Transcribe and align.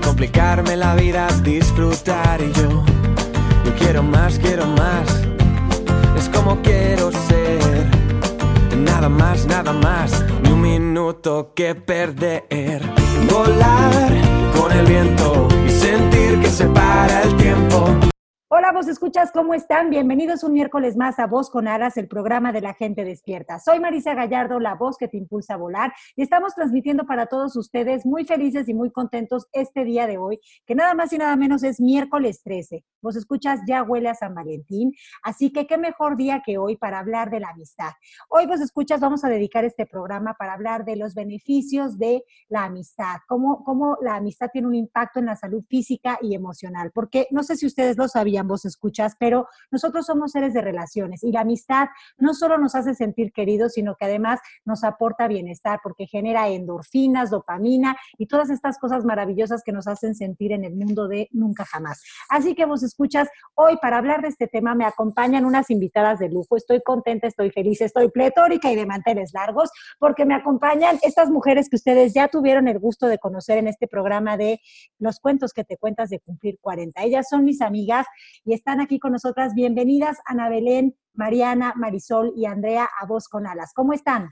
complicarme 0.00 0.76
la 0.76 0.94
vida, 0.94 1.26
disfrutar 1.42 2.40
y 2.40 2.52
yo, 2.52 2.84
yo 3.64 3.74
quiero 3.78 4.02
más, 4.02 4.38
quiero 4.38 4.66
más, 4.66 5.22
es 6.16 6.28
como 6.28 6.60
quiero 6.62 7.10
ser, 7.12 7.86
nada 8.76 9.08
más, 9.08 9.46
nada 9.46 9.72
más, 9.72 10.24
ni 10.42 10.50
un 10.50 10.60
minuto 10.60 11.52
que 11.54 11.74
perder, 11.74 12.82
volar 13.30 14.08
con 14.56 14.72
el 14.72 14.86
viento 14.86 15.48
y 15.66 15.70
sentir 15.70 16.40
que 16.40 16.48
se 16.48 16.66
para 16.66 17.22
el 17.22 17.36
tiempo. 17.36 18.01
Hola, 18.72 18.80
vos 18.80 18.88
escuchas, 18.88 19.32
¿cómo 19.32 19.52
están? 19.52 19.90
Bienvenidos 19.90 20.42
un 20.44 20.54
miércoles 20.54 20.96
más 20.96 21.18
a 21.18 21.26
Voz 21.26 21.50
con 21.50 21.68
Alas, 21.68 21.98
el 21.98 22.08
programa 22.08 22.52
de 22.52 22.62
la 22.62 22.72
gente 22.72 23.04
despierta. 23.04 23.58
Soy 23.58 23.80
Marisa 23.80 24.14
Gallardo, 24.14 24.58
la 24.60 24.76
voz 24.76 24.96
que 24.96 25.08
te 25.08 25.18
impulsa 25.18 25.54
a 25.54 25.56
volar, 25.58 25.92
y 26.16 26.22
estamos 26.22 26.54
transmitiendo 26.54 27.04
para 27.04 27.26
todos 27.26 27.54
ustedes 27.54 28.06
muy 28.06 28.24
felices 28.24 28.66
y 28.70 28.72
muy 28.72 28.90
contentos 28.90 29.46
este 29.52 29.84
día 29.84 30.06
de 30.06 30.16
hoy, 30.16 30.40
que 30.64 30.74
nada 30.74 30.94
más 30.94 31.12
y 31.12 31.18
nada 31.18 31.36
menos 31.36 31.62
es 31.64 31.82
miércoles 31.82 32.40
13. 32.44 32.82
Vos 33.02 33.16
escuchas, 33.16 33.60
ya 33.68 33.82
huele 33.82 34.08
a 34.08 34.14
San 34.14 34.34
Valentín, 34.34 34.92
así 35.22 35.52
que 35.52 35.66
qué 35.66 35.76
mejor 35.76 36.16
día 36.16 36.40
que 36.42 36.56
hoy 36.56 36.76
para 36.76 37.00
hablar 37.00 37.30
de 37.30 37.40
la 37.40 37.50
amistad. 37.50 37.90
Hoy 38.30 38.46
vos 38.46 38.60
escuchas, 38.62 39.00
vamos 39.00 39.22
a 39.22 39.28
dedicar 39.28 39.66
este 39.66 39.84
programa 39.84 40.34
para 40.38 40.54
hablar 40.54 40.86
de 40.86 40.96
los 40.96 41.14
beneficios 41.14 41.98
de 41.98 42.24
la 42.48 42.64
amistad, 42.64 43.16
cómo, 43.28 43.64
cómo 43.64 43.98
la 44.00 44.14
amistad 44.14 44.48
tiene 44.50 44.68
un 44.68 44.76
impacto 44.76 45.18
en 45.18 45.26
la 45.26 45.36
salud 45.36 45.62
física 45.68 46.18
y 46.22 46.34
emocional, 46.34 46.90
porque 46.94 47.26
no 47.32 47.42
sé 47.42 47.56
si 47.56 47.66
ustedes 47.66 47.98
lo 47.98 48.08
sabían, 48.08 48.48
vos 48.48 48.61
escuchas, 48.64 49.16
pero 49.18 49.46
nosotros 49.70 50.06
somos 50.06 50.32
seres 50.32 50.54
de 50.54 50.60
relaciones 50.60 51.22
y 51.22 51.32
la 51.32 51.40
amistad 51.40 51.88
no 52.18 52.34
solo 52.34 52.58
nos 52.58 52.74
hace 52.74 52.94
sentir 52.94 53.32
queridos, 53.32 53.72
sino 53.74 53.96
que 53.96 54.04
además 54.04 54.40
nos 54.64 54.84
aporta 54.84 55.28
bienestar 55.28 55.80
porque 55.82 56.06
genera 56.06 56.48
endorfinas, 56.48 57.30
dopamina 57.30 57.96
y 58.18 58.26
todas 58.26 58.50
estas 58.50 58.78
cosas 58.78 59.04
maravillosas 59.04 59.62
que 59.64 59.72
nos 59.72 59.86
hacen 59.86 60.14
sentir 60.14 60.52
en 60.52 60.64
el 60.64 60.74
mundo 60.74 61.08
de 61.08 61.28
nunca 61.32 61.64
jamás. 61.64 62.02
Así 62.28 62.54
que 62.54 62.64
vos 62.64 62.82
escuchas, 62.82 63.28
hoy 63.54 63.76
para 63.80 63.98
hablar 63.98 64.22
de 64.22 64.28
este 64.28 64.48
tema 64.48 64.74
me 64.74 64.84
acompañan 64.84 65.44
unas 65.44 65.70
invitadas 65.70 66.18
de 66.18 66.28
lujo. 66.28 66.56
Estoy 66.56 66.80
contenta, 66.82 67.26
estoy 67.26 67.50
feliz, 67.50 67.80
estoy 67.80 68.10
pletórica 68.10 68.70
y 68.70 68.76
de 68.76 68.86
manteles 68.86 69.32
largos 69.32 69.70
porque 69.98 70.24
me 70.24 70.34
acompañan 70.34 70.98
estas 71.02 71.30
mujeres 71.30 71.68
que 71.68 71.76
ustedes 71.76 72.14
ya 72.14 72.28
tuvieron 72.28 72.68
el 72.68 72.78
gusto 72.78 73.06
de 73.06 73.18
conocer 73.18 73.58
en 73.58 73.68
este 73.68 73.88
programa 73.88 74.36
de 74.36 74.60
los 74.98 75.20
cuentos 75.20 75.52
que 75.52 75.64
te 75.64 75.76
cuentas 75.76 76.10
de 76.10 76.20
cumplir 76.20 76.58
40. 76.60 77.02
Ellas 77.02 77.26
son 77.28 77.44
mis 77.44 77.60
amigas 77.60 78.06
y 78.44 78.54
están 78.54 78.80
aquí 78.80 78.98
con 78.98 79.12
nosotras. 79.12 79.54
Bienvenidas 79.54 80.18
Ana 80.24 80.48
Belén, 80.48 80.96
Mariana, 81.14 81.72
Marisol 81.76 82.32
y 82.36 82.46
Andrea 82.46 82.88
a 83.00 83.06
Voz 83.06 83.28
con 83.28 83.46
Alas. 83.46 83.72
¿Cómo 83.74 83.92
están? 83.92 84.30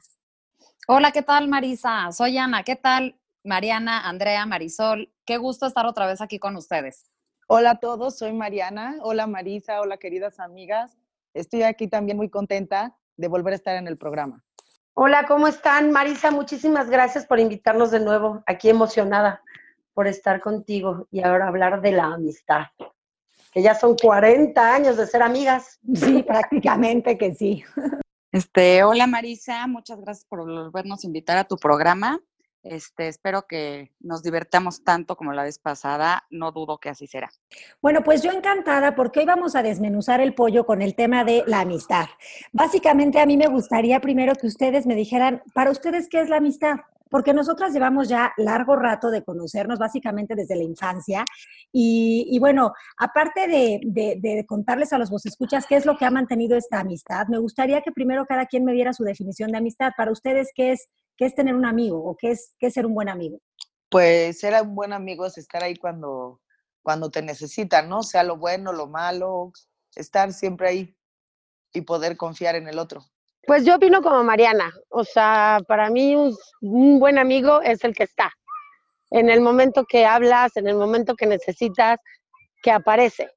Hola, 0.89 1.13
¿qué 1.13 1.23
tal 1.23 1.49
Marisa? 1.49 2.11
Soy 2.13 2.39
Ana. 2.39 2.65
¿Qué 2.65 2.77
tal 2.77 3.19
Mariana, 3.45 4.09
Andrea, 4.09 4.47
Marisol? 4.47 5.13
Qué 5.25 5.37
gusto 5.37 5.67
estar 5.67 5.87
otra 5.87 6.07
vez 6.07 6.21
aquí 6.21 6.39
con 6.39 6.57
ustedes. 6.57 7.05
Hola 7.47 7.73
a 7.73 7.81
todos, 7.81 8.19
soy 8.19 8.33
Mariana. 8.33 8.97
Hola 9.03 9.27
Marisa, 9.27 9.81
hola 9.81 9.97
queridas 9.97 10.41
amigas. 10.41 10.97
Estoy 11.35 11.63
aquí 11.63 11.89
también 11.89 12.17
muy 12.17 12.29
contenta 12.29 12.97
de 13.17 13.29
volver 13.29 13.53
a 13.53 13.57
estar 13.57 13.77
en 13.77 13.87
el 13.87 13.97
programa. 13.97 14.45
Hola, 14.95 15.25
¿cómo 15.27 15.47
están? 15.47 15.93
Marisa, 15.93 16.31
muchísimas 16.31 16.91
gracias 16.91 17.27
por 17.27 17.39
invitarnos 17.39 17.91
de 17.91 18.01
nuevo. 18.01 18.43
Aquí 18.47 18.69
emocionada 18.69 19.43
por 19.95 20.09
estar 20.09 20.41
contigo 20.41 21.07
y 21.11 21.23
ahora 21.23 21.49
hablar 21.49 21.81
de 21.81 21.93
la 21.93 22.07
amistad 22.07 22.67
que 23.51 23.63
ya 23.63 23.75
son 23.75 23.97
40 23.97 24.75
años 24.75 24.97
de 24.97 25.07
ser 25.07 25.23
amigas. 25.23 25.79
Sí, 25.95 26.23
prácticamente 26.27 27.19
que 27.19 27.35
sí. 27.35 27.65
Este, 28.33 28.85
hola 28.85 29.07
Marisa, 29.07 29.67
muchas 29.67 30.01
gracias 30.01 30.25
por 30.25 30.41
volvernos 30.41 31.03
a 31.03 31.07
invitar 31.07 31.37
a 31.37 31.45
tu 31.45 31.57
programa. 31.57 32.21
Este, 32.63 33.09
espero 33.09 33.47
que 33.47 33.91
nos 34.01 34.23
divertamos 34.23 34.85
tanto 34.85 35.17
como 35.17 35.33
la 35.33 35.45
vez 35.45 35.59
pasada, 35.59 36.27
no 36.31 36.53
dudo 36.53 36.79
que 36.79 36.91
así 36.91 37.07
será. 37.07 37.31
Bueno, 37.81 38.03
pues 38.05 38.23
yo 38.23 38.31
encantada 38.31 38.95
porque 38.95 39.21
hoy 39.21 39.27
vamos 39.27 39.57
a 39.57 39.63
desmenuzar 39.63 40.21
el 40.21 40.35
pollo 40.35 40.67
con 40.67 40.83
el 40.83 40.95
tema 40.95 41.25
de 41.25 41.43
la 41.47 41.61
amistad. 41.61 42.07
Básicamente 42.53 43.19
a 43.19 43.27
mí 43.27 43.39
me 43.39 43.49
gustaría 43.49 44.01
primero 44.01 44.35
que 44.35 44.47
ustedes 44.47 44.87
me 44.87 44.95
dijeran, 44.95 45.43
para 45.55 45.71
ustedes, 45.71 46.09
¿qué 46.09 46.21
es 46.21 46.29
la 46.29 46.37
amistad? 46.37 46.77
Porque 47.11 47.35
nosotras 47.35 47.73
llevamos 47.73 48.09
ya 48.09 48.33
largo 48.37 48.77
rato 48.77 49.11
de 49.11 49.25
conocernos, 49.25 49.79
básicamente 49.79 50.35
desde 50.35 50.57
la 50.57 50.63
infancia. 50.63 51.25
Y, 51.73 52.39
bueno, 52.39 52.73
aparte 52.99 53.49
de, 53.49 53.81
de, 53.83 54.47
contarles 54.47 54.93
a 54.93 54.99
los 54.99 55.11
vos 55.11 55.27
escuchas 55.27 55.67
qué 55.67 55.77
es 55.77 55.85
lo 55.85 55.99
que 55.99 56.05
ha 56.05 56.11
mantenido 56.11 56.57
esta 56.57 56.81
amistad, 56.81 57.27
me 57.29 57.39
gustaría 57.39 57.83
que 57.83 57.93
primero 57.93 58.25
cada 58.27 58.47
quien 58.47 58.65
me 58.65 58.73
diera 58.73 58.93
su 58.93 59.05
definición 59.05 59.51
de 59.51 59.59
amistad. 59.59 59.93
Para 59.97 60.13
ustedes, 60.13 60.51
¿qué 60.55 60.73
es, 60.73 60.89
qué 61.17 61.27
es 61.27 61.35
tener 61.35 61.55
un 61.55 61.67
amigo 61.67 62.03
o 62.03 62.17
qué 62.17 62.31
es, 62.31 62.55
qué 62.59 62.69
es 62.69 62.75
ser 62.75 62.87
un 62.87 62.95
buen 62.95 63.09
amigo? 63.09 63.39
Pues 63.91 64.39
ser 64.39 64.55
un 64.63 64.75
buen 64.75 64.93
amigo 64.93 65.27
es 65.27 65.37
estar 65.37 65.65
ahí 65.65 65.77
cuando, 65.77 66.41
cuando 66.83 67.11
te 67.11 67.23
necesitan, 67.23 67.89
¿no? 67.89 68.05
Sea 68.05 68.23
lo 68.23 68.37
bueno, 68.37 68.73
lo 68.73 68.87
malo, 68.87 69.53
estar 69.97 70.33
siempre 70.33 70.69
ahí 70.69 70.97
y 71.73 71.81
poder 71.83 72.17
confiar 72.17 72.55
en 72.55 72.69
el 72.69 72.79
otro. 72.79 73.05
Pues 73.47 73.65
yo 73.65 73.77
opino 73.77 74.03
como 74.03 74.23
Mariana, 74.23 74.73
o 74.91 75.05
sea, 75.05 75.61
para 75.67 75.91
mí 75.91 76.15
un, 76.15 76.99
buen 77.01 77.19
amigo 77.19 77.63
es 77.63 77.83
el 77.85 77.95
que 77.95 78.05
está. 78.05 78.31
En 79.11 79.29
el 79.29 79.41
momento 79.41 79.85
que 79.87 80.07
hablas, 80.07 80.57
en 80.57 80.69
el 80.69 80.77
momento 80.77 81.17
que 81.17 81.27
necesitas, 81.27 81.99
que 82.63 82.71
aparece. 82.71 83.31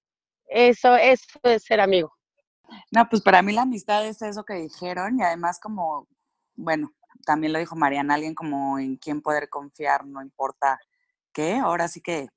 Eso, 0.47 0.95
eso 0.95 1.39
es 1.43 1.63
ser 1.63 1.79
amigo. 1.79 2.13
No, 2.91 3.07
pues 3.09 3.21
para 3.21 3.41
mí 3.41 3.53
la 3.53 3.63
amistad 3.63 4.05
es 4.05 4.21
eso 4.21 4.43
que 4.43 4.53
dijeron 4.55 5.19
y 5.19 5.23
además 5.23 5.59
como, 5.59 6.07
bueno, 6.55 6.93
también 7.25 7.53
lo 7.53 7.59
dijo 7.59 7.75
Mariana, 7.75 8.15
alguien 8.15 8.35
como 8.35 8.77
en 8.77 8.97
quien 8.97 9.21
poder 9.21 9.49
confiar, 9.49 10.05
no 10.05 10.21
importa 10.21 10.79
qué, 11.31 11.55
ahora 11.55 11.87
sí 11.87 12.01
que, 12.01 12.27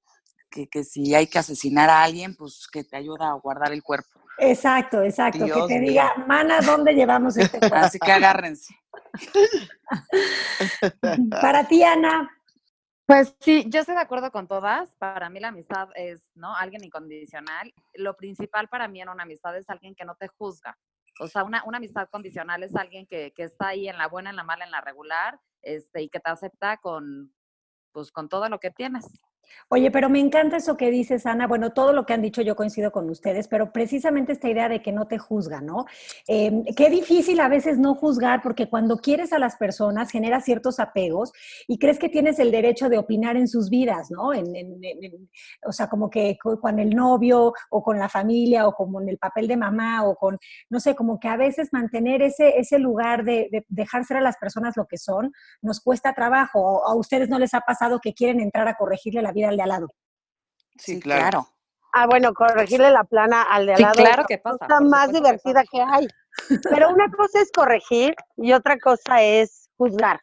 que, 0.50 0.68
que 0.68 0.84
si 0.84 1.14
hay 1.14 1.26
que 1.26 1.38
asesinar 1.38 1.90
a 1.90 2.02
alguien, 2.02 2.36
pues 2.36 2.68
que 2.72 2.84
te 2.84 2.96
ayuda 2.96 3.30
a 3.30 3.34
guardar 3.34 3.72
el 3.72 3.82
cuerpo. 3.82 4.25
Exacto, 4.38 5.02
exacto. 5.02 5.46
que 5.46 5.74
te 5.74 5.80
diga, 5.80 6.14
mana, 6.26 6.60
¿dónde 6.60 6.94
llevamos 6.94 7.36
este 7.36 7.58
cuerpo? 7.58 7.76
Así 7.76 7.98
que 7.98 8.12
agárrense. 8.12 8.74
Para 11.40 11.66
ti, 11.66 11.82
Ana. 11.82 12.30
Pues 13.06 13.36
sí, 13.40 13.64
yo 13.68 13.80
estoy 13.80 13.94
de 13.94 14.00
acuerdo 14.00 14.32
con 14.32 14.48
todas. 14.48 14.94
Para 14.96 15.30
mí 15.30 15.38
la 15.38 15.48
amistad 15.48 15.88
es, 15.94 16.24
¿no? 16.34 16.56
Alguien 16.56 16.84
incondicional. 16.84 17.72
Lo 17.94 18.16
principal 18.16 18.68
para 18.68 18.88
mí 18.88 19.00
en 19.00 19.08
una 19.08 19.22
amistad 19.22 19.56
es 19.56 19.70
alguien 19.70 19.94
que 19.94 20.04
no 20.04 20.16
te 20.16 20.26
juzga. 20.26 20.76
O 21.20 21.28
sea, 21.28 21.44
una, 21.44 21.62
una 21.64 21.78
amistad 21.78 22.08
condicional 22.10 22.64
es 22.64 22.74
alguien 22.74 23.06
que, 23.06 23.32
que, 23.32 23.44
está 23.44 23.68
ahí 23.68 23.88
en 23.88 23.96
la 23.96 24.08
buena, 24.08 24.30
en 24.30 24.36
la 24.36 24.44
mala, 24.44 24.64
en 24.64 24.70
la 24.70 24.80
regular, 24.80 25.40
este, 25.62 26.02
y 26.02 26.08
que 26.08 26.20
te 26.20 26.30
acepta 26.30 26.76
con, 26.78 27.32
pues, 27.92 28.10
con 28.10 28.28
todo 28.28 28.48
lo 28.48 28.58
que 28.58 28.70
tienes. 28.70 29.06
Oye, 29.68 29.90
pero 29.90 30.08
me 30.08 30.20
encanta 30.20 30.56
eso 30.56 30.76
que 30.76 30.90
dices, 30.90 31.26
Ana. 31.26 31.46
Bueno, 31.46 31.70
todo 31.72 31.92
lo 31.92 32.06
que 32.06 32.12
han 32.12 32.22
dicho 32.22 32.42
yo 32.42 32.56
coincido 32.56 32.92
con 32.92 33.08
ustedes, 33.10 33.48
pero 33.48 33.72
precisamente 33.72 34.32
esta 34.32 34.48
idea 34.48 34.68
de 34.68 34.82
que 34.82 34.92
no 34.92 35.06
te 35.06 35.18
juzgan, 35.18 35.66
¿no? 35.66 35.86
Eh, 36.28 36.62
qué 36.76 36.90
difícil 36.90 37.40
a 37.40 37.48
veces 37.48 37.78
no 37.78 37.94
juzgar, 37.94 38.42
porque 38.42 38.68
cuando 38.68 38.98
quieres 38.98 39.32
a 39.32 39.38
las 39.38 39.56
personas 39.56 40.10
genera 40.10 40.40
ciertos 40.40 40.78
apegos 40.78 41.32
y 41.66 41.78
crees 41.78 41.98
que 41.98 42.08
tienes 42.08 42.38
el 42.38 42.50
derecho 42.50 42.88
de 42.88 42.98
opinar 42.98 43.36
en 43.36 43.48
sus 43.48 43.70
vidas, 43.70 44.10
¿no? 44.10 44.32
En, 44.32 44.46
o 45.66 45.72
sea, 45.72 45.88
como 45.88 46.10
que 46.10 46.36
con 46.38 46.78
el 46.78 46.90
novio 46.90 47.52
o 47.70 47.82
con 47.82 47.98
la 47.98 48.08
familia 48.08 48.66
o 48.66 48.72
como 48.72 49.00
en 49.00 49.08
el 49.08 49.18
papel 49.18 49.48
de 49.48 49.56
mamá 49.56 50.04
o 50.04 50.14
con, 50.16 50.38
no 50.70 50.80
sé, 50.80 50.94
como 50.94 51.18
que 51.18 51.28
a 51.28 51.36
veces 51.36 51.68
mantener 51.72 52.22
ese, 52.22 52.58
ese 52.58 52.78
lugar 52.78 53.24
de, 53.24 53.48
de 53.50 53.64
dejar 53.68 54.04
ser 54.04 54.18
a 54.18 54.20
las 54.20 54.36
personas 54.36 54.76
lo 54.76 54.86
que 54.86 54.98
son 54.98 55.32
nos 55.62 55.80
cuesta 55.80 56.14
trabajo. 56.14 56.86
¿A 56.86 56.94
ustedes 56.94 57.28
no 57.28 57.38
les 57.38 57.54
ha 57.54 57.60
pasado 57.60 58.00
que 58.00 58.14
quieren 58.14 58.40
entrar 58.40 58.68
a 58.68 58.76
corregirle 58.76 59.22
la 59.22 59.32
vida 59.36 59.48
al 59.50 59.56
de 59.56 59.62
al 59.62 59.68
lado. 59.68 59.88
Sí, 60.78 61.00
claro. 61.00 61.48
Ah, 61.92 62.06
bueno, 62.06 62.34
corregirle 62.34 62.90
la 62.90 63.04
plana 63.04 63.42
al 63.42 63.66
de 63.66 63.72
al 63.72 63.78
sí, 63.78 63.82
lado. 63.82 63.94
claro 63.94 64.24
que 64.28 64.38
pasa. 64.38 64.58
La 64.60 64.66
cosa 64.66 64.80
más 64.80 65.12
divertida 65.12 65.64
que, 65.70 65.80
hay. 65.80 66.06
Pero 66.70 66.90
una 66.90 67.10
cosa 67.10 67.40
es 67.40 67.50
corregir 67.50 68.14
y 68.36 68.52
otra 68.52 68.78
cosa 68.78 69.22
es 69.22 69.70
juzgar. 69.76 70.20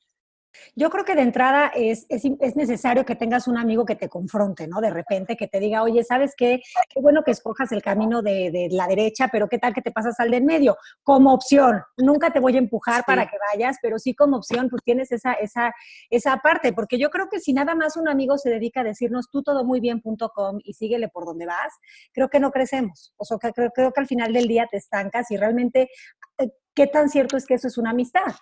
Yo 0.75 0.89
creo 0.89 1.05
que 1.05 1.15
de 1.15 1.21
entrada 1.21 1.71
es, 1.75 2.05
es, 2.09 2.23
es, 2.39 2.55
necesario 2.55 3.05
que 3.05 3.15
tengas 3.15 3.47
un 3.47 3.57
amigo 3.57 3.85
que 3.85 3.95
te 3.95 4.09
confronte, 4.09 4.67
¿no? 4.67 4.81
De 4.81 4.89
repente 4.89 5.35
que 5.35 5.47
te 5.47 5.59
diga, 5.59 5.83
oye, 5.83 6.03
¿sabes 6.03 6.33
qué? 6.38 6.61
Qué 6.89 7.00
bueno 7.01 7.23
que 7.23 7.31
escojas 7.31 7.71
el 7.71 7.81
camino 7.81 8.21
de, 8.21 8.51
de 8.51 8.69
la 8.71 8.88
derecha, 8.88 9.29
pero 9.31 9.47
¿qué 9.50 9.57
tal 9.57 9.73
que 9.73 9.81
te 9.81 9.91
pasas 9.91 10.19
al 10.19 10.31
del 10.31 10.44
medio? 10.44 10.77
Como 11.03 11.33
opción. 11.33 11.81
Nunca 11.97 12.31
te 12.31 12.39
voy 12.39 12.55
a 12.55 12.59
empujar 12.59 12.97
sí. 12.97 13.03
para 13.05 13.25
que 13.25 13.38
vayas, 13.51 13.77
pero 13.81 14.00
sí 14.00 14.13
como 14.13 14.38
opción, 14.38 14.69
pues 14.69 14.83
tienes 14.83 15.11
esa, 15.11 15.33
esa, 15.33 15.73
esa 16.09 16.38
parte, 16.38 16.73
porque 16.73 16.97
yo 16.97 17.09
creo 17.09 17.29
que 17.29 17.39
si 17.39 17.53
nada 17.53 17.75
más 17.75 17.97
un 17.97 18.07
amigo 18.07 18.38
se 18.38 18.50
dedica 18.50 18.81
a 18.81 18.83
decirnos 18.83 19.29
tú 19.29 19.44
todo 19.44 19.63
muy 19.63 19.79
bien.com 19.79 20.59
y 20.63 20.73
síguele 20.73 21.09
por 21.09 21.25
donde 21.25 21.45
vas, 21.45 21.73
creo 22.11 22.29
que 22.29 22.39
no 22.39 22.51
crecemos. 22.51 23.13
O 23.17 23.25
sea, 23.25 23.38
creo, 23.38 23.71
creo 23.71 23.91
que 23.91 24.00
al 24.00 24.07
final 24.07 24.33
del 24.33 24.47
día 24.47 24.67
te 24.69 24.77
estancas 24.77 25.31
y 25.31 25.38
realmente, 25.38 25.89
eh, 26.38 26.50
¿qué 26.73 26.88
tan 26.88 27.09
cierto 27.09 27.38
es 27.38 27.45
que 27.45 27.55
eso 27.55 27.67
es 27.67 27.77
una 27.77 27.91
amistad? 27.91 28.33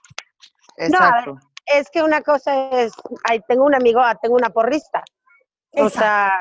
Exacto. 0.77 1.33
No, 1.33 1.50
es 1.73 1.89
que 1.89 2.03
una 2.03 2.21
cosa 2.21 2.69
es, 2.69 2.93
ay, 3.23 3.41
tengo 3.47 3.65
un 3.65 3.75
amigo, 3.75 3.99
ah, 3.99 4.17
tengo 4.21 4.35
una 4.35 4.49
porrista. 4.49 5.03
O 5.73 5.89
sea, 5.89 6.31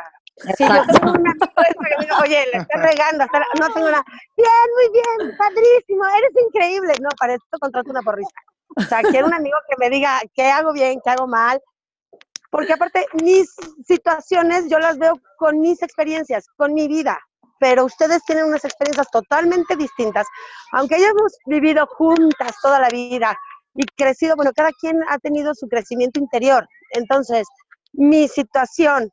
si 0.57 0.65
yo 0.67 0.87
tengo 0.87 1.13
una 1.13 1.31
amigo 1.31 1.47
que 1.57 2.05
digo, 2.05 2.17
oye, 2.23 2.47
le 2.53 2.59
está 2.59 2.79
regando, 2.79 3.27
no 3.59 3.73
tengo 3.73 3.89
una, 3.89 4.05
bien, 4.37 4.67
muy 4.75 4.93
bien, 4.93 5.37
padrísimo, 5.37 6.05
eres 6.07 6.33
increíble. 6.47 6.95
No, 7.01 7.11
para 7.19 7.35
esto 7.35 7.59
contrato 7.61 7.91
una 7.91 8.03
porrista. 8.03 8.41
O 8.77 8.83
sea, 8.83 9.03
quiero 9.03 9.27
un 9.27 9.35
amigo 9.35 9.57
que 9.69 9.77
me 9.79 9.91
diga 9.91 10.21
qué 10.35 10.51
hago 10.51 10.73
bien, 10.73 11.01
qué 11.05 11.11
hago 11.11 11.27
mal. 11.27 11.61
Porque 12.51 12.73
aparte, 12.73 13.07
mis 13.23 13.55
situaciones 13.87 14.69
yo 14.69 14.79
las 14.79 14.99
veo 14.99 15.15
con 15.39 15.61
mis 15.61 15.83
experiencias, 15.83 16.47
con 16.57 16.75
mi 16.75 16.89
vida. 16.89 17.19
Pero 17.59 17.85
ustedes 17.85 18.25
tienen 18.25 18.47
unas 18.47 18.65
experiencias 18.65 19.09
totalmente 19.11 19.77
distintas. 19.77 20.27
Aunque 20.73 20.97
hayamos 20.97 21.37
vivido 21.47 21.87
juntas 21.87 22.53
toda 22.63 22.81
la 22.81 22.89
vida, 22.89 23.37
y 23.75 23.85
crecido, 23.97 24.37
bueno, 24.37 24.53
cada 24.55 24.71
quien 24.81 25.01
ha 25.09 25.19
tenido 25.19 25.55
su 25.55 25.69
crecimiento 25.69 26.21
interior. 26.21 26.67
Entonces, 26.93 27.47
mi 27.93 28.29
situación 28.29 29.11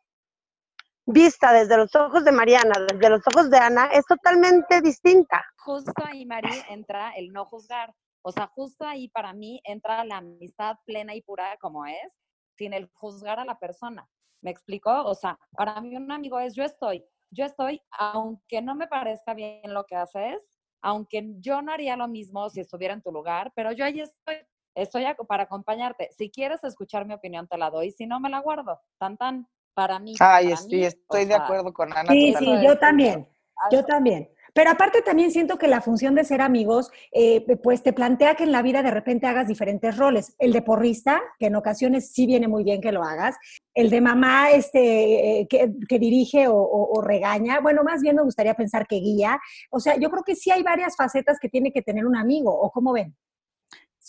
vista 1.05 1.53
desde 1.53 1.77
los 1.77 1.95
ojos 1.95 2.25
de 2.25 2.31
Mariana, 2.31 2.73
desde 2.91 3.09
los 3.09 3.21
ojos 3.27 3.49
de 3.49 3.57
Ana, 3.57 3.85
es 3.93 4.05
totalmente 4.05 4.81
distinta. 4.81 5.43
Justo 5.57 5.93
ahí, 6.05 6.25
Mari, 6.25 6.49
entra 6.69 7.11
el 7.11 7.31
no 7.31 7.45
juzgar. 7.45 7.93
O 8.23 8.31
sea, 8.31 8.47
justo 8.47 8.85
ahí 8.85 9.07
para 9.09 9.31
mí 9.33 9.61
entra 9.63 10.03
la 10.03 10.17
amistad 10.17 10.75
plena 10.85 11.15
y 11.15 11.21
pura 11.21 11.55
como 11.61 11.85
es, 11.85 12.13
sin 12.57 12.73
el 12.73 12.89
juzgar 12.93 13.39
a 13.39 13.45
la 13.45 13.57
persona. 13.57 14.07
¿Me 14.41 14.51
explico? 14.51 14.91
O 15.05 15.15
sea, 15.15 15.39
para 15.51 15.79
mí 15.81 15.95
un 15.95 16.11
amigo 16.11 16.39
es 16.39 16.53
yo 16.53 16.63
estoy, 16.63 17.03
yo 17.31 17.45
estoy, 17.45 17.81
aunque 17.97 18.61
no 18.61 18.75
me 18.75 18.87
parezca 18.87 19.33
bien 19.33 19.73
lo 19.73 19.85
que 19.85 19.95
haces, 19.95 20.57
aunque 20.81 21.35
yo 21.39 21.61
no 21.61 21.71
haría 21.71 21.97
lo 21.97 22.07
mismo 22.07 22.49
si 22.49 22.59
estuviera 22.59 22.93
en 22.93 23.01
tu 23.01 23.11
lugar, 23.11 23.51
pero 23.55 23.71
yo 23.71 23.85
ahí 23.85 24.01
estoy, 24.01 24.35
estoy 24.77 25.05
para 25.27 25.43
acompañarte. 25.43 26.09
Si 26.17 26.29
quieres 26.29 26.63
escuchar 26.63 27.05
mi 27.05 27.13
opinión, 27.13 27.47
te 27.47 27.57
la 27.57 27.69
doy, 27.69 27.91
si 27.91 28.05
no, 28.05 28.19
me 28.19 28.29
la 28.29 28.39
guardo. 28.39 28.79
Tan, 28.97 29.17
tan, 29.17 29.47
para 29.73 29.99
mí. 29.99 30.15
Ay, 30.19 30.49
para 30.49 30.57
sí, 30.57 30.75
mí, 30.75 30.83
estoy 30.83 31.25
de 31.25 31.33
sea, 31.33 31.43
acuerdo 31.43 31.73
con 31.73 31.91
Ana. 31.95 32.11
Sí, 32.11 32.33
sí, 32.37 32.45
yo 32.63 32.77
también, 32.77 33.27
yo 33.71 33.83
también. 33.83 34.29
Pero 34.53 34.71
aparte 34.71 35.03
también 35.03 35.29
siento 35.29 35.59
que 35.59 35.67
la 35.67 35.81
función 35.81 36.15
de 36.15 36.23
ser 36.23 36.41
amigos, 36.41 36.89
eh, 37.11 37.45
pues 37.61 37.83
te 37.83 37.93
plantea 37.93 38.33
que 38.33 38.43
en 38.43 38.51
la 38.51 38.63
vida 38.63 38.81
de 38.81 38.89
repente 38.89 39.27
hagas 39.27 39.47
diferentes 39.47 39.95
roles. 39.97 40.33
El 40.39 40.51
de 40.51 40.63
porrista, 40.63 41.21
que 41.37 41.45
en 41.45 41.55
ocasiones 41.55 42.11
sí 42.11 42.25
viene 42.25 42.47
muy 42.47 42.63
bien 42.63 42.81
que 42.81 42.91
lo 42.91 43.03
hagas. 43.03 43.35
El 43.75 43.91
de 43.91 44.01
mamá 44.01 44.49
este, 44.49 45.41
eh, 45.41 45.47
que, 45.47 45.73
que, 45.87 45.99
dirige 45.99 46.47
o, 46.47 46.55
o, 46.55 46.97
o, 46.97 47.01
regaña. 47.01 47.59
Bueno, 47.59 47.83
más 47.83 48.01
bien 48.01 48.15
me 48.15 48.23
gustaría 48.23 48.55
pensar 48.55 48.87
que 48.87 48.95
guía. 48.95 49.39
O 49.69 49.79
sea, 49.79 49.95
yo 49.97 50.09
creo 50.09 50.23
que 50.23 50.35
sí 50.35 50.49
hay 50.49 50.63
varias 50.63 50.95
facetas 50.95 51.37
que 51.39 51.49
tiene 51.49 51.71
que 51.71 51.83
tener 51.83 52.07
un 52.07 52.15
amigo. 52.15 52.51
¿O 52.51 52.71
cómo 52.71 52.93
ven? 52.93 53.15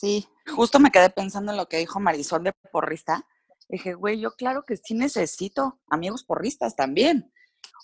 Sí, 0.00 0.29
justo 0.47 0.79
me 0.79 0.93
quedé 0.93 1.11
pensando 1.11 1.50
en 1.50 1.59
lo 1.59 1.67
que 1.67 1.79
dijo 1.79 1.99
Marisol 1.99 2.45
de 2.45 2.53
porrista. 2.71 3.27
Dije, 3.69 3.95
güey, 3.95 4.21
yo 4.21 4.31
claro 4.31 4.62
que 4.65 4.77
sí 4.77 4.95
necesito 4.95 5.81
amigos 5.89 6.23
porristas 6.23 6.77
también. 6.77 7.33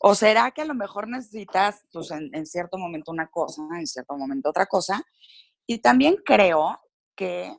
¿O 0.01 0.15
será 0.15 0.53
que 0.53 0.63
a 0.63 0.65
lo 0.65 0.75
mejor 0.75 1.09
necesitas, 1.09 1.85
pues, 1.93 2.13
en, 2.13 2.47
cierto 2.47 2.79
momento 2.79 3.11
una 3.11 3.27
cosa, 3.27 3.63
en 3.77 3.89
cierto 3.89 4.17
momento 4.17 4.51
otra 4.51 4.67
cosa? 4.67 5.03
Y 5.67 5.79
también 5.79 6.15
creo 6.25 6.81
que 7.17 7.53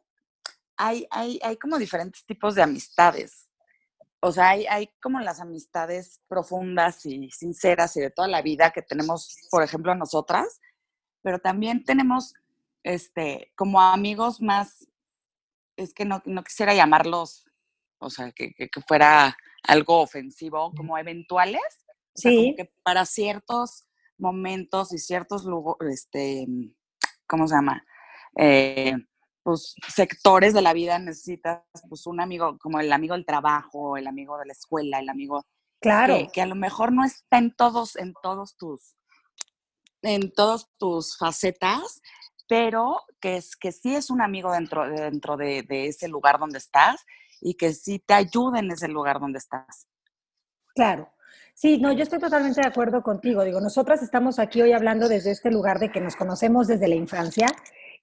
hay, 0.78 1.06
hay, 1.12 1.38
hay 1.44 1.58
como 1.58 1.78
diferentes 1.78 2.26
tipos 2.26 2.56
de 2.56 2.64
amistades. 2.64 3.50
O 4.22 4.32
sea, 4.32 4.52
hay, 4.52 4.66
hay 4.68 4.90
como 5.02 5.20
las 5.20 5.42
amistades 5.42 6.22
profundas 6.30 7.06
y 7.06 7.30
sinceras 7.30 7.98
y 7.98 8.00
de 8.00 8.10
toda 8.10 8.30
la 8.30 8.42
vida 8.42 8.72
que 8.72 8.82
tenemos, 8.82 9.36
por 9.52 9.64
ejemplo, 9.64 9.94
nosotras, 9.96 10.62
pero 11.22 11.40
también 11.40 11.84
tenemos 11.84 12.36
este, 12.86 13.52
como 13.56 13.82
amigos 13.82 14.42
más, 14.42 14.88
es 15.76 15.92
que 15.94 16.06
no, 16.06 16.22
no 16.26 16.44
quisiera 16.44 16.74
llamarlos, 16.76 17.46
o 18.00 18.10
sea, 18.12 18.32
que, 18.32 18.54
que, 18.54 18.70
que 18.70 18.82
fuera 18.82 19.36
algo 19.64 20.00
ofensivo, 20.02 20.72
como 20.76 20.98
eventuales, 20.98 21.62
o 22.16 22.18
sea, 22.22 22.32
Sí. 22.32 22.38
como 22.38 22.56
que 22.56 22.74
para 22.84 23.06
ciertos 23.06 23.88
momentos 24.20 24.94
y 24.94 25.00
ciertos 25.00 25.46
lugares, 25.46 25.94
este, 25.96 26.46
¿cómo 27.28 27.48
se 27.48 27.56
llama? 27.56 27.84
Eh, 28.38 28.94
pues 29.44 29.74
sectores 29.88 30.54
de 30.54 30.62
la 30.62 30.74
vida 30.74 31.00
necesitas 31.00 31.64
pues 31.90 32.06
un 32.08 32.22
amigo, 32.22 32.58
como 32.60 32.80
el 32.80 32.94
amigo 32.94 33.16
del 33.16 33.26
trabajo, 33.26 33.98
el 33.98 34.06
amigo 34.08 34.38
de 34.38 34.46
la 34.46 34.54
escuela, 34.54 35.00
el 35.00 35.10
amigo 35.10 35.44
Claro. 35.82 36.16
que, 36.18 36.28
que 36.32 36.42
a 36.42 36.46
lo 36.46 36.56
mejor 36.56 36.92
no 36.92 37.04
está 37.04 37.38
en 37.40 37.54
todos, 37.56 37.96
en 37.96 38.14
todos 38.22 38.56
tus, 38.58 38.96
en 40.04 40.32
todos 40.32 40.70
tus 40.78 41.18
facetas, 41.18 42.02
pero 42.48 43.02
que, 43.20 43.38
es, 43.38 43.56
que 43.56 43.72
sí 43.72 43.96
es 43.96 44.10
un 44.10 44.22
amigo 44.22 44.52
dentro, 44.52 44.90
dentro 44.90 45.38
de, 45.38 45.64
de 45.64 45.88
ese 45.88 46.08
lugar 46.08 46.40
donde 46.40 46.58
estás 46.58 47.06
y 47.42 47.56
que 47.56 47.74
sí 47.74 48.00
te 48.00 48.14
ayuda 48.14 48.60
en 48.60 48.72
ese 48.72 48.88
lugar 48.88 49.20
donde 49.20 49.40
estás. 49.40 49.88
Claro. 50.74 51.12
Sí, 51.54 51.78
no, 51.78 51.94
yo 51.94 52.04
estoy 52.04 52.20
totalmente 52.20 52.60
de 52.60 52.68
acuerdo 52.68 53.02
contigo. 53.02 53.44
Digo, 53.44 53.62
nosotras 53.62 54.04
estamos 54.04 54.40
aquí 54.40 54.62
hoy 54.62 54.74
hablando 54.74 55.08
desde 55.08 55.32
este 55.32 55.50
lugar 55.50 55.80
de 55.80 55.90
que 55.90 56.02
nos 56.02 56.18
conocemos 56.18 56.68
desde 56.68 56.90
la 56.90 56.96
infancia 56.96 57.48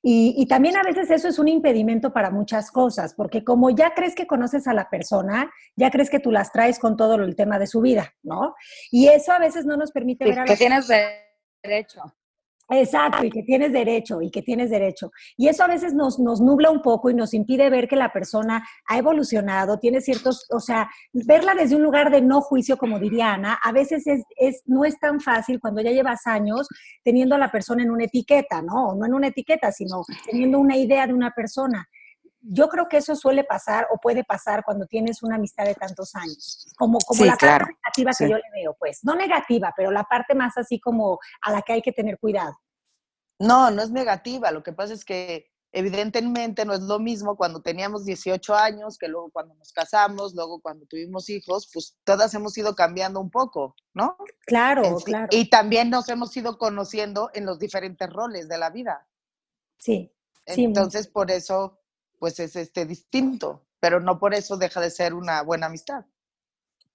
y, 0.04 0.34
y, 0.36 0.46
también 0.46 0.76
a 0.76 0.82
veces 0.82 1.10
eso 1.12 1.28
es 1.28 1.38
un 1.38 1.46
impedimento 1.46 2.12
para 2.12 2.30
muchas 2.30 2.72
cosas, 2.72 3.14
porque 3.14 3.44
como 3.44 3.70
ya 3.70 3.94
crees 3.94 4.16
que 4.16 4.26
conoces 4.26 4.66
a 4.66 4.74
la 4.74 4.90
persona, 4.90 5.52
ya 5.76 5.92
crees 5.92 6.10
que 6.10 6.18
tú 6.18 6.32
las 6.32 6.50
traes 6.50 6.80
con 6.80 6.96
todo 6.96 7.14
el 7.14 7.36
tema 7.36 7.56
de 7.60 7.68
su 7.68 7.80
vida, 7.80 8.12
¿no? 8.24 8.56
Y 8.90 9.06
eso 9.08 9.30
a 9.30 9.38
veces 9.38 9.64
no 9.64 9.76
nos 9.76 9.92
permite 9.92 10.24
Sí, 10.24 10.30
ver 10.30 10.40
a 10.40 10.44
que 10.44 10.52
la 10.52 10.58
tienes 10.58 10.88
derecho. 11.62 12.02
Exacto, 12.74 13.24
y 13.24 13.30
que 13.30 13.42
tienes 13.42 13.70
derecho, 13.72 14.22
y 14.22 14.30
que 14.30 14.40
tienes 14.40 14.70
derecho. 14.70 15.10
Y 15.36 15.48
eso 15.48 15.62
a 15.62 15.66
veces 15.66 15.92
nos, 15.92 16.19
nos 16.19 16.40
nubla 16.40 16.70
un 16.70 16.80
poco 16.80 17.10
y 17.10 17.14
nos 17.14 17.34
impide 17.34 17.69
ver 17.69 17.86
que 17.86 17.96
la 17.96 18.12
persona 18.12 18.66
ha 18.86 18.98
evolucionado, 18.98 19.78
tiene 19.78 20.00
ciertos, 20.00 20.46
o 20.50 20.58
sea, 20.58 20.88
verla 21.12 21.54
desde 21.54 21.76
un 21.76 21.82
lugar 21.82 22.10
de 22.10 22.22
no 22.22 22.40
juicio, 22.40 22.78
como 22.78 22.98
diría 22.98 23.34
Ana, 23.34 23.58
a 23.62 23.72
veces 23.72 24.06
es, 24.06 24.22
es, 24.36 24.62
no 24.64 24.86
es 24.86 24.98
tan 24.98 25.20
fácil 25.20 25.60
cuando 25.60 25.82
ya 25.82 25.90
llevas 25.90 26.26
años 26.26 26.66
teniendo 27.04 27.34
a 27.34 27.38
la 27.38 27.52
persona 27.52 27.82
en 27.82 27.90
una 27.90 28.04
etiqueta, 28.04 28.62
¿no? 28.62 28.94
No 28.94 29.04
en 29.04 29.12
una 29.12 29.26
etiqueta, 29.28 29.70
sino 29.70 30.02
teniendo 30.25 30.58
una 30.58 30.76
idea 30.76 31.06
de 31.06 31.12
una 31.12 31.30
persona. 31.30 31.86
Yo 32.44 32.68
creo 32.68 32.88
que 32.88 32.96
eso 32.96 33.14
suele 33.14 33.44
pasar 33.44 33.86
o 33.92 33.98
puede 33.98 34.24
pasar 34.24 34.64
cuando 34.64 34.86
tienes 34.86 35.22
una 35.22 35.36
amistad 35.36 35.64
de 35.64 35.74
tantos 35.74 36.14
años, 36.16 36.66
como, 36.76 36.98
como 37.06 37.22
Sí, 37.22 37.24
la 37.28 37.36
claro. 37.36 37.64
parte 37.66 37.78
negativa 37.84 38.12
Sí. 38.12 38.24
que 38.24 38.30
yo 38.30 38.36
le 38.36 38.50
veo, 38.52 38.76
pues, 38.78 39.00
no 39.04 39.14
negativa, 39.14 39.72
pero 39.76 39.90
la 39.92 40.04
parte 40.04 40.34
más 40.34 40.56
así 40.58 40.80
como 40.80 41.18
a 41.42 41.52
la 41.52 41.62
que 41.62 41.74
hay 41.74 41.82
que 41.82 41.92
tener 41.92 42.18
cuidado. 42.18 42.54
No, 43.38 43.70
no 43.70 43.82
es 43.82 43.90
negativa. 43.90 44.50
Lo 44.50 44.62
que 44.62 44.72
pasa 44.72 44.92
es 44.92 45.04
que 45.04 45.46
evidentemente 45.75 46.64
no 46.64 46.75
es 46.75 46.80
lo 46.80 46.99
mismo 46.99 47.37
cuando 47.37 47.62
teníamos 47.62 48.04
18 48.04 48.54
años 48.54 48.99
que 48.99 49.08
luego 49.08 49.30
cuando 49.30 49.54
nos 49.54 49.72
casamos, 49.72 50.34
luego 50.34 50.61
cuando 50.61 50.84
tuvimos 50.87 51.30
hijos, 51.30 51.70
pues 51.72 51.96
todas 52.04 52.34
hemos 52.34 52.56
ido 52.58 52.75
cambiando 52.75 53.20
un 53.20 53.30
poco, 53.30 53.75
¿no? 53.94 54.16
Claro, 54.46 54.84
En 54.84 54.96
claro. 54.99 55.28
Y 55.30 55.49
también 55.49 55.90
nos 55.90 56.08
hemos 56.08 56.37
ido 56.37 56.58
conociendo 56.58 57.30
en 57.34 57.46
los 57.46 57.58
diferentes 57.58 58.08
roles 58.11 58.49
de 58.49 58.58
la 58.58 58.70
vida. 58.70 59.08
Sí, 59.78 60.12
sí, 60.46 60.64
Entonces, 60.64 61.08
por 61.08 61.30
eso, 61.30 61.78
pues 62.23 62.38
es 62.38 62.55
este 62.55 62.87
distinto, 62.87 63.67
pero 63.81 63.99
no 63.99 64.21
por 64.21 64.33
eso 64.33 64.57
deja 64.57 64.81
de 64.81 64.91
ser 64.91 65.12
una 65.12 65.43
buena 65.43 65.67
amistad. 65.67 66.05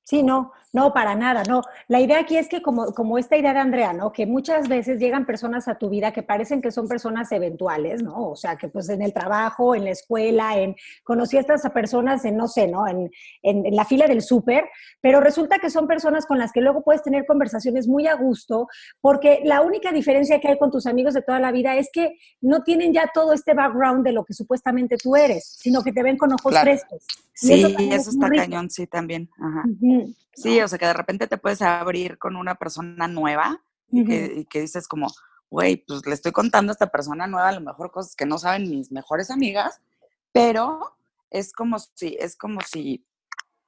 Sí, 0.07 0.23
no, 0.23 0.53
no, 0.71 0.93
para 0.93 1.15
nada, 1.15 1.43
no. 1.43 1.61
La 1.89 1.99
idea 1.99 2.19
aquí 2.21 2.37
es 2.37 2.47
que 2.47 2.61
como, 2.61 2.93
como 2.93 3.17
esta 3.17 3.35
idea 3.35 3.51
de 3.51 3.59
Andrea, 3.59 3.91
¿no? 3.91 4.13
Que 4.13 4.25
muchas 4.25 4.69
veces 4.69 4.99
llegan 4.99 5.25
personas 5.25 5.67
a 5.67 5.75
tu 5.77 5.89
vida 5.89 6.13
que 6.13 6.23
parecen 6.23 6.61
que 6.61 6.71
son 6.71 6.87
personas 6.87 7.29
eventuales, 7.33 8.01
¿no? 8.01 8.29
O 8.29 8.35
sea, 8.37 8.55
que 8.55 8.69
pues 8.69 8.87
en 8.87 9.01
el 9.01 9.11
trabajo, 9.11 9.75
en 9.75 9.83
la 9.83 9.89
escuela, 9.91 10.57
en 10.57 10.77
conocí 11.03 11.35
a 11.35 11.41
estas 11.41 11.69
personas 11.71 12.23
en, 12.23 12.37
no 12.37 12.47
sé, 12.47 12.69
¿no? 12.69 12.87
En, 12.87 13.11
en, 13.43 13.65
en 13.65 13.75
la 13.75 13.83
fila 13.83 14.07
del 14.07 14.21
súper, 14.21 14.69
pero 15.01 15.19
resulta 15.19 15.59
que 15.59 15.69
son 15.69 15.87
personas 15.87 16.25
con 16.25 16.39
las 16.39 16.53
que 16.53 16.61
luego 16.61 16.83
puedes 16.83 17.03
tener 17.03 17.25
conversaciones 17.25 17.85
muy 17.85 18.07
a 18.07 18.15
gusto, 18.15 18.69
porque 19.01 19.41
la 19.43 19.59
única 19.59 19.91
diferencia 19.91 20.39
que 20.39 20.47
hay 20.47 20.57
con 20.57 20.71
tus 20.71 20.85
amigos 20.85 21.15
de 21.15 21.21
toda 21.21 21.41
la 21.41 21.51
vida 21.51 21.75
es 21.75 21.89
que 21.91 22.17
no 22.39 22.63
tienen 22.63 22.93
ya 22.93 23.11
todo 23.13 23.33
este 23.33 23.53
background 23.53 24.05
de 24.05 24.13
lo 24.13 24.23
que 24.23 24.33
supuestamente 24.33 24.95
tú 24.95 25.17
eres, 25.17 25.43
sino 25.59 25.83
que 25.83 25.91
te 25.91 26.01
ven 26.01 26.17
con 26.17 26.31
ojos 26.31 26.51
Claro. 26.53 26.63
frescos. 26.71 27.03
Eso 27.41 27.67
Sí, 27.69 27.89
eso 27.91 28.09
es 28.09 28.15
muy 28.15 28.25
está 28.25 28.27
rico. 28.29 28.43
cañón, 28.43 28.69
sí, 28.69 28.87
también. 28.87 29.29
Ajá. 29.39 29.63
Sí, 30.33 30.59
o 30.61 30.67
sea, 30.67 30.77
que 30.79 30.85
de 30.87 30.93
repente 30.93 31.27
te 31.27 31.37
puedes 31.37 31.61
abrir 31.61 32.17
con 32.17 32.35
una 32.35 32.55
persona 32.55 33.07
nueva 33.07 33.61
y 33.91 34.03
que, 34.05 34.33
y 34.37 34.45
que 34.45 34.61
dices 34.61 34.87
como, 34.87 35.07
güey, 35.49 35.77
pues 35.87 36.05
le 36.05 36.13
estoy 36.13 36.31
contando 36.31 36.71
a 36.71 36.73
esta 36.73 36.87
persona 36.87 37.25
nueva 37.27 37.49
a 37.49 37.53
lo 37.53 37.61
mejor 37.61 37.91
cosas 37.91 38.15
que 38.15 38.25
no 38.25 38.37
saben 38.37 38.69
mis 38.69 38.91
mejores 38.91 39.31
amigas, 39.31 39.81
pero 40.31 40.95
es 41.29 41.53
como 41.53 41.77
si, 41.79 42.17
es 42.19 42.35
como 42.35 42.59
si, 42.61 43.05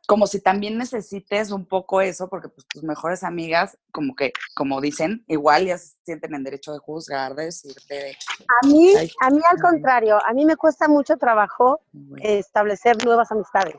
como 0.09 0.25
si 0.25 0.41
también 0.41 0.75
necesites 0.75 1.51
un 1.51 1.67
poco 1.67 2.01
eso, 2.01 2.27
porque 2.29 2.49
pues, 2.49 2.65
tus 2.67 2.81
mejores 2.81 3.23
amigas, 3.23 3.77
como 3.91 4.15
que, 4.15 4.33
como 4.55 4.81
dicen, 4.81 5.23
igual 5.27 5.67
ya 5.67 5.77
se 5.77 5.97
sienten 6.03 6.33
en 6.33 6.43
derecho 6.43 6.73
de 6.73 6.79
juzgar, 6.79 7.35
de 7.35 7.45
decirte. 7.45 8.17
A 8.63 8.65
mí, 8.65 8.91
a 9.21 9.29
mí 9.29 9.39
al 9.47 9.61
contrario, 9.61 10.17
a 10.25 10.33
mí 10.33 10.45
me 10.45 10.55
cuesta 10.55 10.87
mucho 10.87 11.15
trabajo 11.17 11.81
establecer 12.23 13.05
nuevas 13.05 13.31
amistades. 13.31 13.75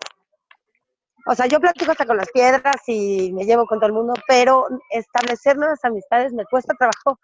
O 1.27 1.35
sea, 1.35 1.47
yo 1.47 1.59
platico 1.59 1.91
hasta 1.91 2.07
con 2.07 2.17
las 2.17 2.31
piedras 2.31 2.77
y 2.87 3.33
me 3.33 3.45
llevo 3.45 3.67
con 3.67 3.81
todo 3.81 3.89
el 3.89 3.93
mundo, 3.93 4.15
pero 4.29 4.69
establecer 4.91 5.57
nuevas 5.57 5.85
amistades 5.85 6.33
me 6.33 6.45
cuesta 6.45 6.75
trabajo 6.75 7.19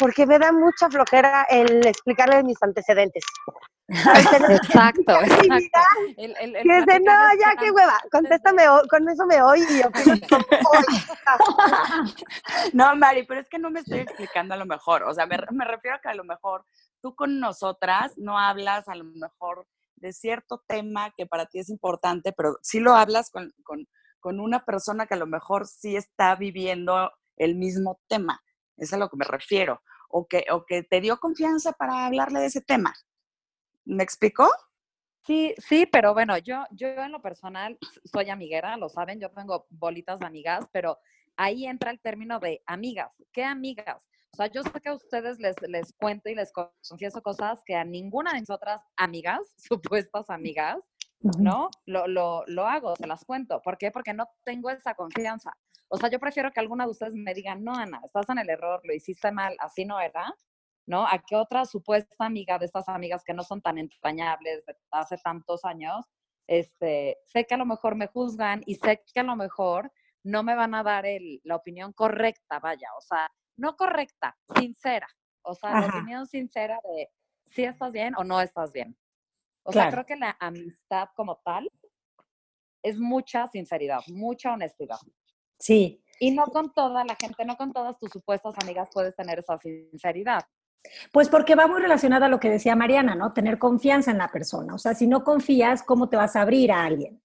porque 0.00 0.26
me 0.26 0.38
da 0.38 0.50
mucha 0.50 0.88
flojera 0.88 1.46
el 1.50 1.86
explicarle 1.86 2.42
mis 2.42 2.60
antecedentes. 2.62 3.22
exacto, 3.88 4.42
exacto. 4.48 5.18
El, 6.16 6.34
el, 6.40 6.56
el 6.56 6.62
que 6.62 6.80
dice, 6.80 7.00
no, 7.00 7.12
ya 7.38 7.54
qué 7.60 7.70
hueva, 7.70 8.00
contéstame, 8.10 8.62
con 8.88 9.06
eso 9.08 9.26
me 9.26 9.42
oí 9.42 9.62
y 9.68 9.82
yo 9.82 9.90
No, 12.72 12.96
Mari, 12.96 13.26
pero 13.26 13.40
es 13.40 13.48
que 13.48 13.58
no 13.58 13.70
me 13.70 13.80
estoy 13.80 13.98
explicando 13.98 14.54
a 14.54 14.56
lo 14.56 14.64
mejor, 14.64 15.02
o 15.02 15.12
sea, 15.12 15.26
me, 15.26 15.36
me 15.50 15.66
refiero 15.66 15.98
a 15.98 16.00
que 16.00 16.08
a 16.08 16.14
lo 16.14 16.24
mejor 16.24 16.64
tú 17.02 17.14
con 17.14 17.38
nosotras 17.38 18.14
no 18.16 18.38
hablas 18.38 18.88
a 18.88 18.94
lo 18.94 19.04
mejor 19.04 19.66
de 19.96 20.14
cierto 20.14 20.64
tema 20.66 21.12
que 21.14 21.26
para 21.26 21.44
ti 21.44 21.58
es 21.58 21.68
importante, 21.68 22.32
pero 22.32 22.56
sí 22.62 22.80
lo 22.80 22.94
hablas 22.94 23.30
con, 23.30 23.52
con, 23.64 23.86
con 24.18 24.40
una 24.40 24.64
persona 24.64 25.06
que 25.06 25.12
a 25.14 25.18
lo 25.18 25.26
mejor 25.26 25.66
sí 25.66 25.94
está 25.94 26.36
viviendo 26.36 27.12
el 27.36 27.56
mismo 27.56 28.00
tema. 28.08 28.40
Es 28.80 28.94
a 28.94 28.96
lo 28.96 29.10
que 29.10 29.16
me 29.16 29.26
refiero. 29.26 29.82
O 30.10 30.26
que, 30.26 30.44
o 30.50 30.66
que 30.66 30.82
te 30.82 31.00
dio 31.00 31.18
confianza 31.18 31.72
para 31.72 32.06
hablarle 32.06 32.40
de 32.40 32.46
ese 32.46 32.60
tema. 32.60 32.94
¿Me 33.84 34.02
explicó? 34.02 34.50
Sí, 35.26 35.54
sí, 35.58 35.86
pero 35.86 36.14
bueno, 36.14 36.36
yo, 36.38 36.64
yo 36.72 36.88
en 36.88 37.12
lo 37.12 37.22
personal 37.22 37.78
soy 38.04 38.30
amiguera, 38.30 38.76
lo 38.76 38.88
saben, 38.88 39.20
yo 39.20 39.30
tengo 39.30 39.66
bolitas 39.70 40.18
de 40.18 40.26
amigas, 40.26 40.66
pero 40.72 40.98
ahí 41.36 41.66
entra 41.66 41.90
el 41.90 42.00
término 42.00 42.40
de 42.40 42.62
amigas. 42.66 43.10
¿Qué 43.32 43.44
amigas? 43.44 44.08
O 44.32 44.36
sea, 44.36 44.46
yo 44.46 44.62
sé 44.62 44.80
que 44.80 44.88
a 44.88 44.94
ustedes 44.94 45.38
les, 45.38 45.56
les 45.62 45.92
cuento 45.92 46.28
y 46.28 46.34
les 46.34 46.52
confieso 46.52 47.22
cosas 47.22 47.60
que 47.64 47.74
a 47.74 47.84
ninguna 47.84 48.32
de 48.32 48.40
mis 48.40 48.50
otras 48.50 48.82
amigas, 48.96 49.40
supuestas 49.56 50.30
amigas, 50.30 50.78
¿no? 51.38 51.70
Lo, 51.84 52.06
lo, 52.06 52.44
lo, 52.46 52.66
hago, 52.66 52.96
se 52.96 53.06
las 53.06 53.24
cuento. 53.24 53.60
¿Por 53.62 53.76
qué? 53.76 53.90
Porque 53.90 54.14
no 54.14 54.28
tengo 54.44 54.70
esa 54.70 54.94
confianza. 54.94 55.56
O 55.92 55.96
sea, 55.96 56.08
yo 56.08 56.20
prefiero 56.20 56.52
que 56.52 56.60
alguna 56.60 56.84
de 56.84 56.92
ustedes 56.92 57.14
me 57.14 57.34
digan, 57.34 57.64
no, 57.64 57.74
Ana, 57.74 58.00
estás 58.04 58.28
en 58.28 58.38
el 58.38 58.48
error, 58.48 58.80
lo 58.84 58.94
hiciste 58.94 59.32
mal, 59.32 59.56
así 59.58 59.84
no 59.84 60.00
era, 60.00 60.32
¿no? 60.86 61.04
A 61.04 61.18
que 61.18 61.34
otra 61.34 61.64
supuesta 61.64 62.14
amiga 62.24 62.58
de 62.58 62.66
estas 62.66 62.88
amigas 62.88 63.24
que 63.24 63.34
no 63.34 63.42
son 63.42 63.60
tan 63.60 63.76
entrañables 63.76 64.64
de 64.66 64.76
hace 64.92 65.16
tantos 65.18 65.64
años, 65.64 66.06
este, 66.46 67.18
sé 67.24 67.44
que 67.44 67.54
a 67.54 67.58
lo 67.58 67.66
mejor 67.66 67.96
me 67.96 68.06
juzgan 68.06 68.62
y 68.66 68.76
sé 68.76 69.02
que 69.12 69.20
a 69.20 69.24
lo 69.24 69.34
mejor 69.34 69.92
no 70.22 70.44
me 70.44 70.54
van 70.54 70.74
a 70.74 70.84
dar 70.84 71.06
el, 71.06 71.40
la 71.42 71.56
opinión 71.56 71.92
correcta, 71.92 72.60
vaya, 72.60 72.88
o 72.96 73.00
sea, 73.00 73.30
no 73.56 73.76
correcta, 73.76 74.38
sincera. 74.54 75.08
O 75.42 75.54
sea, 75.54 75.80
la 75.80 75.86
opinión 75.86 76.26
sincera 76.26 76.78
de 76.84 77.10
si 77.46 77.64
estás 77.64 77.92
bien 77.92 78.14
o 78.16 78.24
no 78.24 78.40
estás 78.40 78.72
bien. 78.72 78.96
O 79.62 79.72
sea, 79.72 79.90
creo 79.90 80.06
que 80.06 80.16
la 80.16 80.36
amistad 80.38 81.08
como 81.14 81.36
tal 81.44 81.70
es 82.82 82.98
mucha 82.98 83.46
sinceridad, 83.46 84.00
mucha 84.08 84.52
honestidad. 84.52 84.98
Sí. 85.60 86.02
Y 86.18 86.32
no 86.32 86.46
con 86.46 86.72
toda 86.72 87.04
la 87.04 87.14
gente, 87.14 87.44
no 87.44 87.56
con 87.56 87.72
todas 87.72 87.96
tus 87.98 88.10
supuestas 88.10 88.54
amigas 88.62 88.88
puedes 88.92 89.14
tener 89.14 89.38
esa 89.38 89.56
sinceridad. 89.58 90.42
Pues 91.12 91.28
porque 91.28 91.54
va 91.54 91.66
muy 91.66 91.80
relacionada 91.80 92.26
a 92.26 92.28
lo 92.28 92.40
que 92.40 92.50
decía 92.50 92.74
Mariana, 92.74 93.14
¿no? 93.14 93.32
Tener 93.32 93.58
confianza 93.58 94.10
en 94.10 94.18
la 94.18 94.28
persona. 94.28 94.74
O 94.74 94.78
sea, 94.78 94.94
si 94.94 95.06
no 95.06 95.24
confías, 95.24 95.82
¿cómo 95.82 96.08
te 96.08 96.16
vas 96.16 96.36
a 96.36 96.42
abrir 96.42 96.72
a 96.72 96.84
alguien? 96.84 97.22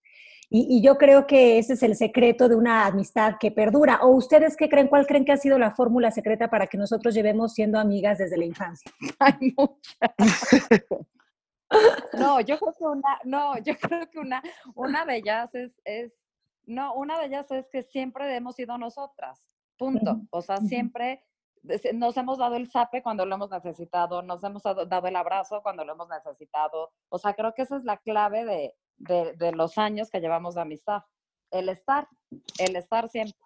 Y, 0.50 0.82
yo 0.82 0.98
creo 0.98 1.26
que 1.26 1.58
ese 1.58 1.74
es 1.74 1.82
el 1.84 1.96
secreto 1.96 2.48
de 2.48 2.56
una 2.56 2.86
amistad 2.86 3.36
que 3.40 3.52
perdura. 3.52 4.02
¿O 4.04 4.10
ustedes 4.10 4.56
qué 4.56 4.70
creen? 4.70 4.88
¿Cuál 4.88 5.08
creen 5.08 5.26
que 5.26 5.32
ha 5.32 5.38
sido 5.38 5.58
la 5.58 5.72
fórmula 5.72 6.12
secreta 6.12 6.50
para 6.50 6.68
que 6.68 6.78
nosotros 6.78 7.16
llevemos 7.16 7.54
siendo 7.54 7.80
amigas 7.80 8.20
desde 8.20 8.38
la 8.38 8.46
infancia? 8.46 8.92
Hay 9.20 9.56
No, 12.14 12.40
yo 12.42 12.60
creo 12.60 12.74
que 12.74 12.84
una, 12.84 13.20
no, 13.24 13.58
yo 13.58 13.76
creo 13.76 14.08
que 14.08 14.20
una, 14.20 14.42
una 14.76 15.04
de 15.06 15.18
ellas 15.18 15.50
es, 15.56 15.72
es, 15.84 16.14
no, 16.66 16.94
una 16.94 17.20
de 17.20 17.28
ellas 17.28 17.50
es 17.52 17.68
que 17.70 17.84
siempre 17.84 18.36
hemos 18.36 18.56
sido 18.56 18.78
nosotras, 18.78 19.40
punto. 19.78 20.22
O 20.32 20.42
sea, 20.42 20.58
siempre 20.58 21.24
nos 21.94 22.16
hemos 22.18 22.38
dado 22.38 22.56
el 22.56 22.70
zape 22.70 23.02
cuando 23.02 23.26
lo 23.26 23.36
hemos 23.36 23.50
necesitado, 23.50 24.22
nos 24.22 24.44
hemos 24.44 24.64
dado 24.64 25.08
el 25.08 25.16
abrazo 25.16 25.62
cuando 25.64 25.84
lo 25.84 25.94
hemos 25.94 26.08
necesitado. 26.10 26.92
O 27.10 27.18
sea, 27.18 27.34
creo 27.34 27.54
que 27.54 27.64
esa 27.64 27.78
es 27.78 27.84
la 27.84 27.98
clave 27.98 28.46
de, 28.46 29.36
de, 29.36 29.52
los 29.52 29.78
años 29.78 30.10
que 30.10 30.20
llevamos 30.20 30.56
de 30.56 30.62
amistad. 30.62 31.02
El 31.52 31.70
estar, 31.70 32.08
el 32.60 32.76
estar 32.76 33.10
siempre. 33.10 33.38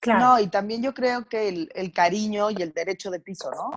Claro. 0.00 0.20
No, 0.20 0.40
y 0.40 0.48
también 0.48 0.82
yo 0.82 0.92
creo 0.92 1.26
que 1.26 1.48
el, 1.48 1.70
el, 1.74 1.92
cariño 1.92 2.50
y 2.50 2.60
el 2.60 2.72
derecho 2.72 3.10
de 3.10 3.20
piso, 3.20 3.50
¿no? 3.50 3.70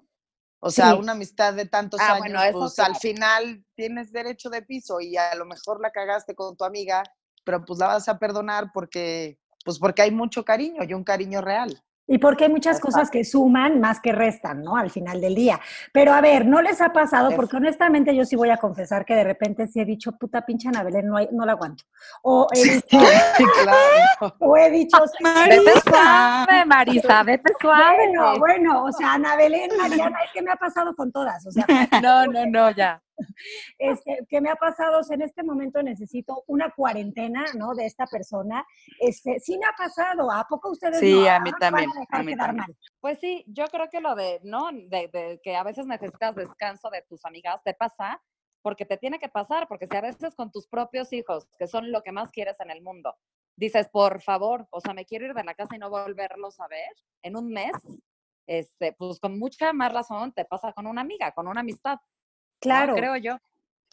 O 0.59 0.69
sea, 0.69 0.95
una 0.95 1.12
amistad 1.12 1.53
de 1.53 1.67
tantos 1.67 2.00
ah, 2.01 2.15
años, 2.15 2.41
pues 2.51 2.79
al 2.79 2.95
final 2.95 3.63
tienes 3.75 4.12
derecho 4.12 4.50
de 4.50 4.63
piso 4.63 5.00
y 5.00 5.15
a 5.15 5.36
lo 5.36 5.45
mejor 5.45 5.79
la 5.79 5.91
cagaste 5.91 6.33
con 6.33 6.57
tu 6.57 6.65
amiga, 6.65 7.03
pero 7.48 7.63
pues 7.63 7.80
la 7.80 7.88
vas 7.88 8.10
a 8.10 8.20
perdonar 8.20 8.72
porque, 8.74 9.39
pues 9.63 9.80
porque 9.80 10.01
hay 10.01 10.12
mucho 10.12 10.44
cariño 10.44 10.84
y 10.84 10.94
un 10.94 11.06
cariño 11.06 11.39
real. 11.39 11.82
Y 12.06 12.18
porque 12.18 12.44
hay 12.46 12.50
muchas 12.50 12.80
cosas 12.82 13.10
que 13.10 13.24
suman 13.24 13.80
más 13.80 14.01
que 14.01 14.12
restan, 14.12 14.63
¿no? 14.63 14.75
Al 14.75 14.89
final 14.89 15.22
del 15.22 15.34
día. 15.34 15.60
Pero 15.94 16.13
a 16.13 16.20
ver, 16.20 16.46
¿no 16.46 16.62
les 16.62 16.82
ha 16.82 16.92
pasado? 16.92 17.32
Porque 17.36 17.56
honestamente 17.56 18.13
yo 18.13 18.25
sí 18.25 18.36
voy 18.36 18.50
a 18.50 18.58
confesar 18.58 19.06
que 19.06 19.16
de 19.16 19.24
repente 19.24 19.68
sí 19.68 19.80
he 19.80 19.86
dicho, 19.86 20.12
puta 20.13 20.46
pinche 20.46 20.68
Ana 20.68 20.84
Belén, 20.84 21.08
no, 21.08 21.16
no 21.32 21.46
la 21.46 21.54
aguanto. 21.54 21.86
O 22.24 22.48
he 22.54 22.63
dicho, 22.63 22.88
claro. 23.63 24.36
o 24.39 24.58
he 24.58 24.70
dicho, 24.70 24.98
vete 25.50 25.82
suave, 25.89 26.66
Marisa, 26.66 27.24
vete 27.24 27.54
suave. 27.62 27.96
Bueno, 27.98 28.39
bueno, 28.39 28.84
o 28.84 28.92
sea, 28.92 29.13
Ana 29.13 29.38
Belén, 29.38 29.72
Mariana, 29.77 30.18
es 30.25 30.32
que 30.34 30.42
me 30.42 30.51
ha 30.51 30.58
pasado 30.58 30.94
con 30.96 31.13
todas. 31.13 31.46
O 31.46 31.51
sea, 31.51 31.66
no, 32.01 32.25
no, 32.27 32.46
no, 32.46 32.72
ya. 32.72 33.01
Este, 33.79 34.25
¿Qué 34.29 34.41
me 34.41 34.50
ha 34.50 34.55
pasado? 34.55 35.00
en 35.09 35.21
este 35.21 35.43
momento 35.43 35.81
necesito 35.81 36.43
una 36.47 36.71
cuarentena, 36.71 37.45
¿no? 37.55 37.74
De 37.75 37.86
esta 37.86 38.05
persona. 38.07 38.65
Este, 39.00 39.39
sí 39.39 39.57
me 39.57 39.65
ha 39.65 39.74
pasado. 39.74 40.31
¿A 40.31 40.45
poco 40.47 40.71
ustedes 40.71 41.00
sí, 41.00 41.27
a 41.27 41.39
mí 41.39 41.51
también. 41.59 41.89
A, 42.09 42.24
mí 42.24 42.36
también. 42.36 42.77
Pues 43.00 43.19
sí, 43.19 43.43
yo 43.47 43.67
creo 43.67 43.89
que 43.89 44.01
lo 44.01 44.15
de, 44.15 44.39
¿no? 44.43 44.69
De, 44.71 45.39
que 45.43 45.55
a 45.55 45.63
veces 45.63 45.86
necesitas 45.86 46.36
descanso 46.36 46.89
de 46.89 47.03
tus 47.03 47.24
amigas, 47.25 47.62
te 47.63 47.74
pasa 47.74 48.21
porque 48.62 48.86
te 48.86 48.97
tiene 48.97 49.19
que 49.19 49.29
pasar, 49.29 49.67
porque 49.67 49.88
si 49.88 49.95
a 49.95 50.01
veces 50.01 50.36
con 50.36 50.51
tus 50.51 50.67
propios 50.67 51.13
hijos, 51.13 51.47
que 51.57 51.67
son 51.67 51.91
lo 51.91 52.01
que 52.01 52.12
más 52.12 52.31
quieres 52.31 52.59
en 52.59 52.69
el 52.69 52.81
mundo, 52.81 53.15
dices, 53.55 53.88
por 53.89 54.21
favor, 54.21 54.67
o 54.71 54.81
sea, 54.81 54.93
me 54.93 55.05
quiero 55.05 55.25
ir 55.25 55.33
de 55.33 55.43
la 55.43 55.53
casa 55.53 55.75
y 55.75 55.79
no 55.79 55.89
volverlos 55.89 56.59
a 56.59 56.67
ver 56.67 56.91
en 57.21 57.38
un 57.38 57.50
mes, 57.50 57.71
este, 58.47 58.93
pues 58.93 59.19
con 59.19 59.38
mucha 59.38 59.74
más 59.74 59.93
razón 59.93 60.31
te 60.31 60.45
pasa 60.45 60.71
con 60.74 60.88
una 60.88 61.01
amiga, 61.01 61.31
con 61.31 61.47
una 61.47 61.62
amistad. 61.62 61.97
Claro. 62.60 62.96
Creo 62.96 63.16
yo. 63.18 63.38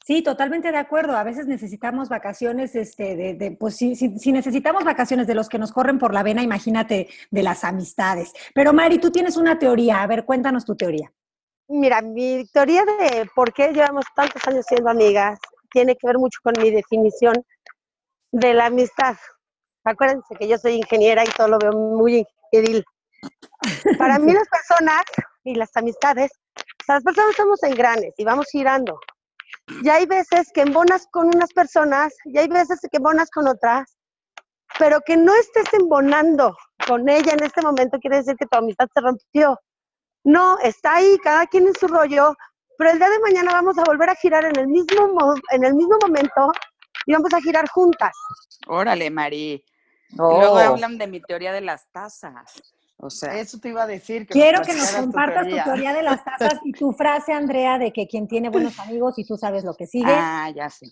Sí, 0.04 0.22
totalmente 0.22 0.70
de 0.70 0.76
acuerdo. 0.76 1.16
A 1.16 1.24
veces 1.24 1.46
necesitamos 1.46 2.10
vacaciones, 2.10 2.74
este, 2.74 3.16
de, 3.16 3.34
de 3.34 3.52
pues 3.52 3.76
si, 3.76 3.96
si, 3.96 4.32
necesitamos 4.32 4.84
vacaciones 4.84 5.26
de 5.26 5.34
los 5.34 5.48
que 5.48 5.58
nos 5.58 5.72
corren 5.72 5.98
por 5.98 6.12
la 6.12 6.22
vena, 6.22 6.42
imagínate 6.42 7.08
de 7.30 7.42
las 7.42 7.64
amistades. 7.64 8.32
Pero 8.54 8.74
Mari, 8.74 8.98
tú 8.98 9.10
tienes 9.10 9.38
una 9.38 9.58
teoría. 9.58 10.02
A 10.02 10.06
ver, 10.06 10.26
cuéntanos 10.26 10.66
tu 10.66 10.76
teoría. 10.76 11.10
Mira, 11.68 12.02
mi 12.02 12.44
teoría 12.52 12.84
de 12.84 13.26
por 13.34 13.54
qué 13.54 13.72
llevamos 13.72 14.04
tantos 14.14 14.46
años 14.46 14.66
siendo 14.68 14.90
amigas 14.90 15.38
tiene 15.72 15.96
que 15.96 16.06
ver 16.06 16.18
mucho 16.18 16.38
con 16.42 16.52
mi 16.60 16.70
definición 16.70 17.34
de 18.30 18.52
la 18.52 18.66
amistad. 18.66 19.16
Acuérdense 19.84 20.34
que 20.38 20.46
yo 20.46 20.58
soy 20.58 20.74
ingeniera 20.74 21.24
y 21.24 21.28
todo 21.28 21.48
lo 21.48 21.58
veo 21.58 21.72
muy 21.72 22.26
edil. 22.52 22.84
Para 23.98 24.18
mí 24.18 24.32
las 24.34 24.48
personas 24.48 25.02
y 25.44 25.54
las 25.54 25.74
amistades 25.76 26.30
o 26.84 26.86
sea, 26.86 26.96
las 26.96 27.04
personas 27.04 27.30
estamos 27.30 27.62
en 27.62 27.74
granes 27.74 28.12
y 28.18 28.24
vamos 28.24 28.46
girando. 28.50 29.00
Y 29.82 29.88
hay 29.88 30.04
veces 30.04 30.50
que 30.52 30.60
embonas 30.60 31.06
con 31.10 31.28
unas 31.28 31.50
personas 31.54 32.12
y 32.26 32.36
hay 32.36 32.46
veces 32.46 32.78
que 32.80 32.98
embonas 32.98 33.30
con 33.30 33.48
otras, 33.48 33.96
pero 34.78 35.00
que 35.00 35.16
no 35.16 35.34
estés 35.34 35.72
embonando 35.72 36.54
con 36.86 37.08
ella 37.08 37.32
en 37.32 37.42
este 37.42 37.62
momento 37.62 37.98
quiere 37.98 38.18
decir 38.18 38.36
que 38.36 38.44
tu 38.44 38.58
amistad 38.58 38.86
se 38.92 39.00
rompió. 39.00 39.58
No, 40.24 40.58
está 40.58 40.96
ahí, 40.96 41.16
cada 41.22 41.46
quien 41.46 41.68
en 41.68 41.74
su 41.74 41.88
rollo, 41.88 42.34
pero 42.76 42.90
el 42.90 42.98
día 42.98 43.08
de 43.08 43.18
mañana 43.20 43.52
vamos 43.52 43.78
a 43.78 43.84
volver 43.84 44.10
a 44.10 44.14
girar 44.16 44.44
en 44.44 44.58
el 44.58 44.66
mismo, 44.66 45.34
en 45.52 45.64
el 45.64 45.74
mismo 45.74 45.96
momento 46.02 46.52
y 47.06 47.14
vamos 47.14 47.32
a 47.32 47.40
girar 47.40 47.66
juntas. 47.70 48.12
Órale, 48.66 49.10
Mari. 49.10 49.64
Luego 50.10 50.58
hablan 50.58 50.98
de 50.98 51.06
mi 51.06 51.22
teoría 51.22 51.54
de 51.54 51.62
las 51.62 51.90
tazas. 51.90 52.73
O 52.96 53.10
sea, 53.10 53.38
eso 53.38 53.58
te 53.58 53.70
iba 53.70 53.82
a 53.82 53.86
decir. 53.86 54.26
quiero 54.26 54.62
que 54.62 54.74
nos 54.74 54.92
compartas 54.92 55.48
tu 55.48 55.56
teoría. 55.62 55.92
de 55.92 56.02
las 56.02 56.24
tazas 56.24 56.60
y 56.64 56.72
tu 56.72 56.92
frase, 56.92 57.32
Andrea, 57.32 57.78
de 57.78 57.92
que 57.92 58.06
quien 58.06 58.28
tiene 58.28 58.48
buenos 58.48 58.78
amigos 58.78 59.18
y 59.18 59.24
tú 59.24 59.36
sabes 59.36 59.64
lo 59.64 59.74
que 59.74 59.86
sigue. 59.86 60.12
Ah, 60.12 60.50
ya 60.54 60.70
sé. 60.70 60.86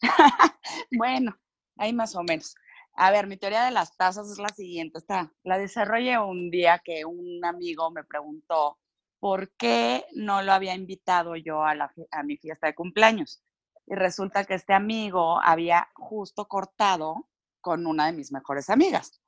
bueno, 0.92 1.36
ahí 1.76 1.92
más 1.92 2.14
o 2.14 2.22
menos. 2.22 2.54
A 2.94 3.10
ver, 3.10 3.26
mi 3.26 3.38
teoría 3.38 3.64
de 3.64 3.70
las 3.70 3.96
tazas 3.96 4.30
es 4.30 4.38
la 4.38 4.50
siguiente. 4.50 4.98
Está, 4.98 5.32
la 5.42 5.58
desarrollé 5.58 6.18
un 6.18 6.50
día 6.50 6.80
que 6.84 7.04
un 7.04 7.44
amigo 7.44 7.90
me 7.90 8.04
preguntó 8.04 8.78
por 9.18 9.50
qué 9.56 10.04
no 10.14 10.42
lo 10.42 10.52
había 10.52 10.74
invitado 10.74 11.36
yo 11.36 11.64
a, 11.64 11.74
la, 11.74 11.92
a 12.10 12.22
mi 12.22 12.36
fiesta 12.36 12.66
de 12.66 12.74
cumpleaños. 12.74 13.42
Y 13.86 13.94
resulta 13.94 14.44
que 14.44 14.54
este 14.54 14.74
amigo 14.74 15.40
había 15.40 15.88
justo 15.94 16.46
cortado 16.46 17.28
con 17.60 17.86
una 17.86 18.06
de 18.06 18.12
mis 18.12 18.32
mejores 18.32 18.68
amigas. 18.68 19.21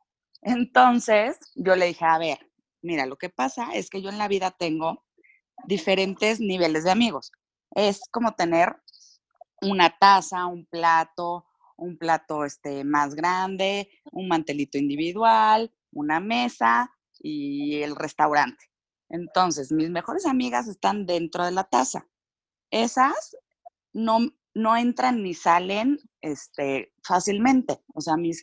Entonces 0.44 1.38
yo 1.54 1.74
le 1.74 1.86
dije, 1.86 2.04
a 2.04 2.18
ver, 2.18 2.38
mira, 2.82 3.06
lo 3.06 3.16
que 3.16 3.30
pasa 3.30 3.74
es 3.74 3.88
que 3.88 4.02
yo 4.02 4.10
en 4.10 4.18
la 4.18 4.28
vida 4.28 4.50
tengo 4.50 5.04
diferentes 5.66 6.38
niveles 6.38 6.84
de 6.84 6.90
amigos. 6.90 7.32
Es 7.74 8.02
como 8.10 8.32
tener 8.32 8.76
una 9.62 9.96
taza, 9.98 10.44
un 10.46 10.66
plato, 10.66 11.46
un 11.76 11.96
plato 11.96 12.44
este, 12.44 12.84
más 12.84 13.14
grande, 13.14 13.88
un 14.12 14.28
mantelito 14.28 14.76
individual, 14.76 15.72
una 15.92 16.20
mesa 16.20 16.90
y 17.18 17.82
el 17.82 17.96
restaurante. 17.96 18.66
Entonces, 19.08 19.72
mis 19.72 19.90
mejores 19.90 20.26
amigas 20.26 20.68
están 20.68 21.06
dentro 21.06 21.44
de 21.44 21.52
la 21.52 21.64
taza. 21.64 22.06
Esas 22.70 23.34
no, 23.94 24.18
no 24.52 24.76
entran 24.76 25.22
ni 25.22 25.32
salen 25.32 25.98
este, 26.20 26.92
fácilmente. 27.02 27.80
O 27.94 28.02
sea, 28.02 28.16
mis, 28.16 28.42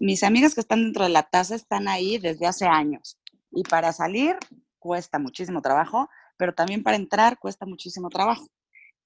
mis 0.00 0.22
amigas 0.22 0.54
que 0.54 0.60
están 0.60 0.82
dentro 0.82 1.04
de 1.04 1.10
la 1.10 1.24
taza 1.24 1.54
están 1.54 1.88
ahí 1.88 2.18
desde 2.18 2.46
hace 2.46 2.66
años. 2.66 3.18
Y 3.50 3.62
para 3.62 3.92
salir 3.92 4.36
cuesta 4.78 5.18
muchísimo 5.18 5.62
trabajo, 5.62 6.08
pero 6.36 6.54
también 6.54 6.82
para 6.82 6.96
entrar 6.96 7.38
cuesta 7.38 7.66
muchísimo 7.66 8.08
trabajo. 8.08 8.46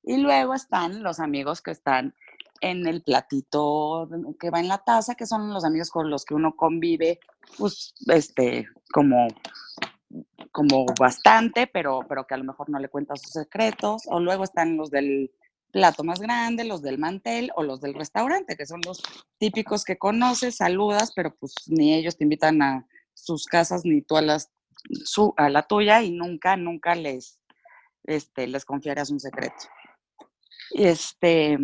Y 0.02 0.16
luego 0.18 0.54
están 0.54 1.02
los 1.02 1.20
amigos 1.20 1.62
que 1.62 1.70
están 1.70 2.14
en 2.60 2.86
el 2.86 3.02
platito 3.02 4.08
que 4.38 4.50
va 4.50 4.60
en 4.60 4.68
la 4.68 4.78
taza, 4.78 5.14
que 5.14 5.26
son 5.26 5.52
los 5.52 5.64
amigos 5.64 5.90
con 5.90 6.10
los 6.10 6.24
que 6.24 6.34
uno 6.34 6.54
convive, 6.54 7.18
pues, 7.58 7.92
este, 8.06 8.66
como, 8.92 9.28
como 10.52 10.86
bastante, 10.98 11.66
pero, 11.66 12.00
pero 12.08 12.26
que 12.26 12.34
a 12.34 12.38
lo 12.38 12.44
mejor 12.44 12.70
no 12.70 12.78
le 12.78 12.88
cuenta 12.88 13.16
sus 13.16 13.32
secretos. 13.32 14.02
O 14.06 14.20
luego 14.20 14.44
están 14.44 14.76
los 14.76 14.90
del 14.90 15.32
plato 15.72 16.04
más 16.04 16.20
grande, 16.20 16.64
los 16.64 16.82
del 16.82 16.98
mantel 16.98 17.50
o 17.56 17.62
los 17.62 17.80
del 17.80 17.94
restaurante, 17.94 18.56
que 18.56 18.66
son 18.66 18.80
los 18.84 19.02
típicos 19.38 19.84
que 19.84 19.98
conoces, 19.98 20.56
saludas, 20.56 21.12
pero 21.16 21.34
pues 21.34 21.54
ni 21.66 21.94
ellos 21.94 22.16
te 22.16 22.24
invitan 22.24 22.62
a 22.62 22.86
sus 23.14 23.46
casas 23.46 23.84
ni 23.84 24.02
tú 24.02 24.16
a, 24.16 24.22
las, 24.22 24.52
su, 25.04 25.34
a 25.36 25.48
la 25.48 25.66
tuya 25.66 26.02
y 26.02 26.10
nunca, 26.10 26.56
nunca 26.56 26.94
les, 26.94 27.40
este, 28.04 28.46
les 28.46 28.64
confiarás 28.64 29.10
un 29.10 29.18
secreto. 29.18 29.64
Y, 30.70 30.84
este, 30.84 31.58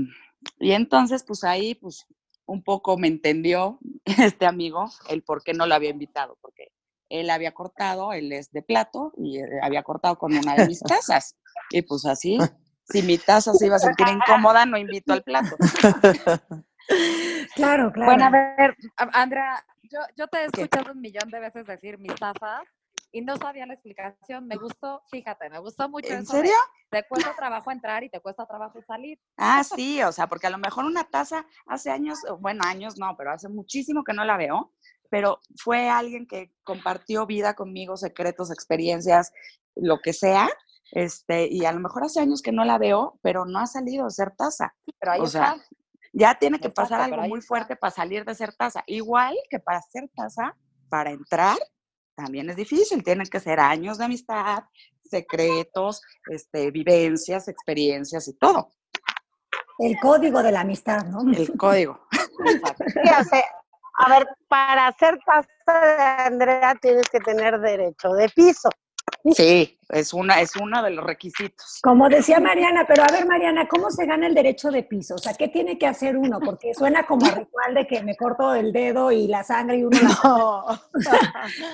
y 0.58 0.72
entonces, 0.72 1.22
pues 1.24 1.44
ahí, 1.44 1.74
pues 1.74 2.06
un 2.46 2.62
poco 2.62 2.96
me 2.96 3.08
entendió 3.08 3.78
este 4.04 4.46
amigo 4.46 4.90
el 5.10 5.22
por 5.22 5.44
qué 5.44 5.52
no 5.52 5.66
lo 5.66 5.74
había 5.74 5.90
invitado, 5.90 6.38
porque 6.40 6.72
él 7.10 7.30
había 7.30 7.52
cortado, 7.52 8.12
él 8.12 8.32
es 8.32 8.50
de 8.50 8.62
plato 8.62 9.12
y 9.16 9.38
eh, 9.38 9.60
había 9.62 9.82
cortado 9.82 10.18
con 10.18 10.36
una 10.36 10.54
de 10.54 10.66
mis 10.66 10.80
tazas. 10.86 11.36
Y 11.70 11.82
pues 11.82 12.04
así, 12.04 12.38
si 12.88 13.02
mi 13.02 13.18
taza 13.18 13.52
se 13.54 13.66
iba 13.66 13.76
a 13.76 13.80
sentir 13.80 14.08
incómoda, 14.08 14.66
no 14.66 14.76
invito 14.76 15.12
al 15.12 15.22
plato. 15.22 15.56
Claro, 17.54 17.92
claro. 17.92 18.12
Bueno, 18.12 18.24
a 18.24 18.30
ver, 18.30 18.76
Andrea, 18.96 19.62
yo, 19.82 19.98
yo 20.16 20.26
te 20.28 20.38
he 20.38 20.44
escuchado 20.46 20.92
un 20.92 21.00
millón 21.02 21.28
de 21.28 21.38
veces 21.38 21.66
decir 21.66 21.98
mis 21.98 22.14
tazas 22.14 22.62
y 23.12 23.20
no 23.20 23.36
sabía 23.36 23.66
la 23.66 23.74
explicación. 23.74 24.46
Me 24.46 24.56
gustó, 24.56 25.02
fíjate, 25.10 25.50
me 25.50 25.58
gustó 25.58 25.88
mucho 25.88 26.12
¿En 26.12 26.22
eso. 26.22 26.32
serio? 26.32 26.52
de, 26.90 27.02
te 27.02 27.08
cuesta 27.08 27.34
trabajo 27.34 27.70
entrar 27.70 28.04
y 28.04 28.10
te 28.10 28.20
cuesta 28.20 28.46
trabajo 28.46 28.80
salir. 28.86 29.18
Ah, 29.36 29.62
sí, 29.64 30.02
o 30.02 30.12
sea, 30.12 30.28
porque 30.28 30.46
a 30.46 30.50
lo 30.50 30.58
mejor 30.58 30.84
una 30.84 31.04
taza 31.04 31.46
hace 31.66 31.90
años, 31.90 32.20
bueno, 32.40 32.64
años 32.64 32.98
no, 32.98 33.14
pero 33.16 33.32
hace 33.32 33.48
muchísimo 33.48 34.04
que 34.04 34.14
no 34.14 34.24
la 34.24 34.36
veo, 34.36 34.72
pero 35.10 35.40
fue 35.56 35.88
alguien 35.88 36.26
que 36.26 36.52
compartió 36.62 37.26
vida 37.26 37.54
conmigo, 37.54 37.96
secretos, 37.96 38.50
experiencias, 38.50 39.32
lo 39.74 40.00
que 40.00 40.12
sea, 40.12 40.48
este, 40.92 41.46
y 41.48 41.64
a 41.64 41.72
lo 41.72 41.80
mejor 41.80 42.04
hace 42.04 42.20
años 42.20 42.42
que 42.42 42.52
no 42.52 42.64
la 42.64 42.78
veo, 42.78 43.18
pero 43.22 43.44
no 43.44 43.58
ha 43.58 43.66
salido 43.66 44.04
de 44.04 44.10
ser 44.10 44.32
taza. 44.36 44.74
Pero 44.98 45.12
ahí 45.12 45.20
O 45.20 45.26
sea, 45.26 45.52
está. 45.52 45.64
Ya 46.12 46.34
tiene 46.38 46.58
que 46.58 46.70
pasar 46.70 47.00
algo 47.00 47.22
muy 47.28 47.42
fuerte 47.42 47.76
para 47.76 47.90
salir 47.90 48.24
de 48.24 48.34
ser 48.34 48.54
taza. 48.54 48.82
Igual 48.86 49.36
que 49.50 49.60
para 49.60 49.80
ser 49.82 50.08
taza, 50.16 50.56
para 50.88 51.10
entrar, 51.10 51.58
también 52.14 52.48
es 52.50 52.56
difícil. 52.56 53.04
Tienen 53.04 53.26
que 53.26 53.40
ser 53.40 53.60
años 53.60 53.98
de 53.98 54.06
amistad, 54.06 54.64
secretos, 55.04 56.02
este, 56.30 56.70
vivencias, 56.70 57.48
experiencias 57.48 58.26
y 58.26 58.34
todo. 58.34 58.70
El 59.78 59.98
código 60.00 60.42
de 60.42 60.50
la 60.50 60.60
amistad, 60.60 61.04
¿no? 61.04 61.20
El 61.30 61.56
código. 61.56 62.00
Sí, 62.10 63.10
o 63.20 63.24
sea, 63.24 63.44
a 63.98 64.08
ver, 64.08 64.28
para 64.48 64.92
ser 64.98 65.18
taza 65.24 65.80
de 65.80 66.02
Andrea 66.02 66.74
tienes 66.80 67.08
que 67.10 67.20
tener 67.20 67.60
derecho 67.60 68.12
de 68.12 68.28
piso. 68.30 68.70
Sí, 69.34 69.78
es, 69.88 70.12
una, 70.12 70.40
es 70.40 70.54
uno 70.56 70.82
de 70.82 70.90
los 70.90 71.04
requisitos. 71.04 71.80
Como 71.82 72.08
decía 72.08 72.40
Mariana, 72.40 72.84
pero 72.86 73.02
a 73.02 73.12
ver, 73.12 73.26
Mariana, 73.26 73.66
¿cómo 73.68 73.90
se 73.90 74.06
gana 74.06 74.26
el 74.26 74.34
derecho 74.34 74.70
de 74.70 74.82
piso? 74.82 75.14
O 75.14 75.18
sea, 75.18 75.34
¿qué 75.34 75.48
tiene 75.48 75.78
que 75.78 75.86
hacer 75.86 76.16
uno? 76.16 76.38
Porque 76.40 76.74
suena 76.74 77.06
como 77.06 77.26
a 77.26 77.30
ritual 77.30 77.74
de 77.74 77.86
que 77.86 78.02
me 78.02 78.16
corto 78.16 78.54
el 78.54 78.72
dedo 78.72 79.10
y 79.12 79.26
la 79.26 79.44
sangre 79.44 79.78
y 79.78 79.84
uno 79.84 79.98
la... 80.00 80.08
No. 80.24 80.66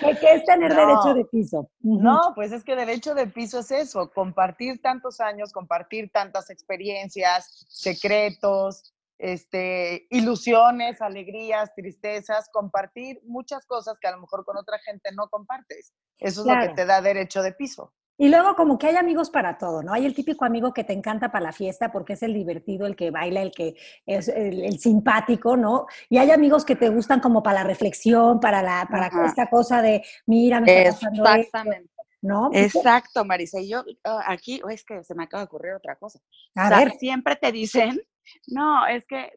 ¿Qué, 0.00 0.16
qué 0.20 0.34
es 0.34 0.44
tener 0.44 0.74
No. 0.74 0.86
derecho 0.86 1.14
de 1.14 1.24
piso? 1.24 1.70
No, 1.80 2.32
pues 2.34 2.52
es 2.52 2.64
que 2.64 2.76
derecho 2.76 3.14
de 3.14 3.26
piso 3.26 3.58
es 3.60 3.70
eso, 3.70 4.10
compartir 4.10 4.80
tantos 4.80 5.20
años, 5.20 5.52
compartir 5.52 6.10
tantas 6.12 6.50
experiencias, 6.50 7.66
secretos, 7.68 8.93
este, 9.18 10.06
ilusiones, 10.10 11.00
alegrías, 11.00 11.74
tristezas, 11.74 12.48
compartir 12.52 13.20
muchas 13.24 13.66
cosas 13.66 13.96
que 14.00 14.08
a 14.08 14.12
lo 14.12 14.20
mejor 14.20 14.44
con 14.44 14.56
otra 14.56 14.78
gente 14.78 15.10
no 15.14 15.28
compartes. 15.28 15.94
Eso 16.18 16.40
es 16.42 16.46
lo 16.46 16.60
que 16.60 16.74
te 16.74 16.86
da 16.86 17.00
derecho 17.00 17.42
de 17.42 17.52
piso. 17.52 17.92
Y 18.16 18.28
luego 18.28 18.54
como 18.54 18.78
que 18.78 18.86
hay 18.86 18.96
amigos 18.96 19.28
para 19.28 19.58
todo, 19.58 19.82
¿no? 19.82 19.92
Hay 19.92 20.06
el 20.06 20.14
típico 20.14 20.44
amigo 20.44 20.72
que 20.72 20.84
te 20.84 20.92
encanta 20.92 21.32
para 21.32 21.46
la 21.46 21.52
fiesta 21.52 21.90
porque 21.90 22.12
es 22.12 22.22
el 22.22 22.32
divertido, 22.32 22.86
el 22.86 22.94
que 22.94 23.10
baila, 23.10 23.42
el 23.42 23.50
que 23.50 23.74
es 24.06 24.28
el, 24.28 24.62
el 24.62 24.78
simpático, 24.78 25.56
¿no? 25.56 25.86
Y 26.08 26.18
hay 26.18 26.30
amigos 26.30 26.64
que 26.64 26.76
te 26.76 26.90
gustan 26.90 27.18
como 27.18 27.42
para 27.42 27.62
la 27.62 27.64
reflexión, 27.64 28.38
para 28.38 28.62
la 28.62 28.86
para 28.88 29.06
Ajá. 29.06 29.26
esta 29.26 29.50
cosa 29.50 29.82
de, 29.82 30.04
mira, 30.26 30.60
me 30.60 30.82
está 30.86 30.92
pasando 30.92 31.24
esto, 31.24 31.40
Exactamente. 31.40 31.94
¿no? 32.22 32.50
Exacto, 32.52 33.24
Marisa. 33.24 33.60
Y 33.60 33.70
yo 33.70 33.84
ah, 34.04 34.22
aquí, 34.28 34.60
oh, 34.64 34.70
es 34.70 34.84
que 34.84 35.02
se 35.02 35.14
me 35.16 35.24
acaba 35.24 35.42
de 35.42 35.46
ocurrir 35.46 35.72
otra 35.74 35.96
cosa. 35.96 36.20
A 36.54 36.66
o 36.66 36.68
sea, 36.68 36.78
ver, 36.78 36.92
siempre 36.92 37.34
te 37.34 37.50
dicen, 37.50 38.00
no, 38.46 38.86
es 38.86 39.04
que, 39.06 39.32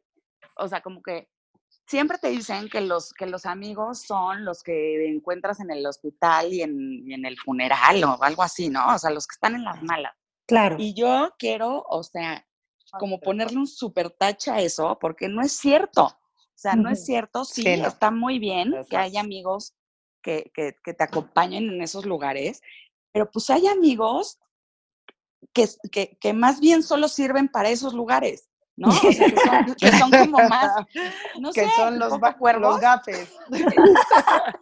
o 0.58 0.68
sea, 0.68 0.82
como 0.82 1.02
que 1.02 1.30
siempre 1.88 2.18
te 2.18 2.30
dicen 2.30 2.70
que 2.70 2.82
los, 2.82 3.14
que 3.14 3.26
los 3.26 3.46
amigos 3.46 4.02
son 4.02 4.44
los 4.46 4.62
que 4.64 5.08
encuentras 5.08 5.60
en 5.60 5.72
el 5.72 5.86
hospital 5.86 6.54
y 6.54 6.62
en, 6.62 7.08
y 7.08 7.14
en 7.14 7.26
el 7.26 7.38
funeral 7.38 8.04
o 8.04 8.22
algo 8.22 8.44
así, 8.44 8.70
¿no? 8.70 8.94
O 8.94 9.00
sea, 9.00 9.10
los 9.10 9.26
que 9.26 9.34
están 9.34 9.56
en 9.56 9.64
las 9.64 9.82
malas. 9.84 10.14
claro. 10.46 10.76
Y 10.80 10.94
yo 10.94 11.34
quiero, 11.40 11.84
o 11.88 12.04
sea, 12.04 12.46
como 13.00 13.20
ponerle 13.20 13.58
un 13.58 13.68
super 13.68 14.10
tache 14.10 14.52
a 14.52 14.62
eso, 14.62 14.98
porque 15.00 15.28
no 15.28 15.42
es 15.42 15.54
cierto. 15.54 16.06
O 16.06 16.60
sea, 16.60 16.76
no 16.76 16.90
es 16.90 17.06
cierto, 17.06 17.46
sí, 17.46 17.62
Sí, 17.62 17.78
no. 17.78 17.88
está 17.88 18.10
muy 18.12 18.40
bien 18.40 18.74
que 18.90 18.98
haya 18.98 19.22
amigos 19.22 19.76
que, 20.24 20.52
que, 20.54 20.76
que 20.84 20.94
te 20.94 21.04
acompañen 21.04 21.70
en 21.70 21.82
esos 21.82 22.06
lugares, 22.06 22.62
pero 23.12 23.30
pues 23.30 23.50
hay 23.50 23.68
amigos 23.68 24.40
que, 25.54 25.68
que 26.20 26.34
más 26.34 26.60
bien 26.60 26.82
solo 26.82 27.08
sirven 27.08 27.48
para 27.48 27.70
esos 27.70 27.94
lugares, 27.94 28.50
¿no? 28.78 28.88
O 28.90 28.92
sea, 28.92 29.12
que 29.12 29.36
son, 29.38 29.76
que 29.76 29.92
son 29.94 30.12
como 30.12 30.38
más, 30.48 30.72
no 31.40 31.52
que 31.52 31.66
sé, 31.66 31.70
son 31.76 31.94
un 31.94 32.00
los, 32.00 32.18
cuervos, 32.38 32.72
los 32.74 32.80
gafes. 32.80 33.30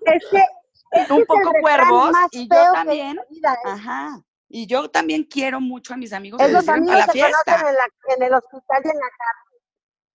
Es 0.06 0.23
que, 0.32 0.43
es 0.91 1.12
un 1.12 1.25
poco 1.25 1.51
cuervos, 1.60 2.12
y 2.32 2.47
yo 2.47 2.71
también, 2.73 3.19
vida, 3.30 3.54
¿eh? 3.54 3.58
ajá, 3.65 4.21
y 4.47 4.65
yo 4.67 4.89
también 4.89 5.23
quiero 5.23 5.60
mucho 5.60 5.93
a 5.93 5.97
mis 5.97 6.13
amigos 6.13 6.39
la 6.41 7.08
fiesta. 7.08 7.56
en, 7.58 7.75
la- 7.75 8.15
en 8.15 8.23
el 8.23 8.34
hospital 8.34 8.82
y 8.86 8.89
en 8.89 8.95
la 8.95 9.10
casa. 9.10 9.45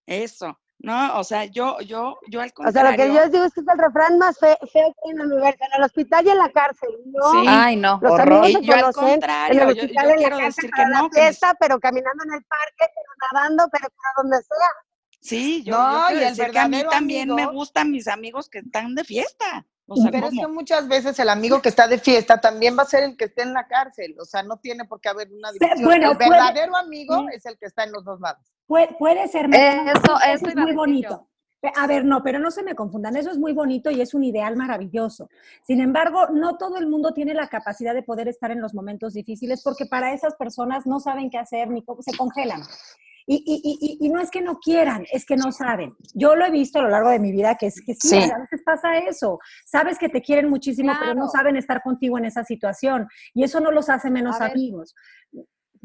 Eso, 0.06 0.58
no, 0.82 1.18
o 1.18 1.24
sea, 1.24 1.44
yo, 1.44 1.78
yo, 1.80 2.18
yo 2.28 2.40
al 2.40 2.52
O 2.56 2.72
sea, 2.72 2.82
lo 2.84 2.90
que 2.90 2.96
contrario, 2.96 3.14
yo 3.14 3.20
les 3.20 3.32
digo 3.32 3.44
es 3.44 3.52
que 3.54 3.60
es 3.60 3.68
el 3.68 3.78
refrán 3.78 4.18
más 4.18 4.38
fe- 4.38 4.56
feo 4.72 4.94
que 4.94 5.00
hay 5.04 5.10
en 5.12 5.20
el 5.20 5.32
universo, 5.32 5.58
en 5.64 5.78
el 5.78 5.82
hospital 5.84 6.26
y 6.26 6.30
en 6.30 6.38
la 6.38 6.48
cárcel. 6.50 6.88
No, 7.06 7.32
Sí. 7.32 7.46
Ay, 7.48 7.76
no. 7.76 7.98
los 8.02 8.12
horror. 8.12 8.44
amigos 8.44 8.48
Y 8.50 8.54
se 8.54 8.62
yo 8.64 8.74
al 8.74 8.80
conocen 8.80 9.04
en 9.04 9.10
contrario, 9.10 9.62
el 9.62 9.74
yo, 9.76 9.82
hospital, 9.82 9.94
yo 9.94 10.00
en 10.02 10.08
la 10.08 10.16
quiero 10.16 10.36
casa, 10.36 10.46
decir 10.46 10.64
que 10.64 10.70
para 10.70 10.88
la 10.88 10.98
no, 10.98 11.10
que 11.10 11.20
mis- 11.20 11.26
fiesta, 11.28 11.54
pero 11.60 11.80
caminando 11.80 12.24
en 12.24 12.32
el 12.34 12.44
parque, 12.44 12.92
pero 12.94 13.32
nadando, 13.32 13.68
pero 13.70 13.88
para 13.90 14.12
donde 14.16 14.36
sea. 14.38 14.68
sí, 15.20 15.62
yo, 15.64 15.76
No, 15.76 15.92
yo 15.92 16.06
quiero 16.06 16.20
y 16.20 16.24
el 16.24 16.36
decir 16.36 16.50
que 16.52 16.58
a 16.58 16.64
mí 16.68 16.70
verdadero 16.76 16.90
también 16.90 17.34
me 17.34 17.46
gustan 17.46 17.90
mis 17.90 18.08
amigos 18.08 18.48
que 18.48 18.60
están 18.60 18.94
de 18.94 19.04
fiesta. 19.04 19.66
O 19.92 19.96
sea, 19.96 20.10
Pero 20.12 20.28
es 20.28 20.34
que 20.38 20.46
muchas 20.46 20.86
veces 20.86 21.18
el 21.18 21.28
amigo 21.28 21.60
que 21.60 21.68
está 21.68 21.88
de 21.88 21.98
fiesta 21.98 22.40
también 22.40 22.78
va 22.78 22.84
a 22.84 22.86
ser 22.86 23.02
el 23.02 23.16
que 23.16 23.24
esté 23.24 23.42
en 23.42 23.52
la 23.52 23.66
cárcel. 23.66 24.14
O 24.20 24.24
sea, 24.24 24.42
no 24.44 24.56
tiene 24.58 24.84
por 24.84 25.00
qué 25.00 25.08
haber 25.08 25.32
una 25.32 25.50
división. 25.50 25.84
bueno, 25.84 26.12
el 26.12 26.16
puede- 26.16 26.30
verdadero 26.30 26.76
amigo 26.76 27.18
Sí. 27.28 27.34
es 27.36 27.44
el 27.46 27.58
que 27.58 27.66
está 27.66 27.82
en 27.82 27.90
los 27.92 28.04
dos 28.04 28.20
lados. 28.20 28.40
Puede, 28.70 28.94
puede 29.00 29.26
ser, 29.26 29.48
Mariana, 29.48 29.90
Eso- 29.94 30.02
eso 30.16 30.34
eso 30.34 30.46
es 30.46 30.54
muy 30.54 30.72
bonito. 30.76 31.26
A 31.74 31.88
ver, 31.88 32.04
no, 32.04 32.22
pero 32.22 32.38
no 32.38 32.52
se 32.52 32.62
me 32.62 32.76
confundan, 32.76 33.16
eso 33.16 33.32
es 33.32 33.36
muy 33.36 33.52
bonito 33.52 33.90
y 33.90 34.00
es 34.00 34.14
un 34.14 34.22
ideal 34.22 34.54
maravilloso. 34.56 35.28
Sin 35.66 35.80
embargo, 35.80 36.28
no 36.32 36.56
todo 36.56 36.76
el 36.78 36.86
mundo 36.86 37.12
tiene 37.12 37.34
la 37.34 37.48
capacidad 37.48 37.94
de 37.94 38.04
poder 38.04 38.28
estar 38.28 38.52
en 38.52 38.60
los 38.60 38.72
momentos 38.72 39.12
difíciles 39.14 39.60
porque 39.64 39.86
para 39.86 40.12
esas 40.14 40.36
personas 40.36 40.86
no 40.86 41.00
saben 41.00 41.30
qué 41.30 41.38
hacer 41.38 41.68
ni 41.68 41.84
cómo 41.84 42.00
se 42.00 42.16
congelan. 42.16 42.60
Y, 43.26 43.42
y- 43.44 43.98
y- 44.06 44.08
no 44.08 44.20
es 44.20 44.30
que 44.30 44.40
no 44.40 44.58
quieran, 44.60 45.04
es 45.12 45.26
que 45.26 45.36
no 45.36 45.50
saben. 45.50 45.94
Yo 46.14 46.36
lo 46.36 46.44
he 46.46 46.50
visto 46.52 46.78
a 46.78 46.82
lo 46.82 46.90
largo 46.90 47.10
de 47.10 47.18
mi 47.18 47.32
vida 47.32 47.56
que 47.56 47.66
es 47.66 47.82
que 47.84 47.94
sí, 47.94 48.08
Sí. 48.22 48.30
a 48.30 48.38
veces 48.38 48.62
pasa 48.64 48.98
eso. 48.98 49.40
Sabes 49.66 49.98
que 49.98 50.08
te 50.08 50.22
quieren 50.22 50.48
muchísimo, 50.48 50.92
pero 51.00 51.14
no 51.16 51.26
saben 51.28 51.56
estar 51.56 51.82
contigo 51.82 52.18
en 52.18 52.24
esa 52.24 52.44
situación 52.44 53.08
y 53.34 53.42
eso 53.42 53.58
no 53.58 53.72
los 53.72 53.88
hace 53.90 54.10
menos 54.10 54.40
amigos. 54.40 54.94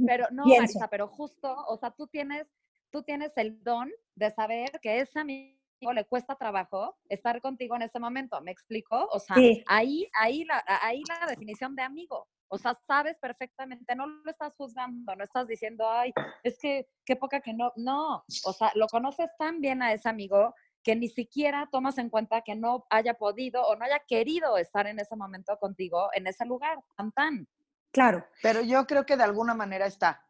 Pero 0.06 0.28
no, 0.32 0.44
Pienso. 0.44 0.62
Marisa, 0.80 0.88
pero 0.90 1.08
justo, 1.08 1.52
o 1.68 1.78
sea, 1.78 1.90
tú 1.92 2.08
tienes 2.08 2.48
tú 2.92 3.04
tienes 3.04 3.32
el 3.36 3.64
don 3.64 3.92
de 4.16 4.32
saber 4.32 4.72
que 4.82 5.00
ese 5.00 5.20
amigo 5.20 5.56
le 5.94 6.06
cuesta 6.06 6.36
trabajo 6.36 6.98
estar 7.10 7.42
contigo 7.42 7.76
en 7.76 7.84
ese 7.84 8.00
momento. 8.00 8.40
¿Me 8.42 8.52
explico? 8.52 9.08
O 9.12 9.20
sea, 9.20 9.36
ahí, 9.68 10.10
ahí, 10.14 10.44
la, 10.46 10.64
ahí 10.82 11.04
la 11.08 11.28
definición 11.28 11.76
de 11.76 11.84
amigo. 11.84 12.28
O 12.48 12.58
sea, 12.58 12.74
sabes 12.88 13.18
perfectamente, 13.20 13.96
no 13.96 14.06
lo 14.08 14.32
estás 14.32 14.54
juzgando, 14.56 15.16
no 15.16 15.24
estás 15.24 15.48
diciendo, 15.48 15.90
ay, 15.90 16.14
es 16.44 16.58
que 16.60 16.88
qué 17.04 17.16
poca 17.16 17.42
que 17.42 17.54
no. 17.54 17.74
No, 17.76 18.24
o 18.46 18.54
sea, 18.54 18.72
lo 18.76 18.88
conoces 18.88 19.30
tan 19.38 19.62
bien 19.62 19.82
a 19.82 19.92
ese 19.94 20.08
amigo 20.08 20.54
que 20.84 20.96
ni 20.96 21.10
siquiera 21.10 21.68
tomas 21.72 21.98
en 21.98 22.10
cuenta 22.10 22.42
que 22.42 22.56
no 22.56 22.86
haya 22.92 23.16
podido 23.16 23.64
o 23.64 23.76
no 23.76 23.86
haya 23.86 24.00
querido 24.08 24.58
estar 24.58 24.86
en 24.86 25.00
ese 25.00 25.16
momento 25.16 25.58
contigo, 25.58 26.10
en 26.14 26.28
ese 26.28 26.46
lugar, 26.46 26.78
tan 26.96 27.12
tan. 27.12 27.48
Claro. 27.92 28.26
Pero 28.44 28.62
yo 28.62 28.86
creo 28.86 29.06
que 29.06 29.18
de 29.18 29.24
alguna 29.24 29.56
manera 29.56 29.88
está. 29.88 30.25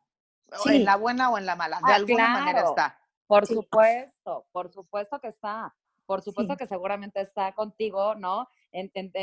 En 0.66 0.86
la 0.86 0.96
buena 0.96 1.30
o 1.30 1.38
en 1.38 1.46
la 1.46 1.56
mala. 1.56 1.78
De 1.78 1.92
ah, 1.92 1.96
alguna 1.96 2.30
manera 2.30 2.62
está. 2.62 3.00
Por 3.28 3.46
supuesto, 3.48 4.46
por 4.52 4.72
supuesto 4.72 5.20
que 5.20 5.30
está. 5.30 5.74
Por 6.06 6.22
supuesto 6.22 6.56
que 6.56 6.68
seguramente 6.68 7.20
está 7.22 7.54
contigo, 7.54 8.16
¿no? 8.16 8.48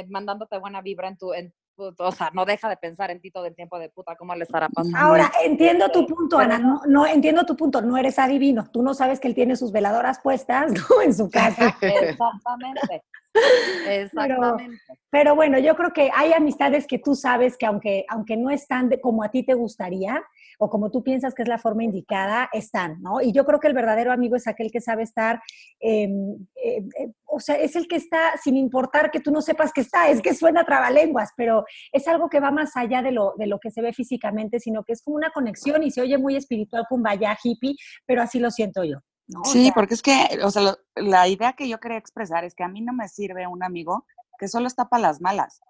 mandándote 0.08 0.58
buena 0.58 0.80
vibra 0.80 1.08
en 1.08 1.16
tu, 1.16 1.32
en 1.32 1.54
o 1.76 2.12
sea, 2.12 2.30
no 2.32 2.44
deja 2.44 2.68
de 2.68 2.76
pensar 2.76 3.10
en 3.10 3.20
ti 3.20 3.30
todo 3.30 3.46
el 3.46 3.54
tiempo 3.54 3.78
de 3.78 3.88
puta, 3.88 4.14
¿cómo 4.16 4.34
le 4.34 4.44
estará 4.44 4.68
pasando? 4.68 4.98
Ahora, 4.98 5.32
entiendo 5.42 5.90
tu 5.90 6.06
punto, 6.06 6.38
Ana, 6.38 6.58
no, 6.58 6.82
no, 6.86 7.06
entiendo 7.06 7.44
tu 7.44 7.56
punto, 7.56 7.80
no 7.80 7.96
eres 7.96 8.18
adivino, 8.18 8.66
tú 8.70 8.82
no 8.82 8.94
sabes 8.94 9.20
que 9.20 9.28
él 9.28 9.34
tiene 9.34 9.56
sus 9.56 9.72
veladoras 9.72 10.20
puestas 10.20 10.72
¿no? 10.90 11.02
en 11.02 11.14
su 11.14 11.30
casa. 11.30 11.76
Exactamente. 11.80 13.04
Exactamente. 13.88 14.78
Pero, 15.10 15.34
bueno, 15.34 15.58
yo 15.58 15.76
creo 15.76 15.92
que 15.92 16.10
hay 16.14 16.32
amistades 16.32 16.86
que 16.86 16.98
tú 16.98 17.14
sabes 17.14 17.56
que 17.56 17.66
aunque, 17.66 18.04
aunque 18.08 18.36
no 18.36 18.50
están 18.50 18.88
de, 18.88 19.00
como 19.00 19.22
a 19.22 19.30
ti 19.30 19.42
te 19.44 19.54
gustaría 19.54 20.22
o 20.58 20.70
como 20.70 20.90
tú 20.90 21.02
piensas 21.02 21.34
que 21.34 21.42
es 21.42 21.48
la 21.48 21.58
forma 21.58 21.82
indicada, 21.84 22.48
están, 22.52 23.02
¿no? 23.02 23.20
Y 23.20 23.32
yo 23.32 23.44
creo 23.44 23.58
que 23.58 23.68
el 23.68 23.74
verdadero 23.74 24.12
amigo 24.12 24.36
es 24.36 24.46
aquel 24.46 24.70
que 24.70 24.80
sabe 24.80 25.02
estar, 25.02 25.42
em, 25.80 26.46
em, 26.54 26.88
em, 26.98 27.12
o 27.26 27.40
sea, 27.40 27.56
es 27.56 27.74
el 27.74 27.88
que 27.88 27.96
está 27.96 28.36
sin 28.42 28.56
importar 28.56 29.10
que 29.10 29.20
tú 29.20 29.32
no 29.32 29.42
sepas 29.42 29.72
que 29.72 29.80
está, 29.80 30.08
es 30.08 30.20
que 30.22 30.34
suena 30.34 30.64
trabalenguas, 30.64 31.30
pero 31.36 31.64
es 31.90 32.06
algo 32.06 32.28
que 32.28 32.40
va 32.40 32.50
más 32.50 32.76
allá 32.76 33.02
de 33.02 33.12
lo, 33.12 33.34
de 33.38 33.46
lo 33.46 33.58
que 33.58 33.70
se 33.70 33.82
ve 33.82 33.92
físicamente, 33.92 34.60
sino 34.60 34.84
que 34.84 34.92
es 34.92 35.02
como 35.02 35.16
una 35.16 35.30
conexión 35.30 35.82
y 35.82 35.90
se 35.90 36.02
oye 36.02 36.16
muy 36.16 36.36
espiritual, 36.36 36.86
vaya 36.90 37.36
hippie, 37.42 37.74
pero 38.06 38.22
así 38.22 38.38
lo 38.38 38.50
siento 38.50 38.84
yo. 38.84 38.98
Sí, 39.44 39.72
porque 39.74 39.94
es 39.94 40.02
que, 40.02 40.40
o 40.42 40.50
sea, 40.50 40.76
la 40.94 41.28
idea 41.28 41.54
que 41.54 41.68
yo 41.68 41.80
quería 41.80 41.98
expresar 41.98 42.44
es 42.44 42.54
que 42.54 42.64
a 42.64 42.68
mí 42.68 42.80
no 42.80 42.92
me 42.92 43.08
sirve 43.08 43.46
un 43.46 43.62
amigo 43.62 44.06
que 44.38 44.48
solo 44.48 44.66
está 44.66 44.88
para 44.88 45.02
las 45.02 45.20
malas. 45.20 45.60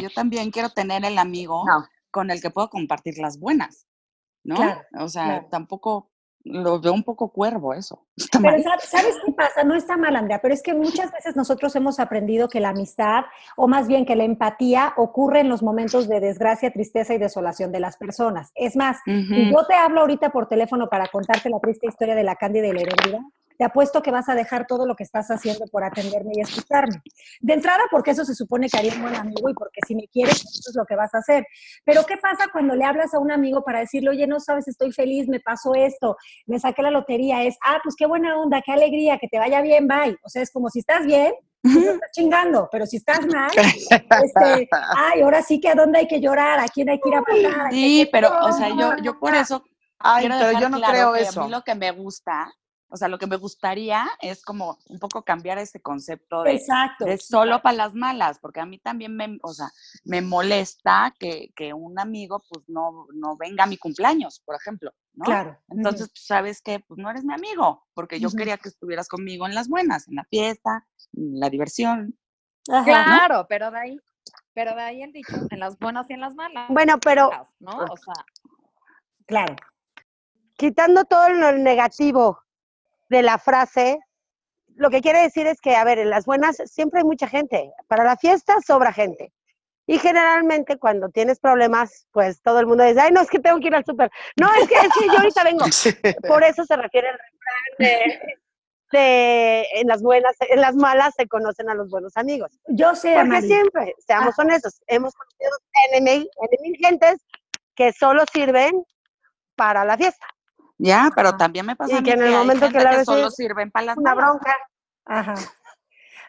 yo 0.00 0.10
también 0.14 0.50
quiero 0.50 0.70
tener 0.70 1.04
el 1.04 1.18
amigo 1.18 1.64
con 2.10 2.30
el 2.30 2.40
que 2.40 2.50
puedo 2.50 2.70
compartir 2.70 3.18
las 3.18 3.38
buenas, 3.38 3.86
¿no? 4.42 4.56
o 4.98 5.08
sea, 5.08 5.48
tampoco 5.50 6.10
lo 6.44 6.78
veo 6.78 6.92
un 6.92 7.02
poco 7.02 7.28
cuervo 7.28 7.74
eso. 7.74 8.04
pero 8.42 8.62
¿sabes 8.82 9.16
qué 9.24 9.32
pasa? 9.32 9.64
No 9.64 9.74
está 9.74 9.96
mal, 9.96 10.14
Andrea, 10.14 10.40
pero 10.40 10.54
es 10.54 10.62
que 10.62 10.74
muchas 10.74 11.10
veces 11.10 11.36
nosotros 11.36 11.74
hemos 11.76 11.98
aprendido 11.98 12.48
que 12.48 12.60
la 12.60 12.70
amistad, 12.70 13.24
o 13.56 13.66
más 13.66 13.88
bien 13.88 14.04
que 14.04 14.14
la 14.14 14.24
empatía, 14.24 14.92
ocurre 14.96 15.40
en 15.40 15.48
los 15.48 15.62
momentos 15.62 16.08
de 16.08 16.20
desgracia, 16.20 16.72
tristeza 16.72 17.14
y 17.14 17.18
desolación 17.18 17.72
de 17.72 17.80
las 17.80 17.96
personas. 17.96 18.52
Es 18.54 18.76
más, 18.76 18.98
si 19.04 19.50
yo 19.50 19.66
te 19.66 19.74
hablo 19.74 20.00
ahorita 20.02 20.30
por 20.30 20.48
teléfono 20.48 20.88
para 20.88 21.06
contarte 21.08 21.48
la 21.48 21.58
triste 21.60 21.86
historia 21.86 22.14
de 22.14 22.24
la 22.24 22.36
Cándida 22.36 22.66
y 22.66 22.72
la 22.72 22.80
Heredera, 22.82 23.20
te 23.56 23.64
apuesto 23.64 24.02
que 24.02 24.10
vas 24.10 24.28
a 24.28 24.34
dejar 24.34 24.66
todo 24.66 24.86
lo 24.86 24.96
que 24.96 25.04
estás 25.04 25.30
haciendo 25.30 25.66
por 25.66 25.84
atenderme 25.84 26.32
y 26.34 26.40
escucharme. 26.40 27.02
De 27.40 27.54
entrada, 27.54 27.82
porque 27.90 28.10
eso 28.10 28.24
se 28.24 28.34
supone 28.34 28.68
que 28.68 28.78
haría 28.78 28.94
un 28.94 29.02
buen 29.02 29.14
amigo 29.14 29.48
y 29.48 29.54
porque 29.54 29.80
si 29.86 29.94
me 29.94 30.08
quieres, 30.08 30.36
eso 30.36 30.70
es 30.70 30.76
lo 30.76 30.84
que 30.84 30.96
vas 30.96 31.14
a 31.14 31.18
hacer. 31.18 31.46
Pero 31.84 32.04
¿qué 32.04 32.16
pasa 32.16 32.48
cuando 32.52 32.74
le 32.74 32.84
hablas 32.84 33.14
a 33.14 33.18
un 33.18 33.30
amigo 33.30 33.62
para 33.62 33.80
decirle, 33.80 34.10
oye, 34.10 34.26
no 34.26 34.40
sabes, 34.40 34.66
estoy 34.68 34.92
feliz, 34.92 35.28
me 35.28 35.40
pasó 35.40 35.74
esto, 35.74 36.16
me 36.46 36.58
saqué 36.58 36.82
la 36.82 36.90
lotería? 36.90 37.44
Es, 37.44 37.56
ah, 37.64 37.78
pues 37.82 37.94
qué 37.96 38.06
buena 38.06 38.38
onda, 38.38 38.60
qué 38.64 38.72
alegría, 38.72 39.18
que 39.18 39.28
te 39.28 39.38
vaya 39.38 39.60
bien, 39.60 39.86
bye. 39.86 40.16
O 40.24 40.28
sea, 40.28 40.42
es 40.42 40.50
como 40.50 40.68
si 40.68 40.80
estás 40.80 41.06
bien, 41.06 41.32
pues 41.62 41.76
no 41.76 41.92
estás 41.92 42.10
chingando, 42.12 42.68
pero 42.70 42.86
si 42.86 42.96
estás 42.96 43.24
mal, 43.26 43.50
este, 43.56 44.68
ay, 44.96 45.22
ahora 45.22 45.42
sí 45.42 45.60
que 45.60 45.68
a 45.68 45.74
dónde 45.74 46.00
hay 46.00 46.08
que 46.08 46.20
llorar, 46.20 46.58
a 46.58 46.68
quién 46.68 46.90
hay 46.90 47.00
que 47.00 47.08
ir 47.08 47.14
a 47.14 47.22
pasar. 47.22 47.72
Sí, 47.72 48.08
pero, 48.10 48.30
o 48.42 48.52
sea, 48.52 48.68
yo, 48.68 48.96
yo 49.02 49.18
por 49.18 49.34
eso. 49.34 49.62
Ay, 49.98 50.28
pero 50.28 50.60
yo 50.60 50.68
no 50.68 50.80
creo 50.82 51.14
eso. 51.14 51.42
A 51.42 51.44
mí 51.44 51.50
lo 51.50 51.62
que 51.62 51.74
me 51.74 51.90
gusta 51.92 52.52
o 52.94 52.96
sea, 52.96 53.08
lo 53.08 53.18
que 53.18 53.26
me 53.26 53.34
gustaría 53.34 54.06
es 54.20 54.44
como 54.44 54.78
un 54.88 55.00
poco 55.00 55.24
cambiar 55.24 55.58
ese 55.58 55.82
concepto 55.82 56.44
de, 56.44 56.60
solo 57.18 57.60
para 57.60 57.76
las 57.76 57.92
malas, 57.92 58.38
porque 58.38 58.60
a 58.60 58.66
mí 58.66 58.78
también 58.78 59.16
me, 59.16 59.36
o 59.42 59.52
sea, 59.52 59.68
me 60.04 60.22
molesta 60.22 61.12
que, 61.18 61.50
un 61.74 61.98
amigo 61.98 62.44
pues 62.48 62.68
no, 62.68 63.08
no 63.12 63.36
venga 63.36 63.64
a 63.64 63.66
mi 63.66 63.78
cumpleaños, 63.78 64.40
por 64.46 64.54
ejemplo, 64.54 64.92
¿no? 65.14 65.24
Claro. 65.24 65.58
Entonces, 65.70 66.08
pues, 66.10 66.24
¿sabes 66.24 66.62
qué? 66.62 66.78
Pues 66.86 66.98
no 66.98 67.10
eres 67.10 67.24
mi 67.24 67.34
amigo, 67.34 67.84
porque 67.94 68.20
yo 68.20 68.30
quería 68.30 68.58
que 68.58 68.68
estuvieras 68.68 69.08
conmigo 69.08 69.44
en 69.44 69.56
las 69.56 69.68
buenas, 69.68 70.06
en 70.06 70.14
la 70.14 70.24
fiesta, 70.30 70.86
en 71.14 71.40
la 71.40 71.50
diversión. 71.50 72.16
claro, 72.64 73.44
pero 73.48 73.72
de 73.72 73.78
ahí, 73.80 74.00
pero 74.52 74.72
de 74.76 74.82
ahí 74.82 75.02
el 75.02 75.10
dicho, 75.10 75.34
en 75.50 75.58
las 75.58 75.76
buenas 75.80 76.08
y 76.10 76.12
en 76.12 76.20
las 76.20 76.36
malas. 76.36 76.68
Bueno, 76.68 77.00
pero, 77.00 77.48
¿no? 77.58 77.72
O 77.72 77.96
sea, 77.96 78.24
claro. 79.26 79.56
Quitando 80.56 81.04
todo 81.04 81.30
lo 81.30 81.50
negativo, 81.50 82.44
de 83.08 83.22
la 83.22 83.38
frase, 83.38 83.98
lo 84.76 84.90
que 84.90 85.00
quiere 85.00 85.20
decir 85.20 85.46
es 85.46 85.60
que, 85.60 85.76
a 85.76 85.84
ver, 85.84 85.98
en 85.98 86.10
las 86.10 86.26
buenas 86.26 86.56
siempre 86.66 87.00
hay 87.00 87.04
mucha 87.04 87.28
gente. 87.28 87.72
Para 87.86 88.04
la 88.04 88.16
fiesta 88.16 88.56
sobra 88.66 88.92
gente. 88.92 89.32
Y 89.86 89.98
generalmente 89.98 90.78
cuando 90.78 91.10
tienes 91.10 91.38
problemas, 91.38 92.06
pues 92.10 92.40
todo 92.40 92.58
el 92.58 92.66
mundo 92.66 92.84
dice, 92.84 93.00
ay, 93.00 93.12
no, 93.12 93.20
es 93.20 93.28
que 93.28 93.38
tengo 93.38 93.60
que 93.60 93.66
ir 93.66 93.74
al 93.74 93.84
súper. 93.84 94.10
No, 94.40 94.48
es 94.54 94.66
que, 94.66 94.74
es 94.74 94.88
yo 95.06 95.18
ahorita 95.18 95.44
vengo. 95.44 95.64
Por 96.28 96.42
eso 96.42 96.64
se 96.64 96.76
refiere 96.76 97.08
el 97.08 97.18
refrán 97.18 98.38
de, 98.92 99.66
en 99.74 99.88
las 99.88 100.02
buenas, 100.02 100.36
en 100.40 100.60
las 100.60 100.76
malas 100.76 101.14
se 101.16 101.26
conocen 101.26 101.68
a 101.68 101.74
los 101.74 101.90
buenos 101.90 102.16
amigos. 102.16 102.52
Yo 102.68 102.94
sé, 102.94 103.14
Porque 103.16 103.42
siempre, 103.42 103.94
seamos 104.06 104.34
ah. 104.38 104.42
honestos, 104.42 104.80
hemos 104.86 105.12
conocido 105.14 105.50
enemigentes 105.92 107.16
que 107.74 107.92
solo 107.92 108.24
sirven 108.32 108.84
para 109.56 109.84
la 109.84 109.96
fiesta. 109.96 110.26
Ya, 110.78 111.10
pero 111.14 111.36
también 111.36 111.66
me 111.66 111.76
pasa 111.76 112.02
que, 112.02 112.12
en 112.12 112.22
el 112.22 112.32
momento 112.32 112.68
que, 112.68 112.80
la 112.80 113.04
solo 113.04 113.30
sirven 113.30 113.70
para 113.70 113.86
las 113.86 113.96
una 113.96 114.14
bronca. 114.14 114.54
Ajá. 115.04 115.34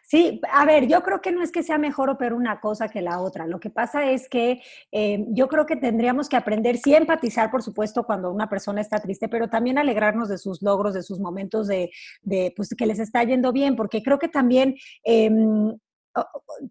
Sí, 0.08 0.40
a 0.52 0.66
ver, 0.66 0.86
yo 0.86 1.02
creo 1.02 1.20
que 1.20 1.32
no 1.32 1.42
es 1.42 1.52
que 1.52 1.64
sea 1.64 1.80
mejor 1.80 2.12
o 2.12 2.18
peor 2.18 2.34
una 2.34 2.60
cosa 2.60 2.90
que 2.90 3.02
la 3.02 3.20
otra. 3.22 3.48
Lo 3.48 3.60
que 3.60 3.72
pasa 3.72 4.12
es 4.12 4.30
que 4.30 4.62
eh, 4.92 5.26
yo 5.30 5.48
creo 5.48 5.66
que 5.66 5.78
tendríamos 5.78 6.30
que 6.30 6.38
aprender, 6.38 6.78
sí, 6.78 6.94
empatizar, 6.94 7.50
por 7.50 7.64
supuesto, 7.64 8.04
cuando 8.04 8.32
una 8.32 8.48
persona 8.48 8.82
está 8.82 9.00
triste, 9.00 9.28
pero 9.30 9.50
también 9.50 9.80
alegrarnos 9.80 10.30
de 10.30 10.38
sus 10.38 10.62
logros, 10.62 10.94
de 10.94 11.02
sus 11.02 11.20
momentos 11.20 11.66
de, 11.68 11.90
de 12.22 12.54
pues, 12.56 12.70
que 12.78 12.86
les 12.86 13.00
está 13.00 13.24
yendo 13.24 13.52
bien, 13.52 13.76
porque 13.76 14.04
creo 14.04 14.20
que 14.20 14.28
también 14.28 14.76
em, 15.04 15.76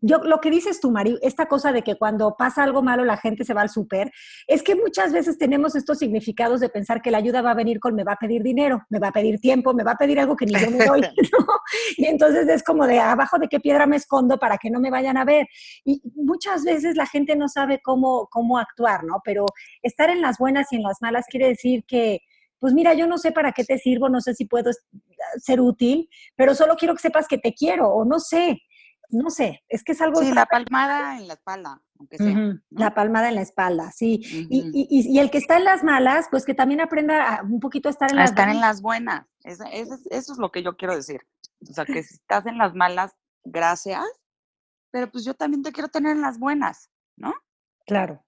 yo, 0.00 0.18
lo 0.18 0.40
que 0.40 0.50
dices 0.50 0.80
tú, 0.80 0.90
Mari, 0.90 1.18
esta 1.22 1.46
cosa 1.46 1.72
de 1.72 1.82
que 1.82 1.96
cuando 1.96 2.36
pasa 2.36 2.62
algo 2.62 2.82
malo 2.82 3.04
la 3.04 3.16
gente 3.16 3.44
se 3.44 3.54
va 3.54 3.62
al 3.62 3.68
súper, 3.68 4.10
es 4.46 4.62
que 4.62 4.74
muchas 4.74 5.12
veces 5.12 5.38
tenemos 5.38 5.74
estos 5.74 5.98
significados 5.98 6.60
de 6.60 6.68
pensar 6.68 7.02
que 7.02 7.10
la 7.10 7.18
ayuda 7.18 7.42
va 7.42 7.50
a 7.50 7.54
venir 7.54 7.80
con 7.80 7.94
me 7.94 8.04
va 8.04 8.12
a 8.12 8.16
pedir 8.16 8.42
dinero, 8.42 8.82
me 8.88 8.98
va 8.98 9.08
a 9.08 9.12
pedir 9.12 9.40
tiempo, 9.40 9.74
me 9.74 9.84
va 9.84 9.92
a 9.92 9.96
pedir 9.96 10.18
algo 10.18 10.36
que 10.36 10.46
ni 10.46 10.54
yo 10.54 10.70
me 10.70 10.84
doy, 10.84 11.02
Y 11.96 12.06
entonces 12.06 12.48
es 12.48 12.62
como 12.62 12.86
de 12.86 12.98
abajo 12.98 13.38
de 13.38 13.48
qué 13.48 13.60
piedra 13.60 13.86
me 13.86 13.96
escondo 13.96 14.38
para 14.38 14.58
que 14.58 14.70
no 14.70 14.80
me 14.80 14.90
vayan 14.90 15.16
a 15.16 15.24
ver. 15.24 15.46
Y 15.84 16.00
muchas 16.14 16.64
veces 16.64 16.96
la 16.96 17.06
gente 17.06 17.36
no 17.36 17.48
sabe 17.48 17.80
cómo, 17.82 18.28
cómo 18.30 18.58
actuar, 18.58 19.04
¿no? 19.04 19.20
Pero 19.24 19.46
estar 19.82 20.10
en 20.10 20.20
las 20.20 20.38
buenas 20.38 20.72
y 20.72 20.76
en 20.76 20.82
las 20.82 20.98
malas 21.00 21.26
quiere 21.28 21.48
decir 21.48 21.84
que, 21.86 22.20
pues 22.58 22.72
mira, 22.72 22.94
yo 22.94 23.06
no 23.06 23.18
sé 23.18 23.32
para 23.32 23.52
qué 23.52 23.64
te 23.64 23.78
sirvo, 23.78 24.08
no 24.08 24.20
sé 24.20 24.34
si 24.34 24.46
puedo 24.46 24.70
ser 25.36 25.60
útil, 25.60 26.08
pero 26.36 26.54
solo 26.54 26.76
quiero 26.76 26.94
que 26.94 27.02
sepas 27.02 27.28
que 27.28 27.38
te 27.38 27.52
quiero 27.52 27.88
o 27.88 28.04
no 28.04 28.18
sé 28.18 28.62
no 29.10 29.30
sé, 29.30 29.64
es 29.68 29.84
que 29.84 29.92
es 29.92 30.00
algo... 30.00 30.20
Sí, 30.20 30.32
la 30.32 30.46
palmada 30.46 31.18
en 31.18 31.28
la 31.28 31.34
espalda, 31.34 31.80
aunque 31.98 32.18
sea. 32.18 32.54
La 32.70 32.94
palmada 32.94 33.28
en 33.28 33.36
la 33.36 33.42
espalda, 33.42 33.90
sí. 33.92 34.20
y, 34.50 35.18
el 35.18 35.30
que 35.30 35.38
está 35.38 35.56
en 35.56 35.64
las 35.64 35.82
malas, 35.84 36.26
pues 36.30 36.44
que 36.44 36.54
también 36.54 36.80
aprenda 36.80 37.42
un 37.42 37.60
poquito 37.60 37.88
a 37.88 37.92
estar 37.92 38.10
en 38.10 38.16
las 38.16 38.30
estar 38.30 38.48
en 38.48 38.60
las 38.60 38.82
buenas. 38.82 39.26
Eso, 39.42 39.64
es 40.10 40.38
lo 40.38 40.50
que 40.50 40.62
yo 40.62 40.76
quiero 40.76 40.96
decir. 40.96 41.20
O 41.68 41.72
sea, 41.72 41.84
que 41.84 42.02
si 42.02 42.14
estás 42.14 42.46
en 42.46 42.58
las 42.58 42.74
malas, 42.74 43.14
gracias, 43.44 44.04
pero 44.90 45.10
pues 45.10 45.24
yo 45.24 45.34
también 45.34 45.62
te 45.62 45.72
quiero 45.72 45.88
tener 45.88 46.12
en 46.12 46.22
las 46.22 46.38
buenas, 46.38 46.90
¿no? 47.16 47.34
Claro. 47.86 48.24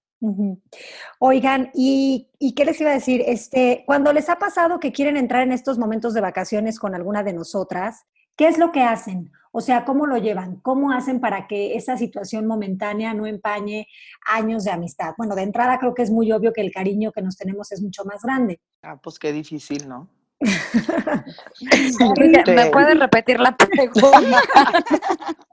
Oigan, 1.19 1.69
¿y, 1.73 2.31
¿y, 2.39 2.55
qué 2.55 2.65
les 2.65 2.81
iba 2.81 2.89
a 2.89 2.95
decir? 2.95 3.23
Este, 3.25 3.83
cuando 3.85 4.11
les 4.13 4.29
ha 4.29 4.39
pasado 4.39 4.79
que 4.79 4.91
quieren 4.91 5.15
entrar 5.15 5.43
en 5.43 5.51
estos 5.51 5.77
momentos 5.77 6.13
de 6.13 6.21
vacaciones 6.21 6.79
con 6.79 6.95
alguna 6.95 7.21
de 7.23 7.33
nosotras, 7.33 8.05
¿qué 8.37 8.47
es 8.47 8.57
lo 8.57 8.71
que 8.71 8.83
hacen? 8.83 9.31
O 9.51 9.59
sea, 9.59 9.85
¿cómo 9.85 10.05
lo 10.05 10.17
llevan? 10.17 10.57
¿Cómo 10.57 10.91
hacen 10.91 11.19
para 11.19 11.47
que 11.47 11.75
esa 11.75 11.97
situación 11.97 12.45
momentánea 12.45 13.13
no 13.13 13.25
empañe 13.25 13.87
años 14.25 14.63
de 14.63 14.71
amistad? 14.71 15.15
Bueno, 15.17 15.35
de 15.35 15.41
entrada 15.41 15.79
creo 15.79 15.95
que 15.95 16.03
es 16.03 16.11
muy 16.11 16.31
obvio 16.31 16.53
que 16.53 16.61
el 16.61 16.71
cariño 16.71 17.11
que 17.11 17.21
nos 17.21 17.37
tenemos 17.37 17.71
es 17.71 17.81
mucho 17.81 18.05
más 18.05 18.21
grande. 18.21 18.61
Ah, 18.83 18.97
pues 19.01 19.17
qué 19.17 19.33
difícil, 19.33 19.89
¿no? 19.89 20.07
¿me 22.47 22.67
puedes 22.67 22.99
repetir 22.99 23.39
la 23.39 23.57
pregunta? 23.57 24.11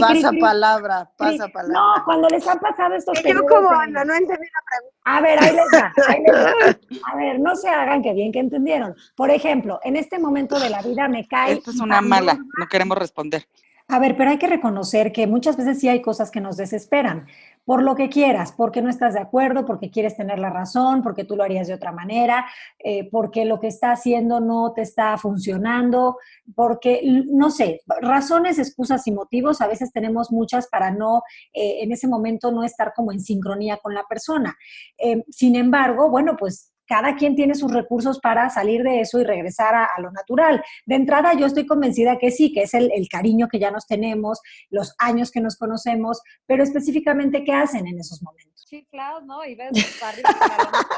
pasa 0.00 0.30
palabra, 0.40 1.10
pasa 1.16 1.48
palabra. 1.48 1.78
No, 1.78 2.04
cuando 2.04 2.28
les 2.28 2.46
han 2.46 2.58
pasado 2.58 2.94
estos 2.94 3.22
Yo 3.22 3.46
como 3.46 3.68
Ana, 3.68 4.04
no 4.04 4.14
entendí 4.14 4.46
la 4.46 4.62
pregunta. 4.70 4.98
A 5.04 5.20
ver, 5.20 5.38
ahí 5.42 5.56
les 5.56 5.80
va, 5.80 5.92
ahí 6.08 6.22
les 6.22 6.34
va. 6.34 6.78
A 7.12 7.16
ver, 7.16 7.40
no 7.40 7.56
se 7.56 7.68
hagan 7.68 8.02
que 8.02 8.12
bien 8.12 8.32
que 8.32 8.38
entendieron. 8.40 8.94
Por 9.16 9.30
ejemplo, 9.30 9.80
en 9.82 9.96
este 9.96 10.18
momento 10.18 10.58
de 10.58 10.70
la 10.70 10.82
vida 10.82 11.08
me 11.08 11.26
cae... 11.26 11.54
Esta 11.54 11.70
es 11.70 11.80
una 11.80 12.00
mala, 12.00 12.38
no 12.58 12.66
queremos 12.68 12.96
responder. 12.98 13.46
A 13.88 13.98
ver, 13.98 14.16
pero 14.16 14.30
hay 14.30 14.38
que 14.38 14.46
reconocer 14.46 15.12
que 15.12 15.26
muchas 15.26 15.56
veces 15.56 15.78
sí 15.78 15.88
hay 15.88 16.00
cosas 16.00 16.30
que 16.30 16.40
nos 16.40 16.56
desesperan, 16.56 17.26
por 17.64 17.82
lo 17.82 17.94
que 17.94 18.08
quieras, 18.08 18.52
porque 18.52 18.82
no 18.82 18.90
estás 18.90 19.14
de 19.14 19.20
acuerdo, 19.20 19.64
porque 19.64 19.90
quieres 19.90 20.16
tener 20.16 20.38
la 20.38 20.50
razón, 20.50 21.02
porque 21.02 21.24
tú 21.24 21.36
lo 21.36 21.44
harías 21.44 21.68
de 21.68 21.74
otra 21.74 21.92
manera, 21.92 22.46
eh, 22.78 23.08
porque 23.10 23.44
lo 23.44 23.60
que 23.60 23.68
está 23.68 23.92
haciendo 23.92 24.40
no 24.40 24.72
te 24.72 24.82
está 24.82 25.16
funcionando, 25.16 26.18
porque, 26.56 27.00
no 27.26 27.50
sé, 27.50 27.82
razones, 28.00 28.58
excusas 28.58 29.06
y 29.06 29.12
motivos, 29.12 29.60
a 29.60 29.68
veces 29.68 29.92
tenemos 29.92 30.32
muchas 30.32 30.66
para 30.68 30.90
no, 30.90 31.22
eh, 31.52 31.82
en 31.82 31.92
ese 31.92 32.08
momento, 32.08 32.50
no 32.50 32.64
estar 32.64 32.92
como 32.94 33.12
en 33.12 33.20
sincronía 33.20 33.76
con 33.76 33.94
la 33.94 34.04
persona. 34.08 34.56
Eh, 34.98 35.22
sin 35.30 35.54
embargo, 35.54 36.10
bueno, 36.10 36.36
pues 36.36 36.71
cada 36.92 37.16
quien 37.16 37.34
tiene 37.34 37.54
sus 37.54 37.72
recursos 37.72 38.20
para 38.20 38.50
salir 38.50 38.82
de 38.82 39.00
eso 39.00 39.18
y 39.18 39.24
regresar 39.24 39.74
a, 39.74 39.98
lo 39.98 40.10
natural. 40.12 40.62
De 40.84 40.94
entrada, 40.94 41.32
yo 41.32 41.46
estoy 41.46 41.64
convencida 41.64 42.18
que 42.18 42.30
sí, 42.30 42.52
que 42.52 42.64
es 42.64 42.74
el, 42.74 42.90
cariño 43.10 43.48
que 43.48 43.58
ya 43.58 43.70
nos 43.70 43.86
tenemos, 43.86 44.42
los 44.68 44.94
años 44.98 45.30
que 45.30 45.40
nos 45.40 45.56
conocemos, 45.56 46.20
pero 46.44 46.62
específicamente, 46.62 47.44
¿qué 47.44 47.52
hacen 47.54 47.86
en 47.86 47.98
esos 47.98 48.22
momentos? 48.22 48.66
Sí, 48.68 48.86
claro, 48.90 49.22
¿no? 49.22 49.42
Y 49.42 49.54
ves 49.54 50.02
arriba 50.02 50.28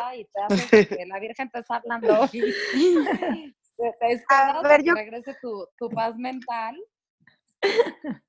la 0.00 0.16
y 0.16 0.24
te 0.24 0.40
haces 0.40 0.88
que 0.88 1.06
la 1.06 1.20
Virgen 1.20 1.48
te 1.48 1.60
está 1.60 1.76
hablando 1.76 2.28
y 2.32 2.40
te, 3.76 3.88
esperas 4.08 4.24
a 4.30 4.78
que 4.82 4.94
regrese 4.94 5.36
tu, 5.40 5.64
tu 5.78 5.88
paz 5.90 6.16
mental. 6.16 6.76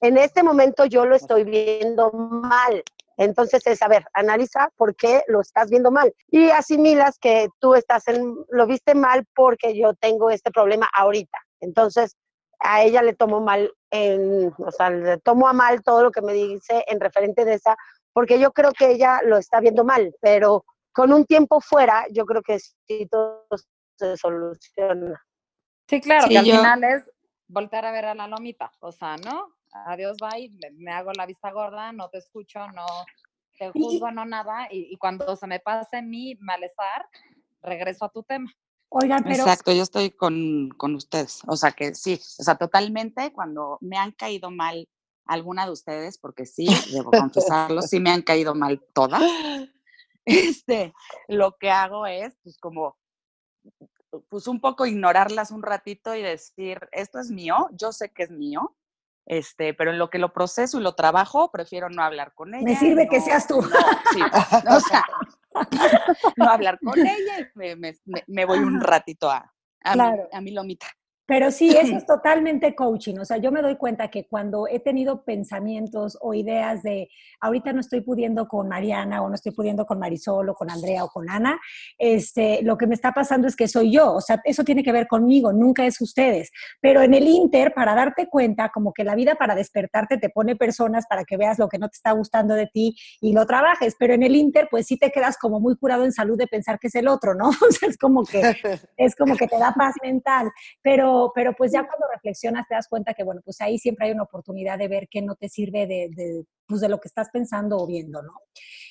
En 0.00 0.16
este 0.16 0.42
momento 0.42 0.84
yo 0.84 1.04
lo 1.04 1.16
estoy 1.16 1.44
viendo 1.44 2.10
mal. 2.12 2.82
Entonces 3.16 3.66
es, 3.66 3.82
a 3.82 3.88
ver, 3.88 4.06
analiza 4.14 4.70
por 4.76 4.96
qué 4.96 5.22
lo 5.28 5.42
estás 5.42 5.68
viendo 5.68 5.90
mal 5.90 6.14
y 6.30 6.48
asimilas 6.48 7.18
que 7.18 7.48
tú 7.58 7.74
estás 7.74 8.08
en, 8.08 8.34
lo 8.48 8.66
viste 8.66 8.94
mal 8.94 9.26
porque 9.34 9.78
yo 9.78 9.92
tengo 9.92 10.30
este 10.30 10.50
problema 10.50 10.88
ahorita. 10.94 11.38
Entonces 11.60 12.16
a 12.60 12.82
ella 12.82 13.02
le 13.02 13.14
tomo 13.14 13.40
mal, 13.40 13.72
en, 13.90 14.54
o 14.56 14.70
sea, 14.70 14.90
le 14.90 15.18
tomo 15.18 15.48
a 15.48 15.52
mal 15.52 15.82
todo 15.82 16.02
lo 16.02 16.10
que 16.10 16.22
me 16.22 16.32
dice 16.32 16.84
en 16.86 16.98
referente 16.98 17.44
de 17.44 17.54
esa, 17.54 17.76
porque 18.12 18.38
yo 18.38 18.52
creo 18.52 18.72
que 18.72 18.90
ella 18.90 19.20
lo 19.24 19.36
está 19.36 19.60
viendo 19.60 19.84
mal, 19.84 20.14
pero 20.20 20.64
con 20.92 21.12
un 21.12 21.24
tiempo 21.24 21.60
fuera, 21.60 22.06
yo 22.10 22.24
creo 22.26 22.42
que 22.42 22.58
sí 22.58 23.06
todo 23.10 23.46
se 23.98 24.16
soluciona. 24.16 25.22
Sí, 25.88 26.00
claro, 26.00 26.28
que 26.28 26.38
al 26.38 26.44
final 26.44 26.84
es 26.84 27.10
volver 27.48 27.84
a 27.84 27.92
ver 27.92 28.04
a 28.06 28.14
la 28.14 28.28
lomita, 28.28 28.72
o 28.80 28.92
sea, 28.92 29.16
¿no? 29.16 29.54
Adiós, 29.72 30.16
bye, 30.20 30.50
me, 30.76 30.92
hago 30.92 31.12
la 31.12 31.26
vista 31.26 31.50
gorda, 31.50 31.92
no 31.92 32.08
te 32.08 32.18
escucho, 32.18 32.66
no 32.68 32.86
te 33.58 33.70
juzgo, 33.70 34.10
no 34.10 34.24
nada, 34.24 34.68
y, 34.70 34.96
cuando 34.96 35.36
se 35.36 35.46
me 35.46 35.60
pase 35.60 36.02
mi 36.02 36.34
malestar, 36.36 37.06
regreso 37.62 38.04
a 38.04 38.08
tu 38.10 38.22
tema. 38.22 38.50
Oigan, 38.88 39.22
pero... 39.22 39.44
Exacto, 39.44 39.72
yo 39.72 39.82
estoy 39.82 40.10
con, 40.10 40.70
con, 40.76 40.94
ustedes. 40.94 41.42
O 41.46 41.56
sea 41.56 41.72
que 41.72 41.94
sí, 41.94 42.14
o 42.14 42.42
sea, 42.42 42.56
totalmente 42.56 43.32
cuando 43.32 43.78
me 43.80 43.96
han 43.96 44.12
caído 44.12 44.50
mal 44.50 44.88
alguna 45.26 45.64
de 45.64 45.72
ustedes, 45.72 46.18
porque 46.18 46.44
sí, 46.44 46.66
debo 46.92 47.10
confesarlo, 47.10 47.82
sí 47.82 48.00
me 48.00 48.10
han 48.10 48.22
caído 48.22 48.54
mal 48.54 48.84
todas. 48.92 49.22
Este, 50.26 50.92
lo 51.28 51.56
que 51.56 51.70
hago 51.70 52.06
es, 52.06 52.36
pues 52.42 52.58
como, 52.58 52.96
pues 54.28 54.46
un 54.46 54.60
poco 54.60 54.86
ignorarlas 54.86 55.50
un 55.50 55.62
ratito 55.62 56.14
y 56.14 56.22
decir, 56.22 56.78
esto 56.92 57.18
es 57.18 57.30
mío, 57.30 57.68
yo 57.72 57.90
sé 57.90 58.12
que 58.12 58.24
es 58.24 58.30
mío, 58.30 58.76
este, 59.26 59.74
pero 59.74 59.90
en 59.90 59.98
lo 59.98 60.10
que 60.10 60.18
lo 60.18 60.32
proceso 60.32 60.78
y 60.78 60.82
lo 60.82 60.94
trabajo, 60.94 61.50
prefiero 61.50 61.88
no 61.88 62.02
hablar 62.02 62.32
con 62.34 62.54
ella. 62.54 62.64
Me 62.64 62.76
sirve 62.76 63.08
que 63.08 63.20
seas 63.20 63.46
tú. 63.46 63.60
No, 63.60 63.68
o 64.76 64.80
sea, 64.80 65.04
no 66.36 66.48
hablar 66.48 66.78
con 66.80 66.98
ella 66.98 67.38
y 67.40 67.58
me, 67.76 67.94
me, 68.26 68.44
voy 68.44 68.58
un 68.58 68.80
ratito 68.80 69.30
a, 69.30 69.52
a, 69.82 69.96
mi, 69.96 70.02
a 70.32 70.40
mi 70.40 70.50
lomita. 70.52 70.86
Pero 71.30 71.52
sí, 71.52 71.68
eso 71.68 71.96
es 71.96 72.04
totalmente 72.06 72.74
coaching. 72.74 73.18
O 73.20 73.24
sea, 73.24 73.36
yo 73.36 73.52
me 73.52 73.62
doy 73.62 73.76
cuenta 73.76 74.08
que 74.08 74.26
cuando 74.26 74.66
he 74.66 74.80
tenido 74.80 75.22
pensamientos 75.22 76.18
o 76.20 76.34
ideas 76.34 76.82
de 76.82 77.08
ahorita 77.40 77.72
no 77.72 77.78
estoy 77.78 78.00
pudiendo 78.00 78.48
con 78.48 78.68
Mariana 78.68 79.22
o 79.22 79.28
no 79.28 79.36
estoy 79.36 79.52
pudiendo 79.52 79.86
con 79.86 80.00
Marisol 80.00 80.48
o 80.48 80.54
con 80.54 80.72
Andrea 80.72 81.04
o 81.04 81.08
con 81.08 81.30
Ana, 81.30 81.60
este, 81.98 82.62
lo 82.64 82.76
que 82.76 82.88
me 82.88 82.96
está 82.96 83.12
pasando 83.12 83.46
es 83.46 83.54
que 83.54 83.68
soy 83.68 83.92
yo. 83.92 84.12
O 84.12 84.20
sea, 84.20 84.40
eso 84.42 84.64
tiene 84.64 84.82
que 84.82 84.90
ver 84.90 85.06
conmigo, 85.06 85.52
nunca 85.52 85.86
es 85.86 86.00
ustedes. 86.00 86.50
Pero 86.80 87.00
en 87.00 87.14
el 87.14 87.28
Inter, 87.28 87.74
para 87.74 87.94
darte 87.94 88.26
cuenta, 88.28 88.70
como 88.70 88.92
que 88.92 89.04
la 89.04 89.14
vida 89.14 89.36
para 89.36 89.54
despertarte 89.54 90.18
te 90.18 90.30
pone 90.30 90.56
personas 90.56 91.06
para 91.08 91.22
que 91.24 91.36
veas 91.36 91.60
lo 91.60 91.68
que 91.68 91.78
no 91.78 91.88
te 91.88 91.94
está 91.94 92.10
gustando 92.10 92.56
de 92.56 92.66
ti 92.66 92.96
y 93.20 93.34
lo 93.34 93.46
trabajes. 93.46 93.94
Pero 93.96 94.14
en 94.14 94.24
el 94.24 94.34
Inter, 94.34 94.66
pues 94.68 94.88
sí 94.88 94.98
te 94.98 95.12
quedas 95.12 95.38
como 95.38 95.60
muy 95.60 95.76
curado 95.76 96.04
en 96.04 96.10
salud 96.10 96.36
de 96.36 96.48
pensar 96.48 96.80
que 96.80 96.88
es 96.88 96.94
el 96.96 97.06
otro, 97.06 97.36
¿no? 97.36 97.50
O 97.70 97.72
sea, 97.72 97.88
es 97.88 97.96
como 97.98 98.24
que, 98.24 98.56
es 98.96 99.14
como 99.14 99.36
que 99.36 99.46
te 99.46 99.56
da 99.56 99.72
paz 99.74 99.94
mental. 100.02 100.50
Pero 100.82 101.19
pero, 101.34 101.54
pues 101.54 101.72
ya 101.72 101.86
cuando 101.86 102.06
reflexionas 102.12 102.66
te 102.68 102.74
das 102.74 102.88
cuenta 102.88 103.14
que, 103.14 103.24
bueno, 103.24 103.40
pues 103.44 103.60
ahí 103.60 103.78
siempre 103.78 104.06
hay 104.06 104.12
una 104.12 104.24
oportunidad 104.24 104.78
de 104.78 104.88
ver 104.88 105.08
qué 105.08 105.22
no 105.22 105.34
te 105.34 105.48
sirve 105.48 105.86
de, 105.86 106.10
de, 106.14 106.44
pues 106.66 106.80
de 106.80 106.88
lo 106.88 107.00
que 107.00 107.08
estás 107.08 107.28
pensando 107.32 107.76
o 107.78 107.86
viendo, 107.86 108.22
¿no? 108.22 108.32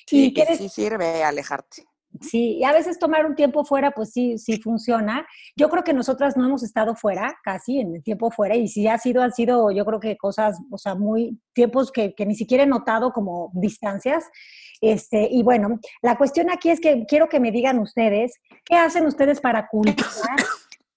Sí, 0.06 0.32
que 0.32 0.56
sí 0.56 0.68
sirve 0.68 1.22
alejarte. 1.22 1.84
Sí, 2.20 2.56
y 2.58 2.64
a 2.64 2.72
veces 2.72 2.98
tomar 2.98 3.24
un 3.24 3.36
tiempo 3.36 3.64
fuera, 3.64 3.92
pues 3.92 4.10
sí, 4.10 4.36
sí 4.36 4.60
funciona. 4.60 5.26
Yo 5.54 5.68
creo 5.68 5.84
que 5.84 5.92
nosotras 5.92 6.36
no 6.36 6.44
hemos 6.44 6.62
estado 6.64 6.96
fuera, 6.96 7.38
casi 7.44 7.80
en 7.80 7.94
el 7.94 8.02
tiempo 8.02 8.32
fuera, 8.32 8.56
y 8.56 8.66
sí 8.66 8.88
ha 8.88 8.98
sido, 8.98 9.22
han 9.22 9.32
sido, 9.32 9.70
yo 9.70 9.84
creo 9.84 10.00
que 10.00 10.16
cosas, 10.16 10.58
o 10.72 10.78
sea, 10.78 10.96
muy, 10.96 11.40
tiempos 11.52 11.92
que, 11.92 12.14
que 12.14 12.26
ni 12.26 12.34
siquiera 12.34 12.64
he 12.64 12.66
notado 12.66 13.12
como 13.12 13.52
distancias. 13.54 14.24
Este, 14.80 15.28
y 15.30 15.42
bueno, 15.42 15.78
la 16.02 16.18
cuestión 16.18 16.50
aquí 16.50 16.70
es 16.70 16.80
que 16.80 17.04
quiero 17.06 17.28
que 17.28 17.38
me 17.38 17.52
digan 17.52 17.78
ustedes, 17.78 18.32
¿qué 18.64 18.76
hacen 18.76 19.06
ustedes 19.06 19.40
para 19.40 19.68
cultivar 19.68 20.36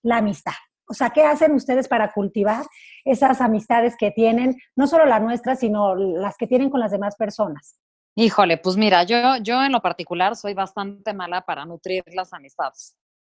la 0.01 0.17
amistad? 0.17 0.53
O 0.87 0.93
sea, 0.93 1.11
¿qué 1.11 1.23
hacen 1.23 1.53
ustedes 1.53 1.87
para 1.87 2.11
cultivar 2.11 2.65
esas 3.05 3.41
amistades 3.41 3.95
que 3.97 4.11
tienen, 4.11 4.57
no 4.75 4.87
solo 4.87 5.05
la 5.05 5.19
nuestra, 5.19 5.55
sino 5.55 5.95
las 5.95 6.35
que 6.37 6.47
tienen 6.47 6.69
con 6.69 6.79
las 6.79 6.91
demás 6.91 7.15
personas? 7.15 7.79
Híjole, 8.15 8.57
pues 8.57 8.77
mira, 8.77 9.03
yo, 9.03 9.37
yo 9.41 9.63
en 9.63 9.71
lo 9.71 9.81
particular 9.81 10.35
soy 10.35 10.53
bastante 10.53 11.13
mala 11.13 11.41
para 11.41 11.65
nutrir 11.65 12.03
las 12.13 12.31
amistades. 12.33 12.95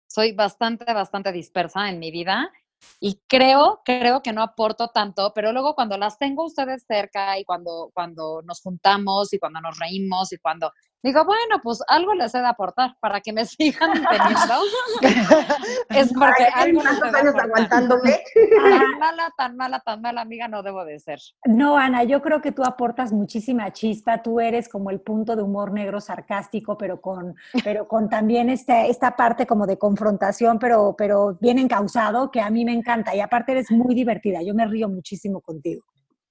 Soy 0.08 0.34
bastante, 0.34 0.92
bastante 0.94 1.32
dispersa 1.32 1.90
en 1.90 2.00
mi 2.00 2.12
vida 2.12 2.52
y 3.00 3.22
creo, 3.28 3.82
creo 3.86 4.22
que 4.22 4.34
no 4.34 4.42
aporto 4.42 4.90
tanto, 4.90 5.32
pero 5.34 5.52
luego 5.52 5.76
cuando 5.76 5.98
las 5.98 6.18
tengo 6.18 6.46
ustedes 6.46 6.84
cerca 6.88 7.40
y 7.40 7.46
cuando, 7.46 7.90
cuando 7.94 8.42
nos 8.44 8.62
juntamos 8.62 9.34
y 9.34 9.40
cuando 9.40 9.62
nos 9.62 9.80
reímos 9.80 10.34
y 10.34 10.38
cuando 10.38 10.72
Digo, 11.06 11.24
bueno, 11.24 11.62
pues 11.62 11.84
algo 11.88 12.16
les 12.16 12.34
he 12.34 12.40
de 12.40 12.48
aportar 12.48 12.98
para 13.00 13.22
que 13.22 13.32
me 13.32 13.46
sigan 13.46 13.92
teniendo. 13.94 14.56
es 15.90 16.12
porque 16.12 16.46
algo 16.52 16.82
años 16.82 17.36
aguantándome. 17.36 18.24
Tan 18.60 19.00
mala, 19.00 19.32
tan 19.38 19.56
mala, 19.56 19.80
tan 19.82 20.02
mala 20.02 20.22
amiga 20.22 20.48
no 20.48 20.64
debo 20.64 20.84
de 20.84 21.00
ser. 21.00 21.20
No, 21.46 21.78
Ana, 21.78 22.06
yo 22.06 22.24
creo 22.24 22.42
que 22.42 22.52
tú 22.52 22.64
aportas 22.64 23.14
muchísima 23.14 23.72
chispa. 23.72 24.24
Tú 24.24 24.40
eres 24.40 24.68
como 24.68 24.90
el 24.90 25.00
punto 25.00 25.36
de 25.36 25.44
humor 25.44 25.72
negro 25.72 26.02
sarcástico, 26.02 26.76
pero 26.76 27.00
con, 27.00 27.36
pero 27.64 27.88
con 27.88 28.10
también 28.10 28.50
esta, 28.50 28.88
esta 28.88 29.16
parte 29.16 29.46
como 29.46 29.68
de 29.68 29.78
confrontación, 29.78 30.58
pero, 30.58 30.96
pero 30.98 31.38
bien 31.40 31.60
encausado, 31.60 32.32
que 32.32 32.42
a 32.42 32.50
mí 32.50 32.66
me 32.66 32.74
encanta. 32.74 33.14
Y 33.16 33.20
aparte 33.20 33.52
eres 33.52 33.70
muy 33.70 33.94
divertida. 33.94 34.42
Yo 34.42 34.56
me 34.56 34.66
río 34.66 34.90
muchísimo 34.90 35.40
contigo. 35.40 35.86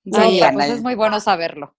Sí, 0.04 0.40
pues 0.52 0.68
es 0.68 0.82
muy 0.82 0.96
bueno 0.96 1.20
saberlo. 1.20 1.76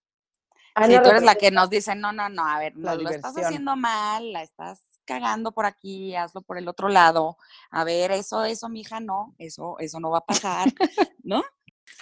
Si 0.84 0.98
tú 1.00 1.08
eres 1.08 1.22
la 1.22 1.34
que 1.36 1.50
nos 1.50 1.70
dice, 1.70 1.94
no, 1.94 2.12
no, 2.12 2.28
no, 2.28 2.46
a 2.46 2.58
ver, 2.58 2.74
lo 2.76 3.08
estás 3.08 3.36
haciendo 3.36 3.76
mal, 3.76 4.32
la 4.32 4.42
estás 4.42 4.82
cagando 5.04 5.52
por 5.52 5.64
aquí, 5.66 6.14
hazlo 6.14 6.42
por 6.42 6.58
el 6.58 6.68
otro 6.68 6.88
lado. 6.88 7.38
A 7.70 7.84
ver, 7.84 8.10
eso, 8.12 8.44
eso, 8.44 8.68
mija, 8.68 9.00
no, 9.00 9.34
eso, 9.38 9.76
eso 9.78 10.00
no 10.00 10.10
va 10.10 10.18
a 10.18 10.26
pasar, 10.26 10.68
¿no? 11.22 11.42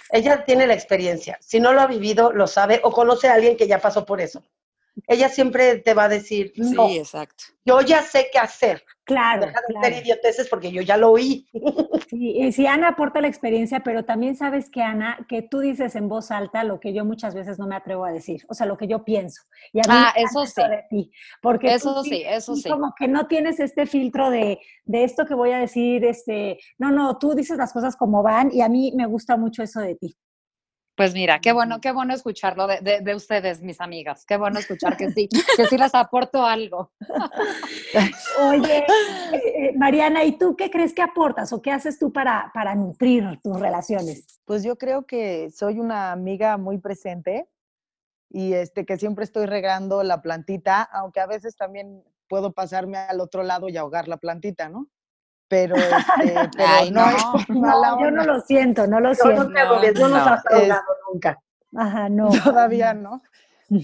Ella 0.09 0.43
tiene 0.43 0.67
la 0.67 0.73
experiencia. 0.73 1.37
Si 1.41 1.59
no 1.59 1.71
lo 1.71 1.81
ha 1.81 1.87
vivido, 1.87 2.31
lo 2.31 2.47
sabe 2.47 2.81
o 2.83 2.91
conoce 2.91 3.27
a 3.27 3.33
alguien 3.33 3.55
que 3.55 3.67
ya 3.67 3.79
pasó 3.79 4.05
por 4.05 4.21
eso 4.21 4.43
ella 5.07 5.29
siempre 5.29 5.77
te 5.77 5.93
va 5.93 6.05
a 6.05 6.09
decir, 6.09 6.53
no, 6.55 6.87
sí, 6.87 6.97
exacto. 6.99 7.45
yo 7.63 7.81
ya 7.81 8.01
sé 8.01 8.29
qué 8.31 8.39
hacer. 8.39 8.83
Claro. 9.05 9.45
Deja 9.45 9.61
de 9.67 9.77
hacer 9.77 10.03
idioteces 10.03 10.49
porque 10.49 10.71
yo 10.71 10.81
ya 10.81 10.97
lo 10.97 11.11
oí. 11.11 11.47
Sí, 12.07 12.37
y 12.37 12.51
sí, 12.51 12.67
Ana 12.67 12.89
aporta 12.89 13.19
la 13.19 13.27
experiencia, 13.27 13.79
pero 13.79 14.05
también 14.05 14.35
sabes 14.35 14.69
que, 14.69 14.83
Ana, 14.83 15.25
que 15.27 15.41
tú 15.41 15.59
dices 15.59 15.95
en 15.95 16.07
voz 16.07 16.29
alta 16.29 16.63
lo 16.63 16.79
que 16.79 16.93
yo 16.93 17.03
muchas 17.03 17.33
veces 17.33 17.57
no 17.57 17.65
me 17.65 17.75
atrevo 17.75 18.05
a 18.05 18.11
decir, 18.11 18.43
o 18.47 18.53
sea, 18.53 18.67
lo 18.67 18.77
que 18.77 18.87
yo 18.87 19.03
pienso. 19.03 19.41
Y 19.73 19.79
a 19.79 19.81
mí 19.81 19.97
ah, 19.97 20.13
eso 20.15 20.45
sí. 20.45 20.61
De 20.61 20.83
ti, 20.87 21.11
porque 21.41 21.73
eso 21.73 22.03
sí, 22.03 22.23
eso 22.23 22.55
sí. 22.55 22.69
Como 22.69 22.93
que 22.97 23.07
no 23.07 23.25
tienes 23.25 23.59
este 23.59 23.87
filtro 23.87 24.29
de, 24.29 24.59
de 24.83 25.03
esto 25.03 25.25
que 25.25 25.33
voy 25.33 25.51
a 25.51 25.57
decir, 25.57 26.05
este, 26.05 26.59
no, 26.77 26.91
no, 26.91 27.17
tú 27.17 27.33
dices 27.33 27.57
las 27.57 27.73
cosas 27.73 27.95
como 27.95 28.21
van 28.21 28.51
y 28.53 28.61
a 28.61 28.69
mí 28.69 28.93
me 28.95 29.07
gusta 29.07 29.35
mucho 29.35 29.63
eso 29.63 29.79
de 29.79 29.95
ti. 29.95 30.15
Pues 30.95 31.13
mira, 31.13 31.39
qué 31.41 31.51
bueno, 31.51 31.81
qué 31.81 31.91
bueno 31.91 32.13
escucharlo 32.13 32.67
de, 32.67 32.79
de, 32.79 33.01
de, 33.01 33.15
ustedes, 33.15 33.61
mis 33.61 33.81
amigas. 33.81 34.25
Qué 34.25 34.37
bueno 34.37 34.59
escuchar 34.59 34.95
que 34.95 35.11
sí, 35.11 35.27
que 35.27 35.65
sí 35.65 35.77
les 35.77 35.93
aporto 35.93 36.45
algo. 36.45 36.93
Oye, 38.39 38.85
eh, 39.33 39.73
Mariana, 39.75 40.23
¿y 40.23 40.37
tú 40.37 40.55
qué 40.55 40.71
crees 40.71 40.93
que 40.93 41.01
aportas 41.01 41.51
o 41.51 41.61
qué 41.61 41.71
haces 41.71 41.99
tú 41.99 42.13
para, 42.13 42.49
para 42.53 42.75
nutrir 42.75 43.39
tus 43.43 43.59
relaciones? 43.59 44.41
Pues 44.45 44.63
yo 44.63 44.77
creo 44.77 45.05
que 45.05 45.49
soy 45.51 45.79
una 45.79 46.13
amiga 46.13 46.57
muy 46.57 46.77
presente 46.77 47.49
y 48.29 48.53
este 48.53 48.85
que 48.85 48.97
siempre 48.97 49.25
estoy 49.25 49.47
regando 49.47 50.01
la 50.01 50.21
plantita, 50.21 50.81
aunque 50.81 51.19
a 51.19 51.27
veces 51.27 51.57
también 51.57 52.03
puedo 52.29 52.53
pasarme 52.53 52.97
al 52.97 53.19
otro 53.19 53.43
lado 53.43 53.67
y 53.67 53.75
ahogar 53.75 54.07
la 54.07 54.17
plantita, 54.17 54.69
¿no? 54.69 54.87
Pero, 55.55 55.75
este, 55.77 56.49
pero 56.57 56.67
Ay, 56.67 56.91
no, 56.91 57.11
no. 57.11 57.17
es 57.17 57.45
por 57.45 57.55
No, 57.55 57.61
mala 57.61 57.97
yo 58.01 58.11
no 58.11 58.23
lo 58.25 58.41
siento, 58.41 58.87
no 58.87 58.99
lo 58.99 59.15
siento. 59.15 59.43
no 59.49 59.79
te 59.79 59.93
no 59.93 60.07
nos 60.09 60.11
no. 60.11 60.17
has 60.33 60.45
ahogado 60.51 60.83
nunca. 61.11 61.39
Ajá, 61.75 62.09
no. 62.09 62.29
Todavía 62.43 62.93
no. 62.93 63.21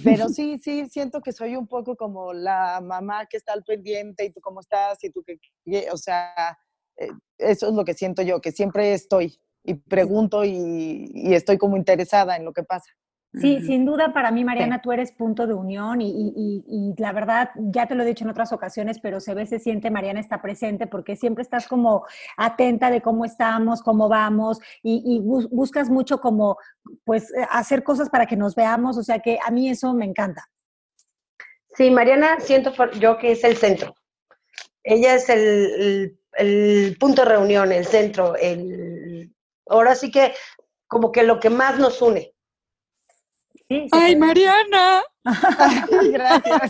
Pero 0.03 0.29
sí, 0.29 0.59
sí, 0.59 0.87
siento 0.89 1.21
que 1.21 1.31
soy 1.31 1.55
un 1.55 1.67
poco 1.67 1.95
como 1.95 2.33
la 2.33 2.81
mamá 2.83 3.25
que 3.25 3.37
está 3.37 3.53
al 3.53 3.63
pendiente 3.63 4.25
y 4.25 4.29
tú 4.31 4.39
cómo 4.41 4.59
estás 4.59 5.03
y 5.03 5.09
tú 5.09 5.23
qué, 5.25 5.39
qué- 5.65 5.87
o 5.91 5.97
sea, 5.97 6.57
eh, 6.97 7.09
eso 7.37 7.67
es 7.69 7.73
lo 7.73 7.83
que 7.83 7.93
siento 7.95 8.21
yo, 8.21 8.41
que 8.41 8.51
siempre 8.51 8.93
estoy 8.93 9.39
y 9.63 9.73
pregunto 9.75 10.43
y, 10.45 11.09
y 11.13 11.33
estoy 11.33 11.57
como 11.57 11.77
interesada 11.77 12.35
en 12.35 12.45
lo 12.45 12.53
que 12.53 12.63
pasa. 12.63 12.91
Sí, 13.33 13.61
sin 13.61 13.85
duda 13.85 14.11
para 14.11 14.29
mí, 14.29 14.43
Mariana, 14.43 14.81
tú 14.81 14.91
eres 14.91 15.13
punto 15.13 15.47
de 15.47 15.53
unión 15.53 16.01
y, 16.01 16.09
y- 16.09 16.33
y- 16.35 16.63
y 16.67 17.01
la 17.01 17.13
verdad, 17.13 17.51
ya 17.55 17.87
te 17.87 17.95
lo 17.95 18.03
he 18.03 18.05
dicho 18.05 18.25
en 18.25 18.29
otras 18.29 18.51
ocasiones, 18.51 18.99
pero 18.99 19.21
se 19.21 19.33
ve, 19.33 19.45
se 19.45 19.57
siente, 19.57 19.89
Mariana 19.89 20.19
está 20.19 20.41
presente 20.41 20.85
porque 20.85 21.15
siempre 21.15 21.41
estás 21.41 21.65
como 21.65 22.05
atenta 22.35 22.91
de 22.91 23.01
cómo 23.01 23.23
estamos, 23.23 23.81
cómo 23.81 24.09
vamos 24.09 24.59
y, 24.83 25.01
y 25.05 25.19
bus- 25.21 25.49
buscas 25.49 25.89
mucho 25.89 26.19
como, 26.19 26.57
pues, 27.05 27.31
eh, 27.33 27.47
hacer 27.51 27.83
cosas 27.83 28.09
para 28.09 28.25
que 28.25 28.35
nos 28.35 28.53
veamos, 28.53 28.97
o 28.97 29.03
sea 29.03 29.19
que 29.19 29.39
a 29.45 29.49
mí 29.49 29.69
eso 29.69 29.93
me 29.93 30.03
encanta. 30.05 30.43
Sí, 31.75 31.89
Mariana, 31.89 32.39
siento 32.41 32.73
yo 32.99 33.17
que 33.17 33.31
es 33.31 33.43
el 33.45 33.55
centro. 33.55 33.95
Ella 34.83 35.15
es 35.15 35.29
el, 35.29 35.39
el- 35.39 36.19
el 36.37 36.97
punto 36.99 37.21
de 37.23 37.29
reunión, 37.29 37.71
el 37.71 37.85
centro, 37.85 38.35
el 38.35 39.33
ahora 39.67 39.95
sí 39.95 40.11
que 40.11 40.33
como 40.87 41.11
que 41.13 41.23
lo 41.23 41.39
que 41.39 41.49
más 41.49 41.79
nos 41.79 42.01
une. 42.01 42.33
Sí, 43.71 43.87
Ay, 43.93 44.17
Mariana. 44.17 45.01
Gracias. 46.11 46.69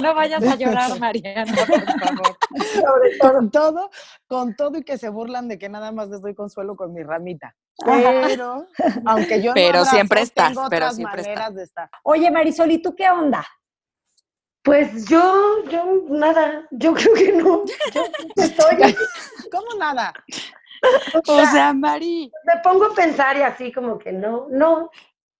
No 0.00 0.14
vayas 0.14 0.44
a 0.44 0.54
llorar, 0.54 1.00
Mariana, 1.00 1.52
por 1.66 1.82
favor. 1.82 2.36
Sobre 2.72 3.18
todo. 3.18 3.32
con 3.32 3.50
todo, 3.50 3.90
con 4.28 4.54
todo 4.54 4.78
y 4.78 4.84
que 4.84 4.98
se 4.98 5.08
burlan 5.08 5.48
de 5.48 5.58
que 5.58 5.68
nada 5.68 5.90
más 5.90 6.10
les 6.10 6.20
doy 6.20 6.36
consuelo 6.36 6.76
con 6.76 6.92
mi 6.92 7.02
ramita. 7.02 7.56
Pero, 7.84 8.68
aunque 9.06 9.42
yo 9.42 9.50
no 9.50 9.54
Pero 9.54 9.78
abrazo, 9.78 9.90
siempre 9.90 10.20
estás, 10.20 10.48
tengo 10.50 10.68
pero 10.70 10.84
otras 10.86 10.96
siempre 10.96 11.22
estás. 11.22 11.34
maneras 11.34 11.54
de 11.56 11.62
estar. 11.64 11.90
Oye, 12.04 12.30
Marisol, 12.30 12.70
¿y 12.70 12.80
tú 12.80 12.94
qué 12.94 13.10
onda? 13.10 13.44
Pues 14.62 15.06
yo, 15.06 15.64
yo 15.72 16.04
nada, 16.08 16.68
yo 16.70 16.94
creo 16.94 17.14
que 17.14 17.32
no. 17.32 17.64
Yo 17.92 18.02
estoy, 18.44 18.94
¿Cómo 19.50 19.74
nada? 19.76 20.12
o 21.26 21.32
O 21.32 21.46
sea, 21.46 21.72
Mari. 21.72 22.30
me 22.44 22.56
pongo 22.62 22.86
a 22.86 22.94
pensar 22.94 23.36
y 23.36 23.42
así 23.42 23.72
como 23.72 23.98
que 23.98 24.12
no, 24.12 24.46
no. 24.50 24.90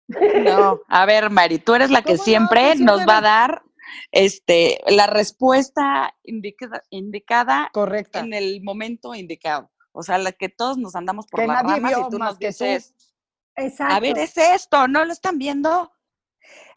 No, 0.08 0.80
a 0.88 1.06
ver, 1.06 1.30
Mari, 1.30 1.58
tú 1.58 1.74
eres 1.74 1.90
la 1.90 2.02
que 2.02 2.18
siempre 2.18 2.74
nos 2.76 3.06
va 3.08 3.18
a 3.18 3.22
dar 3.22 3.62
este, 4.10 4.78
la 4.86 5.06
respuesta 5.06 6.14
indicada, 6.22 6.82
indicada 6.90 7.70
Correcta. 7.72 8.20
en 8.20 8.34
el 8.34 8.62
momento 8.62 9.14
indicado. 9.14 9.70
O 9.92 10.02
sea, 10.02 10.18
la 10.18 10.32
que 10.32 10.48
todos 10.48 10.76
nos 10.78 10.96
andamos 10.96 11.26
por 11.26 11.40
Que 11.40 11.46
las 11.46 11.62
nadie 11.62 11.76
ramas 11.76 11.90
vio 11.96 12.06
y 12.06 12.10
tú 12.10 12.18
más 12.18 12.30
nos 12.30 12.38
que 12.38 12.52
tú. 12.52 12.64
dices, 12.64 12.94
Exacto. 13.56 13.94
a 13.94 14.00
ver, 14.00 14.18
es 14.18 14.36
esto, 14.36 14.88
¿no 14.88 15.04
lo 15.04 15.12
están 15.12 15.38
viendo? 15.38 15.92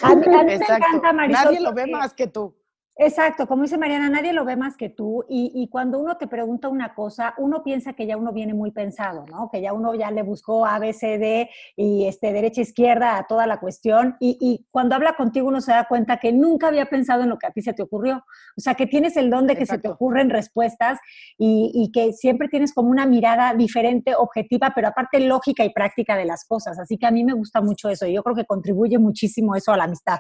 A 0.01 0.15
mí, 0.15 0.25
a 0.25 0.43
mí 0.43 0.45
me 0.45 0.53
encanta, 0.55 1.13
Marisol. 1.13 1.43
Nadie 1.45 1.59
lo 1.61 1.73
ve 1.73 1.87
más 1.87 2.13
que 2.13 2.27
tú. 2.27 2.55
Exacto, 2.97 3.45
como 3.45 3.63
dice 3.63 3.77
Mariana, 3.77 4.09
nadie 4.09 4.31
lo 4.31 4.45
ve 4.45 4.55
más 4.55 4.77
que 4.77 4.87
tú 4.87 5.25
y, 5.27 5.51
y 5.53 5.67
cuando 5.67 5.99
uno 5.99 6.15
te 6.15 6.27
pregunta 6.27 6.69
una 6.69 6.93
cosa, 6.95 7.33
uno 7.37 7.61
piensa 7.61 7.91
que 7.91 8.07
ya 8.07 8.15
uno 8.15 8.31
viene 8.31 8.53
muy 8.53 8.71
pensado, 8.71 9.25
¿no? 9.29 9.49
Que 9.51 9.61
ya 9.61 9.73
uno 9.73 9.93
ya 9.95 10.11
le 10.11 10.23
buscó 10.23 10.65
A, 10.65 10.79
B, 10.79 10.93
C, 10.93 11.17
D 11.17 11.49
y 11.75 12.05
este, 12.07 12.31
derecha, 12.31 12.61
izquierda 12.61 13.17
a 13.17 13.27
toda 13.27 13.47
la 13.47 13.59
cuestión 13.59 14.15
y, 14.21 14.37
y 14.39 14.65
cuando 14.71 14.95
habla 14.95 15.17
contigo 15.17 15.49
uno 15.49 15.59
se 15.59 15.73
da 15.73 15.83
cuenta 15.89 16.19
que 16.21 16.31
nunca 16.31 16.69
había 16.69 16.85
pensado 16.85 17.23
en 17.23 17.29
lo 17.29 17.37
que 17.37 17.47
a 17.47 17.51
ti 17.51 17.61
se 17.61 17.73
te 17.73 17.83
ocurrió. 17.83 18.23
O 18.57 18.61
sea, 18.61 18.75
que 18.75 18.87
tienes 18.87 19.17
el 19.17 19.29
don 19.29 19.45
de 19.45 19.57
que 19.57 19.65
se 19.65 19.77
te 19.77 19.89
ocurren 19.89 20.29
respuestas 20.29 20.97
y, 21.37 21.71
y 21.75 21.91
que 21.91 22.13
siempre 22.13 22.47
tienes 22.47 22.73
como 22.73 22.89
una 22.91 23.05
mirada 23.05 23.53
diferente, 23.55 24.15
objetiva, 24.15 24.71
pero 24.73 24.87
aparte 24.87 25.19
lógica 25.19 25.65
y 25.65 25.73
práctica 25.73 26.15
de 26.15 26.23
las 26.23 26.45
cosas. 26.45 26.79
Así 26.79 26.97
que 26.97 27.05
a 27.07 27.11
mí 27.11 27.25
me 27.25 27.33
gusta 27.33 27.59
mucho 27.59 27.89
eso 27.89 28.05
y 28.07 28.13
yo 28.13 28.23
creo 28.23 28.37
que 28.37 28.45
contribuye 28.45 28.97
muchísimo 28.99 29.53
eso 29.53 29.73
a 29.73 29.77
la 29.77 29.83
amistad. 29.83 30.19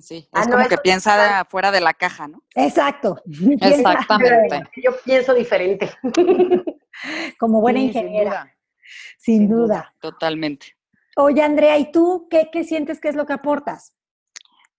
Sí, 0.00 0.28
Ah, 0.32 0.40
es 0.42 0.48
no, 0.48 0.54
como 0.56 0.68
que 0.68 0.78
piensa 0.78 1.44
total. 1.44 1.72
de 1.72 1.80
la 1.80 1.92
caja, 1.92 2.28
¿no? 2.28 2.42
Exacto. 2.54 3.20
Exactamente. 3.60 4.62
Yo 4.82 4.92
pienso 5.04 5.34
diferente. 5.34 5.90
Como 7.38 7.60
buena 7.60 7.80
Sí, 7.80 7.92
sin 7.92 8.02
ingeniera. 8.02 8.30
duda. 8.30 8.56
Sin, 9.18 9.36
sin 9.38 9.48
duda. 9.48 9.64
duda. 9.64 9.94
Totalmente. 10.00 10.76
Oye, 11.16 11.42
Andrea, 11.42 11.76
¿y 11.78 11.90
tú 11.92 12.28
qué, 12.30 12.48
qué 12.52 12.64
sientes 12.64 13.00
que 13.00 13.08
es 13.08 13.14
lo 13.14 13.26
que 13.26 13.32
aportas? 13.34 13.94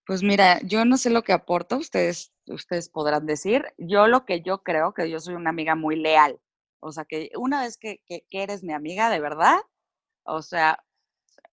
Pues 0.05 0.21
mira, 0.23 0.59
yo 0.63 0.83
no 0.85 0.97
sé 0.97 1.09
lo 1.09 1.23
que 1.23 1.31
aporto, 1.33 1.77
ustedes, 1.77 2.33
ustedes 2.47 2.89
podrán 2.89 3.25
decir. 3.25 3.65
Yo 3.77 4.07
lo 4.07 4.25
que 4.25 4.41
yo 4.41 4.63
creo 4.63 4.93
que 4.93 5.09
yo 5.09 5.19
soy 5.19 5.35
una 5.35 5.49
amiga 5.51 5.75
muy 5.75 5.95
leal. 5.95 6.39
O 6.79 6.91
sea, 6.91 7.05
que 7.05 7.29
una 7.37 7.61
vez 7.61 7.77
que, 7.77 8.01
que- 8.05 8.25
que 8.29 8.43
eres 8.43 8.63
mi 8.63 8.73
amiga 8.73 9.09
de 9.09 9.19
verdad, 9.21 9.59
o 10.23 10.41
sea, 10.41 10.83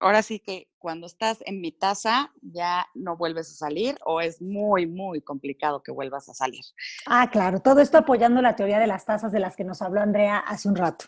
ahora 0.00 0.22
sí 0.22 0.40
que 0.40 0.68
cuando 0.78 1.06
estás 1.06 1.38
en 1.46 1.60
mi 1.60 1.72
taza 1.72 2.32
ya 2.40 2.86
no 2.94 3.16
vuelves 3.16 3.50
a 3.50 3.54
salir 3.54 3.98
o 4.04 4.20
es 4.20 4.40
muy, 4.40 4.86
muy 4.86 5.20
complicado 5.20 5.82
que 5.82 5.92
vuelvas 5.92 6.28
a 6.28 6.34
salir. 6.34 6.64
Ah, 7.06 7.28
claro, 7.30 7.60
todo 7.60 7.80
esto 7.80 7.98
apoyando 7.98 8.42
la 8.42 8.56
teoría 8.56 8.78
de 8.78 8.86
las 8.86 9.04
tazas 9.04 9.30
de 9.30 9.40
las 9.40 9.56
que 9.56 9.64
nos 9.64 9.82
habló 9.82 10.00
Andrea 10.00 10.38
hace 10.38 10.68
un 10.68 10.76
rato. 10.76 11.06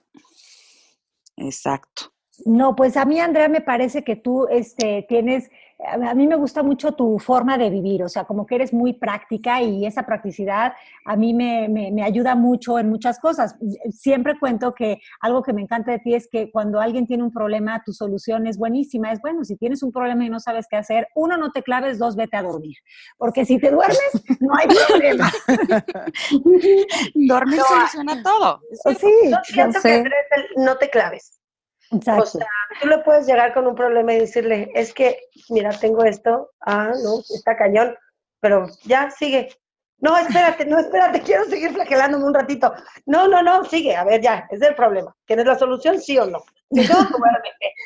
Exacto. 1.37 2.12
No, 2.47 2.75
pues 2.75 2.97
a 2.97 3.05
mí, 3.05 3.21
Andrea, 3.21 3.49
me 3.49 3.61
parece 3.61 4.03
que 4.03 4.16
tú 4.16 4.47
este, 4.49 5.05
tienes, 5.09 5.51
a 5.87 6.14
mí 6.14 6.27
me 6.27 6.35
gusta 6.37 6.62
mucho 6.62 6.92
tu 6.92 7.18
forma 7.18 7.59
de 7.59 7.68
vivir, 7.68 8.03
o 8.03 8.09
sea, 8.09 8.25
como 8.25 8.47
que 8.47 8.55
eres 8.55 8.73
muy 8.73 8.95
práctica 8.95 9.61
y 9.61 9.85
esa 9.85 10.05
practicidad 10.07 10.73
a 11.05 11.14
mí 11.16 11.35
me, 11.35 11.68
me- 11.68 11.90
me 11.92 12.03
ayuda 12.03 12.35
mucho 12.35 12.79
en 12.79 12.88
muchas 12.88 13.18
cosas. 13.21 13.55
Siempre 13.90 14.38
cuento 14.38 14.75
que 14.75 14.99
algo 15.21 15.42
que 15.42 15.53
me 15.53 15.61
encanta 15.61 15.92
de 15.92 15.99
ti 15.99 16.14
es 16.14 16.27
que 16.27 16.51
cuando 16.51 16.81
alguien 16.81 17.07
tiene 17.07 17.23
un 17.23 17.31
problema, 17.33 17.83
tu 17.85 17.92
solución 17.92 18.47
es 18.47 18.57
buenísima. 18.57 19.12
Es 19.12 19.21
bueno, 19.21 19.45
si 19.45 19.57
tienes 19.57 19.83
un 19.83 19.92
problema 19.92 20.25
y 20.25 20.31
no 20.31 20.40
sabes 20.40 20.66
qué 20.71 20.77
hacer, 20.77 21.09
uno, 21.14 21.37
no 21.37 21.53
te 21.53 21.62
claves, 21.62 21.99
dos, 21.99 22.16
vete 22.16 22.38
a 22.38 22.42
dormir. 22.42 22.77
Porque 23.18 23.45
si 23.45 23.59
te 23.59 23.71
duermes, 23.71 23.99
no 24.40 24.55
hay 24.57 24.68
problema. 24.88 25.31
Dormir 27.14 27.59
No, 27.59 27.64
soluciona 27.64 28.23
todo. 28.23 28.61
Sí, 28.99 29.07
Yo 29.31 29.38
siento 29.45 29.81
sé. 29.81 29.88
que 29.88 29.95
Andrea, 29.97 30.18
es 30.31 30.38
el 30.57 30.64
no 30.64 30.77
te 30.77 30.88
claves. 30.88 31.38
Exacto. 31.92 32.22
O 32.22 32.26
sea, 32.26 32.46
tú 32.81 32.88
le 32.88 32.98
puedes 32.98 33.26
llegar 33.26 33.52
con 33.55 33.66
un 33.66 33.74
problema 33.74 34.14
y 34.14 34.20
decirle, 34.20 34.70
es 34.74 34.92
que, 34.94 35.18
mira, 35.50 35.70
tengo 35.70 36.05
esto, 36.05 36.50
ah, 36.61 36.90
no, 37.02 37.20
está 37.20 37.57
cañón, 37.57 37.94
pero 38.40 38.66
ya, 38.85 39.11
sigue. 39.11 39.48
No, 39.98 40.16
espérate, 40.16 40.64
no, 40.64 40.78
espérate, 40.78 41.20
quiero 41.24 41.44
seguir 41.44 41.72
flagelándome 41.72 42.24
un 42.24 42.35
ratito. 42.35 42.72
No, 43.07 43.28
no, 43.28 43.42
no, 43.42 43.64
sigue, 43.64 43.94
a 43.94 44.05
ver, 44.05 44.20
ya, 44.20 44.46
es 44.50 44.61
el 44.62 44.74
problema. 44.74 45.14
¿Tienes 45.26 45.46
la 45.46 45.59
solución, 45.59 46.00
sí 46.00 46.18
o 46.18 46.26
no? 46.26 46.42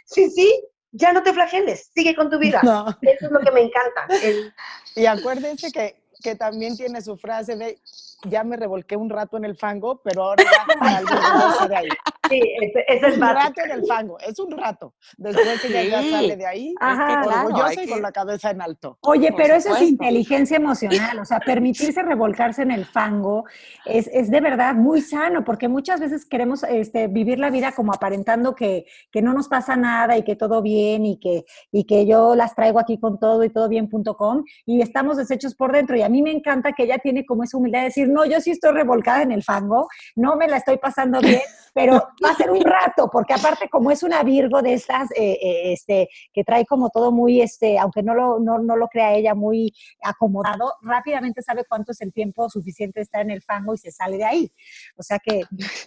Sí, 0.06 0.30
sí, 0.30 0.64
ya 0.92 1.12
no 1.12 1.22
te 1.22 1.32
flageles, 1.32 1.90
sigue 1.94 2.14
con 2.14 2.30
tu 2.30 2.38
vida. 2.38 2.60
No. 2.64 2.86
Eso 3.02 3.26
es 3.26 3.30
lo 3.32 3.40
que 3.40 3.50
me 3.50 3.60
encanta. 3.62 4.06
el- 4.22 4.54
Y 4.94 5.06
acuérdense 5.06 5.70
que, 5.72 6.00
que 6.22 6.34
también 6.36 6.76
tiene 6.76 7.02
su 7.02 7.16
frase 7.16 7.56
de 7.56 7.78
ya 8.24 8.42
me 8.44 8.56
revolqué 8.56 8.96
un 8.96 9.10
rato 9.10 9.36
en 9.36 9.44
el 9.44 9.56
fango, 9.56 10.00
pero 10.02 10.22
ahora 10.24 10.44
ya 10.44 11.00
hermosa 11.00 11.68
de 11.68 11.76
ahí. 11.76 11.88
Sí, 12.28 12.40
ese, 12.60 12.84
ese 12.88 13.06
es 13.08 13.14
un 13.14 13.20
básico. 13.20 13.40
rato 13.42 13.60
en 13.64 13.70
el 13.70 13.86
fango, 13.86 14.18
es 14.20 14.38
un 14.38 14.50
rato. 14.50 14.94
Después 15.16 15.64
ella 15.64 15.82
ya 15.84 16.02
Sí. 16.02 16.10
sale 16.10 16.36
de 16.36 16.46
ahí, 16.46 16.74
Ajá. 16.80 17.06
Es 17.08 17.16
que 17.16 17.28
claro, 17.28 17.46
orgullosa 17.48 17.72
y 17.82 17.86
que- 17.86 17.92
con 17.92 18.02
la 18.02 18.12
cabeza 18.12 18.50
en 18.50 18.60
alto. 18.62 18.98
Oye, 19.02 19.32
pero 19.36 19.54
eso 19.54 19.74
es 19.74 19.82
inteligencia 19.82 20.56
emocional, 20.56 21.18
o 21.18 21.24
sea, 21.24 21.40
permitirse 21.40 22.02
revolcarse 22.02 22.62
en 22.62 22.70
el 22.70 22.84
fango 22.86 23.44
es, 23.84 24.08
es 24.12 24.30
de 24.30 24.40
verdad 24.40 24.74
muy 24.74 25.00
sano, 25.00 25.44
porque 25.44 25.68
muchas 25.68 26.00
veces 26.00 26.24
queremos 26.26 26.62
este, 26.64 27.06
vivir 27.08 27.38
la 27.38 27.50
vida 27.50 27.72
como 27.72 27.92
aparentando 27.92 28.54
que, 28.54 28.86
que 29.10 29.22
no 29.22 29.32
nos 29.32 29.48
pasa 29.48 29.76
nada 29.76 30.16
y 30.16 30.22
que 30.24 30.36
todo 30.36 30.62
bien 30.62 31.04
y 31.06 31.18
que, 31.18 31.44
y 31.72 31.84
que 31.84 32.06
yo 32.06 32.34
las 32.34 32.54
traigo 32.54 32.78
aquí 32.78 32.98
con 32.98 33.18
todo 33.18 33.44
y 33.44 33.50
todo 33.50 33.68
bien.com 33.68 34.44
y 34.64 34.80
estamos 34.82 35.16
deshechos 35.16 35.54
por 35.54 35.72
dentro. 35.72 35.96
Y 35.96 36.02
a 36.02 36.08
mí 36.08 36.22
me 36.22 36.30
encanta 36.30 36.72
que 36.72 36.84
ella 36.84 36.98
tiene 36.98 37.24
como 37.24 37.44
esa 37.44 37.56
humildad 37.56 37.80
de 37.80 37.84
decir, 37.86 38.08
no, 38.08 38.24
yo 38.24 38.40
sí 38.40 38.50
estoy 38.50 38.72
revolcada 38.72 39.22
en 39.22 39.32
el 39.32 39.42
fango, 39.42 39.88
no 40.16 40.36
me 40.36 40.48
la 40.48 40.58
estoy 40.58 40.78
pasando 40.78 41.20
bien, 41.20 41.40
pero 41.74 42.08
va 42.24 42.30
a 42.30 42.36
ser 42.36 42.50
un 42.50 42.62
rato, 42.62 43.08
porque 43.10 43.34
aparte 43.34 43.68
como 43.68 43.90
es 43.90 44.02
una 44.02 44.22
Virgo 44.22 44.62
de 44.62 44.74
estas, 44.74 45.10
eh, 45.12 45.38
eh, 45.40 45.72
este, 45.72 46.08
que 46.32 46.44
trae 46.44 46.64
como 46.64 46.90
todo 46.90 47.12
muy, 47.12 47.40
este, 47.40 47.78
aunque 47.78 48.02
no 48.02 48.14
lo, 48.14 48.38
no, 48.40 48.58
no 48.58 48.76
lo 48.76 48.88
crea 48.88 49.14
ella, 49.14 49.34
muy 49.34 49.72
acomodado, 50.02 50.74
rápidamente 50.82 51.42
sabe 51.42 51.64
cuánto 51.68 51.92
es 51.92 52.00
el 52.00 52.12
tiempo 52.12 52.48
suficiente 52.48 53.00
de 53.00 53.04
estar 53.04 53.22
en 53.22 53.30
el 53.30 53.42
fango 53.42 53.74
y 53.74 53.78
se 53.78 53.90
sale 53.90 54.16
de 54.16 54.24
ahí. 54.24 54.52
O 54.96 55.02
sea 55.02 55.18
que, 55.18 55.42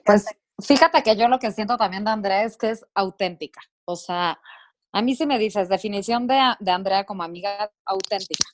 Pues 0.05 0.25
Fíjate 0.61 1.03
que 1.03 1.15
yo 1.15 1.27
lo 1.27 1.39
que 1.39 1.51
siento 1.51 1.77
también 1.77 2.03
de 2.03 2.11
Andrea 2.11 2.43
es 2.43 2.57
que 2.57 2.71
es 2.71 2.85
auténtica. 2.93 3.61
O 3.85 3.95
sea, 3.95 4.39
a 4.91 5.01
mí 5.01 5.15
si 5.15 5.25
me 5.25 5.39
dices 5.39 5.69
definición 5.69 6.27
de, 6.27 6.39
de 6.59 6.71
Andrea 6.71 7.05
como 7.05 7.23
amiga 7.23 7.71
auténtica. 7.85 8.45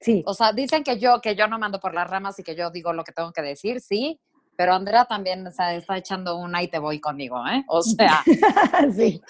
Sí. 0.00 0.22
O 0.26 0.34
sea, 0.34 0.52
dicen 0.52 0.82
que 0.82 0.98
yo, 0.98 1.20
que 1.20 1.36
yo 1.36 1.46
no 1.46 1.58
mando 1.58 1.78
por 1.78 1.94
las 1.94 2.08
ramas 2.08 2.38
y 2.38 2.42
que 2.42 2.56
yo 2.56 2.70
digo 2.70 2.92
lo 2.92 3.04
que 3.04 3.12
tengo 3.12 3.32
que 3.32 3.42
decir, 3.42 3.80
sí, 3.80 4.18
pero 4.56 4.74
Andrea 4.74 5.04
también 5.06 5.46
o 5.46 5.50
sea, 5.50 5.74
está 5.74 5.96
echando 5.96 6.36
una 6.36 6.62
y 6.62 6.68
te 6.68 6.78
voy 6.78 7.00
conmigo, 7.00 7.42
¿eh? 7.46 7.64
O 7.68 7.80
sea, 7.82 8.22
sí. 8.94 9.20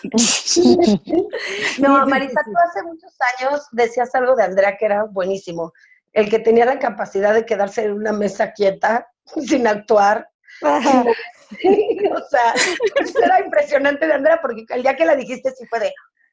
No, 1.78 2.06
sí. 2.06 2.28
tú 2.28 2.52
hace 2.68 2.82
muchos 2.84 3.12
años 3.38 3.66
decías 3.72 4.14
algo 4.14 4.34
de 4.36 4.42
Andrea 4.44 4.76
que 4.76 4.86
era 4.86 5.04
buenísimo. 5.04 5.72
El 6.12 6.28
que 6.28 6.40
tenía 6.40 6.64
la 6.66 6.78
capacidad 6.78 7.32
de 7.34 7.46
quedarse 7.46 7.84
en 7.84 7.92
una 7.92 8.12
mesa 8.12 8.52
quieta, 8.52 9.06
sin 9.46 9.66
actuar. 9.66 10.28
Ajá. 10.62 11.04
o 11.04 12.28
sea, 12.28 12.52
eso 13.00 13.18
era 13.24 13.40
impresionante 13.40 14.06
de 14.06 14.12
Andrea, 14.12 14.40
porque 14.42 14.64
el 14.70 14.82
día 14.82 14.96
que 14.96 15.04
la 15.06 15.16
dijiste 15.16 15.50
sí 15.52 15.64
fue 15.66 15.78
de, 15.80 15.92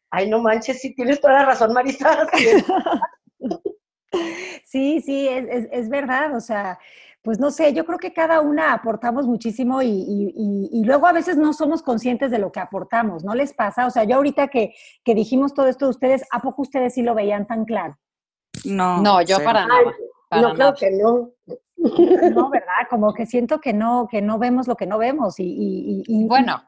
ay, 0.09 0.27
no 0.29 0.39
manches, 0.39 0.81
sí 0.81 0.93
tienes 0.95 1.21
toda 1.21 1.33
la 1.33 1.45
razón, 1.45 1.71
Marisa. 1.73 2.27
Sí, 4.65 5.01
sí, 5.01 5.27
es, 5.27 5.45
es- 5.49 5.69
es 5.71 5.89
verdad, 5.89 6.35
o 6.35 6.39
sea, 6.41 6.79
pues 7.27 7.41
no 7.41 7.51
sé, 7.51 7.73
yo 7.73 7.85
creo 7.85 7.99
que 7.99 8.13
cada 8.13 8.39
una 8.39 8.71
aportamos 8.71 9.27
muchísimo 9.27 9.81
y, 9.81 9.87
y- 9.89 10.33
y- 10.33 10.69
y 10.71 10.85
luego 10.85 11.07
a 11.07 11.11
veces 11.11 11.35
no 11.35 11.51
somos 11.51 11.81
conscientes 11.81 12.31
de 12.31 12.39
lo 12.39 12.53
que 12.53 12.61
aportamos, 12.61 13.25
¿no 13.25 13.35
les 13.35 13.53
pasa? 13.53 13.85
O 13.85 13.89
sea, 13.89 14.05
yo 14.05 14.15
ahorita 14.15 14.47
que, 14.47 14.73
que 15.03 15.13
dijimos 15.13 15.53
todo 15.53 15.67
esto 15.67 15.83
de 15.87 15.91
ustedes, 15.91 16.23
¿a 16.31 16.39
poco 16.41 16.61
ustedes 16.61 16.93
sí 16.93 17.01
lo 17.03 17.13
veían 17.15 17.45
tan 17.45 17.65
claro? 17.65 17.97
No, 18.63 19.01
no, 19.01 19.21
yo 19.21 19.43
para 19.43 19.63
Ay, 19.63 19.67
nada. 19.67 19.95
Para 20.29 20.41
no 20.41 20.53
creo 20.53 20.73
que 20.73 20.89
no. 20.91 21.31
No, 22.33 22.49
¿verdad? 22.49 22.87
Como 22.89 23.13
que 23.13 23.25
siento 23.25 23.59
que 23.59 23.73
no, 23.73 24.07
que 24.09 24.21
no 24.21 24.39
vemos 24.39 24.65
lo 24.69 24.77
que 24.77 24.85
no 24.87 24.97
vemos 24.97 25.37
y... 25.41 25.43
y- 25.43 26.03
y- 26.07 26.23
y- 26.23 26.27
Bueno, 26.29 26.63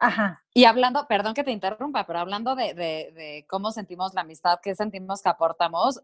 Ajá. 0.00 0.44
y 0.54 0.66
hablando, 0.66 1.08
perdón 1.08 1.34
que 1.34 1.42
te 1.42 1.50
interrumpa, 1.50 2.06
pero 2.06 2.20
hablando 2.20 2.54
de, 2.54 2.74
de- 2.74 3.10
de 3.12 3.44
cómo 3.48 3.72
sentimos 3.72 4.14
la 4.14 4.20
amistad, 4.20 4.60
qué 4.62 4.76
sentimos 4.76 5.20
que 5.20 5.30
aportamos, 5.30 6.00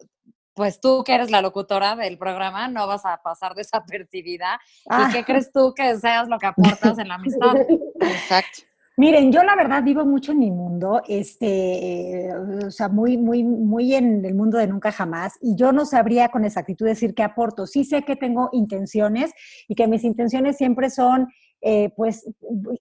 pues 0.55 0.81
tú 0.81 1.03
que 1.05 1.15
eres 1.15 1.31
la 1.31 1.43
locutora 1.43 1.97
del 1.97 2.19
programa 2.19 2.69
no 2.69 2.87
vas 2.87 3.05
a 3.05 3.23
pasar 3.23 3.55
desapercibida. 3.57 4.61
Ah. 4.89 5.09
¿Y 5.09 5.13
qué 5.13 5.25
crees 5.25 5.51
tú 5.53 5.73
que 5.75 5.97
seas 5.99 6.29
lo 6.29 6.39
que 6.39 6.47
aportas 6.47 6.99
en 6.99 7.09
la 7.09 7.15
amistad? 7.15 7.55
Exacto. 8.01 8.63
Miren, 8.99 9.33
yo 9.33 9.43
la 9.43 9.57
verdad 9.57 9.83
vivo 9.83 10.05
mucho 10.05 10.33
en 10.33 10.39
mi 10.39 10.51
mundo, 10.51 11.01
este, 11.09 12.27
eh, 12.27 12.35
o 12.67 12.71
sea, 12.71 12.91
muy, 12.91 13.17
muy, 13.17 13.43
muy 13.43 13.95
en 13.95 14.23
el 14.23 14.35
mundo 14.35 14.59
de 14.59 14.67
nunca 14.67 14.93
jamás, 14.93 15.39
y 15.41 15.57
yo 15.57 15.73
no 15.73 15.87
sabría 15.87 16.29
con 16.29 16.45
exactitud 16.45 16.85
decir 16.85 17.15
qué 17.15 17.23
aporto. 17.23 17.67
Sí 17.67 17.85
sé 17.85 18.03
que 18.03 18.17
tengo 18.17 18.51
intenciones 18.53 19.33
y 19.67 19.75
que 19.77 19.89
mis 19.89 20.05
intenciones 20.05 20.59
siempre 20.59 20.91
son, 20.91 21.27
eh, 21.63 21.91
pues, 21.97 22.29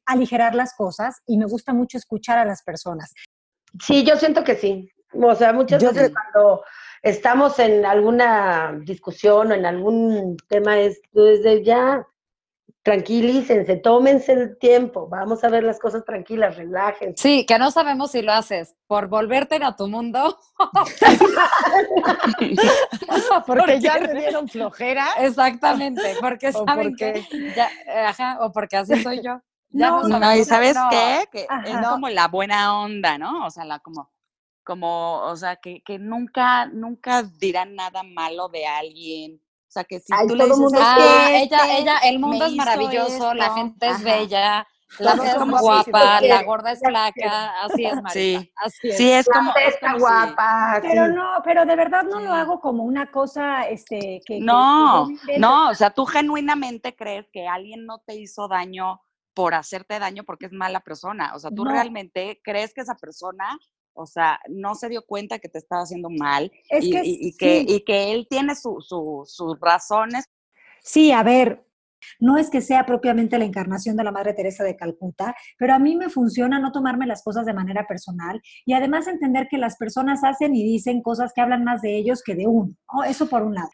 aligerar 0.06 0.54
las 0.54 0.74
cosas 0.76 1.22
y 1.26 1.38
me 1.38 1.46
gusta 1.46 1.74
mucho 1.74 1.98
escuchar 1.98 2.38
a 2.38 2.46
las 2.46 2.62
personas. 2.62 3.14
Sí, 3.82 4.04
yo 4.04 4.18
siento 4.18 4.44
que 4.44 4.56
sí. 4.56 4.92
O 5.14 5.36
sea, 5.36 5.54
muchas 5.54 5.82
Yo 5.82 5.90
veces 5.90 6.08
sí. 6.08 6.14
cuando 6.14 6.62
estamos 7.02 7.58
en 7.60 7.86
alguna 7.86 8.78
discusión 8.84 9.52
o 9.52 9.56
en 9.56 9.66
algún 9.66 10.38
tema 10.48 10.80
es 10.80 11.02
desde 11.12 11.64
ya 11.64 12.06
tranquilícense, 12.84 13.76
tómense 13.78 14.34
el 14.34 14.58
tiempo, 14.58 15.08
vamos 15.08 15.44
a 15.44 15.50
ver 15.50 15.64
las 15.64 15.78
cosas 15.80 16.04
tranquilas, 16.04 16.58
relájense. 16.58 17.22
Sí, 17.22 17.46
que 17.46 17.60
no 17.60 17.70
sabemos 17.70 18.10
si 18.12 18.24
lo 18.24 18.32
haces 18.34 18.76
por 18.88 19.08
volverte 19.08 19.60
a 19.62 19.76
tu 19.76 19.88
mundo. 19.88 20.36
Porque 23.46 23.80
ya 23.80 23.98
le 24.00 24.14
dieron 24.16 24.48
flojera. 24.48 25.08
Exactamente, 25.20 26.16
porque 26.20 26.50
¿O 26.56 26.66
saben 26.66 26.96
que 26.96 27.24
ya, 27.56 27.70
eh, 27.88 28.06
ajá, 28.08 28.38
o 28.42 28.52
porque 28.52 28.78
así 28.78 29.02
soy 29.04 29.18
yo. 29.18 29.42
Ya 29.70 29.90
No, 29.90 30.02
no, 30.04 30.08
no, 30.10 30.20
No, 30.20 30.36
y 30.36 30.44
¿sabes 30.44 30.76
no. 30.76 30.88
qué? 30.90 31.24
Que 31.32 31.46
Ajá. 31.50 31.82
es 31.82 31.88
como 31.88 32.10
la 32.10 32.28
buena 32.28 32.80
onda, 32.82 33.18
¿no? 33.18 33.46
O 33.46 33.52
sea, 33.52 33.66
la 33.66 33.80
como, 33.80 34.10
como, 34.72 35.18
o 35.24 35.36
sea, 35.36 35.58
que, 35.58 35.84
que 35.84 36.00
nunca, 36.00 36.66
nunca 36.68 37.24
dirán 37.24 37.76
nada 37.76 38.04
malo 38.04 38.48
de 38.48 38.66
alguien. 38.66 39.36
O 39.68 39.72
sea, 39.72 39.84
que 39.84 40.00
si 40.00 40.14
Ay, 40.14 40.28
tú 40.28 40.36
le 40.36 40.46
dices, 40.46 40.60
mundo 40.60 40.80
"Es 40.80 40.86
Ah, 40.88 41.28
ella, 41.30 41.42
este 41.42 41.78
ella, 41.82 41.98
el 42.06 42.20
mundo 42.20 42.46
es 42.46 42.56
maravilloso, 42.56 43.34
la 43.34 43.48
esto". 43.48 43.56
gente 43.58 43.86
es 43.88 43.96
Ajá. 43.96 44.04
bella, 44.06 44.68
la 45.00 45.18
fea 45.18 45.36
es 45.36 45.44
guapa, 45.46 46.18
así, 46.18 46.28
la 46.30 46.44
gorda 46.44 46.72
es 46.72 46.80
flaca, 46.80 47.62
así 47.64 47.86
es, 47.86 48.02
Marisa. 48.02 48.12
Sí. 48.14 48.52
Así 48.56 48.88
es. 48.90 48.98
Sí, 48.98 49.12
es 49.12 49.28
La 49.28 49.34
como, 49.34 49.52
es 49.58 49.74
está 49.76 49.88
como 49.92 50.00
guapa, 50.00 50.80
Pero 50.82 51.08
no, 51.10 51.42
pero 51.44 51.66
de 51.66 51.76
verdad 51.76 52.04
no 52.04 52.22
lo 52.22 52.32
hago 52.32 52.62
como 52.62 52.84
una 52.84 53.12
cosa, 53.12 53.64
este, 53.68 54.00
que... 54.00 54.20
que- 54.26 54.34
que 54.36 54.40
No, 54.40 55.08
no, 55.38 55.70
o 55.70 55.76
sea, 55.76 55.90
tú 55.90 56.06
genuinamente 56.06 56.96
crees 56.96 57.28
que 57.34 57.46
alguien 57.46 57.86
no 57.86 58.00
te 58.00 58.16
hizo 58.16 58.48
daño 58.48 59.02
por 59.34 59.54
hacerte 59.54 60.00
daño 60.00 60.24
porque 60.26 60.46
es 60.48 60.52
mala 60.54 60.80
persona. 60.82 61.34
O 61.36 61.40
sea, 61.40 61.52
tú 61.52 61.64
No. 61.66 61.72
realmente 61.72 62.40
crees 62.44 62.74
que 62.74 62.82
esa 62.82 62.96
persona, 62.96 63.58
o 63.94 64.06
sea, 64.06 64.40
no 64.50 64.76
se 64.76 64.90
dio 64.90 65.04
cuenta 65.06 65.40
que 65.40 65.50
te 65.50 65.58
estaba 65.58 65.84
haciendo 65.84 66.10
mal 66.10 66.52
Es 66.70 66.86
y, 66.86 66.92
que 66.92 67.02
y- 67.06 67.18
y 67.28 67.38
que, 67.38 67.60
sí. 67.60 67.66
y 67.68 67.82
que 67.84 68.12
él 68.14 68.28
tiene 68.30 68.56
su- 68.56 68.82
su- 68.82 69.24
sus 69.26 69.60
razones. 69.60 70.26
Sí, 70.82 71.12
a 71.12 71.24
ver, 71.24 71.66
no 72.20 72.38
es 72.38 72.50
que 72.50 72.62
sea 72.62 72.86
propiamente 72.86 73.38
la 73.38 73.46
encarnación 73.46 73.96
de 73.96 74.04
la 74.04 74.12
Madre 74.12 74.34
Teresa 74.34 74.64
de 74.64 74.76
Calcuta, 74.76 75.36
pero 75.60 75.74
a 75.76 75.80
mí 75.80 75.96
me 75.96 76.10
funciona 76.10 76.58
no 76.60 76.72
tomarme 76.72 77.06
las 77.06 77.22
cosas 77.24 77.46
de 77.46 77.54
manera 77.54 77.86
personal 77.88 78.42
y 78.66 78.74
además 78.74 79.08
entender 79.08 79.48
que 79.50 79.60
las 79.60 79.76
personas 79.78 80.24
hacen 80.24 80.56
y 80.56 80.64
dicen 80.64 81.02
cosas 81.04 81.32
que 81.34 81.42
hablan 81.42 81.64
más 81.64 81.82
de 81.84 81.96
ellos 81.98 82.24
que 82.24 82.34
de 82.36 82.48
uno. 82.48 82.74
¿no? 82.92 83.04
Eso 83.04 83.28
por 83.30 83.44
un 83.44 83.54
lado. 83.54 83.70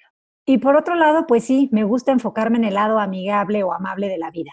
Y 0.45 0.57
por 0.57 0.75
otro 0.75 0.95
lado, 0.95 1.25
pues 1.27 1.45
sí, 1.45 1.69
me 1.71 1.83
gusta 1.85 2.11
enfocarme 2.11 2.57
en 2.57 2.65
el 2.65 2.73
lado 2.73 2.99
amigable 2.99 3.63
o 3.63 3.71
amable 3.73 4.07
de 4.09 4.17
la 4.17 4.31
vida. 4.31 4.51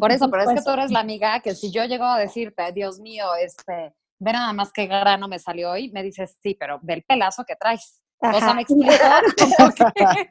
Por 0.00 0.10
eso, 0.12 0.30
pero 0.30 0.42
es 0.42 0.48
que 0.48 0.54
Pues, 0.54 0.64
tú 0.64 0.70
eres 0.70 0.90
la 0.92 1.00
amiga 1.00 1.40
que 1.40 1.54
si 1.54 1.70
yo 1.72 1.84
llego 1.84 2.04
a 2.04 2.18
decirte, 2.52 2.72
Dios 2.72 2.98
mío, 3.00 3.26
este, 3.40 3.92
ve 4.24 4.32
nada 4.32 4.52
más 4.52 4.72
qué 4.72 4.86
grano 4.86 5.28
me 5.28 5.38
salió 5.38 5.72
hoy, 5.72 5.90
me 5.90 6.02
dices, 6.02 6.38
sí, 6.42 6.56
pero 6.58 6.80
ve 6.82 6.94
el 6.94 7.02
pelazo 7.04 7.44
que 7.44 7.56
traes. 7.56 8.00
O 8.18 8.30
sea, 8.30 8.38
Ajá. 8.38 8.54
me 8.54 8.62
explico 8.62 8.92
como 9.56 9.70
que, 9.70 10.30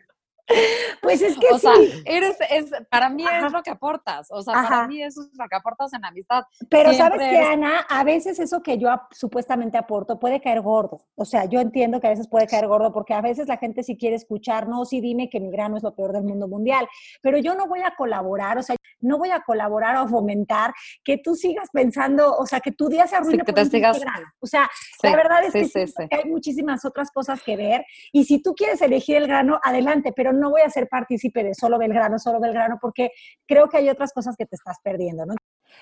Pues 1.01 1.21
es 1.21 1.37
que 1.37 1.47
o 1.51 1.57
sea, 1.57 1.73
sí, 1.75 2.01
eres, 2.05 2.37
es, 2.49 2.71
para 2.89 3.09
mí 3.09 3.25
Ajá. 3.25 3.47
es 3.47 3.53
lo 3.53 3.61
que 3.63 3.69
aportas. 3.69 4.27
O 4.29 4.41
sea, 4.41 4.53
Ajá. 4.55 4.69
para 4.69 4.87
mí 4.87 5.01
eso 5.01 5.21
es 5.21 5.29
lo 5.37 5.47
que 5.47 5.55
aportas 5.55 5.93
en 5.93 6.01
la 6.01 6.09
amistad. 6.09 6.43
Pero 6.69 6.91
Siempre 6.93 7.19
sabes 7.19 7.29
que, 7.29 7.37
Ana, 7.53 7.85
a 7.89 8.03
veces 8.03 8.39
eso 8.39 8.61
que 8.61 8.77
yo 8.77 8.89
supuestamente 9.11 9.77
aporto 9.77 10.19
puede 10.19 10.41
caer 10.41 10.61
gordo. 10.61 11.05
O 11.15 11.25
sea, 11.25 11.45
yo 11.45 11.59
entiendo 11.59 11.99
que 12.01 12.07
a 12.07 12.11
veces 12.11 12.27
puede 12.27 12.47
caer 12.47 12.67
gordo 12.67 12.91
porque 12.93 13.13
a 13.13 13.21
veces 13.21 13.47
la 13.47 13.57
gente 13.57 13.83
sí 13.83 13.97
quiere 13.97 14.15
escuchar, 14.15 14.67
no, 14.67 14.85
sí 14.85 15.01
dime 15.01 15.29
que 15.29 15.39
mi 15.39 15.49
grano 15.51 15.77
es 15.77 15.83
lo 15.83 15.95
peor 15.95 16.11
del 16.13 16.23
mundo 16.23 16.47
mundial, 16.47 16.87
pero 17.21 17.37
yo 17.37 17.55
no 17.55 17.67
voy 17.67 17.81
a 17.81 17.95
colaborar, 17.95 18.57
o 18.57 18.63
sea, 18.63 18.75
no 18.99 19.17
voy 19.17 19.31
a 19.31 19.41
colaborar 19.41 19.97
o 19.97 20.07
fomentar 20.07 20.73
que 21.03 21.17
tú 21.17 21.35
sigas 21.35 21.69
pensando, 21.71 22.35
o 22.37 22.45
sea, 22.45 22.59
que 22.59 22.71
tu 22.71 22.87
día 22.89 23.07
se 23.07 23.15
arruine 23.15 23.39
que 23.43 23.53
por 23.53 23.63
te 23.63 23.69
sigas- 23.69 23.99
grano. 23.99 24.27
O 24.39 24.47
sea, 24.47 24.69
Sí, 25.01 25.07
la 25.09 25.15
verdad 25.15 25.43
es 25.43 25.51
sí, 25.53 25.65
sí, 25.65 25.87
sí. 25.87 26.07
que 26.09 26.15
hay 26.15 26.25
muchísimas 26.29 26.85
otras 26.85 27.11
cosas 27.11 27.41
que 27.43 27.55
ver 27.57 27.85
y 28.11 28.23
si 28.25 28.41
tú 28.41 28.53
quieres 28.55 28.81
elegir 28.81 29.17
el 29.17 29.27
grano, 29.27 29.59
adelante, 29.63 30.13
pero 30.15 30.32
no 30.34 30.51
voy 30.51 30.61
a 30.61 30.69
ser 30.69 30.88
partícipe 30.88 31.43
de 31.43 31.53
solo 31.53 31.77
Belgrano, 31.77 32.19
solo 32.19 32.39
Belgrano, 32.39 32.77
porque 32.81 33.11
creo 33.47 33.69
que 33.69 33.77
hay 33.77 33.89
otras 33.89 34.13
cosas 34.13 34.36
que 34.38 34.45
te 34.45 34.55
estás 34.55 34.77
perdiendo, 34.84 35.25
¿no? 35.25 35.36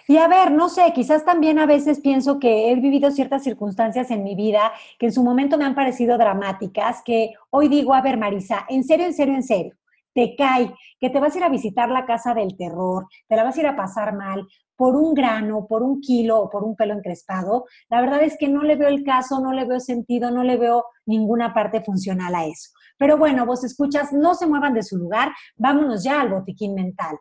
Y 0.08 0.18
a 0.18 0.28
ver, 0.28 0.52
no 0.52 0.70
sé, 0.70 0.92
quizás 0.94 1.26
también 1.26 1.60
a 1.60 1.66
veces 1.66 2.00
pienso 2.00 2.40
que 2.40 2.72
he 2.72 2.76
vivido 2.76 3.12
ciertas 3.12 3.44
circunstancias 3.44 4.10
en 4.12 4.24
mi 4.24 4.36
vida 4.36 4.72
que 4.98 5.08
en 5.08 5.14
su 5.14 5.24
momento 5.24 5.58
me 5.58 5.66
han 5.66 5.76
parecido 5.76 6.18
dramáticas, 6.18 7.02
que 7.04 7.34
hoy 7.50 7.68
digo, 7.68 7.94
a 7.94 8.02
ver, 8.02 8.18
Marisa, 8.18 8.66
en 8.70 8.84
serio, 8.84 9.06
en 9.06 9.14
serio, 9.14 9.36
en 9.36 9.44
serio, 9.44 9.76
te 10.14 10.36
cae 10.36 10.74
que 11.00 11.10
te 11.10 11.20
vas 11.20 11.34
a 11.34 11.38
ir 11.38 11.44
a 11.44 11.50
visitar 11.50 11.90
la 11.90 12.06
casa 12.06 12.34
del 12.34 12.56
terror, 12.58 13.08
te 13.28 13.36
la 13.36 13.44
vas 13.44 13.58
a 13.58 13.60
ir 13.60 13.68
a 13.68 13.76
pasar 13.76 14.16
mal 14.16 14.48
por 14.76 14.96
un 14.96 15.14
grano, 15.14 15.68
por 15.68 15.84
un 15.84 16.02
kilo 16.02 16.40
o 16.40 16.50
por 16.50 16.64
un 16.64 16.76
pelo 16.76 16.94
encrespado, 16.94 17.66
la 17.90 18.02
verdad 18.02 18.24
es 18.24 18.36
que 18.38 18.48
no 18.48 18.64
le 18.64 18.76
veo 18.76 18.90
el 18.90 19.04
caso, 19.04 19.40
no 19.40 19.54
le 19.54 19.66
veo 19.66 19.80
sentido, 19.80 20.32
no 20.32 20.44
le 20.44 20.58
veo 20.58 20.86
ninguna 21.06 21.54
parte 21.54 21.82
funcional 21.82 22.34
a 22.34 22.46
eso. 22.46 22.72
Pero 22.98 23.18
bueno, 23.18 23.46
vos 23.46 23.64
escuchas, 23.64 24.12
no 24.12 24.36
se 24.36 24.48
muevan 24.48 24.74
de 24.74 24.84
su 24.84 24.98
lugar, 24.98 25.32
vámonos 25.56 26.04
ya 26.04 26.22
al 26.22 26.30
botiquín 26.30 26.76
mental. 26.76 27.18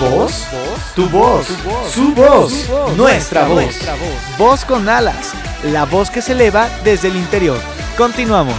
¿Voz? 0.00 0.46
Tu 0.96 1.06
voz, 1.10 1.46
su 1.92 2.14
voz, 2.14 2.70
nuestra 2.96 3.46
voz. 3.46 3.74
Voz 4.38 4.64
con 4.64 4.88
alas, 4.88 5.32
la 5.64 5.84
voz 5.84 6.10
que 6.10 6.22
se 6.22 6.32
eleva 6.32 6.68
desde 6.84 7.08
el 7.08 7.16
interior. 7.16 7.58
Continuamos. 7.98 8.56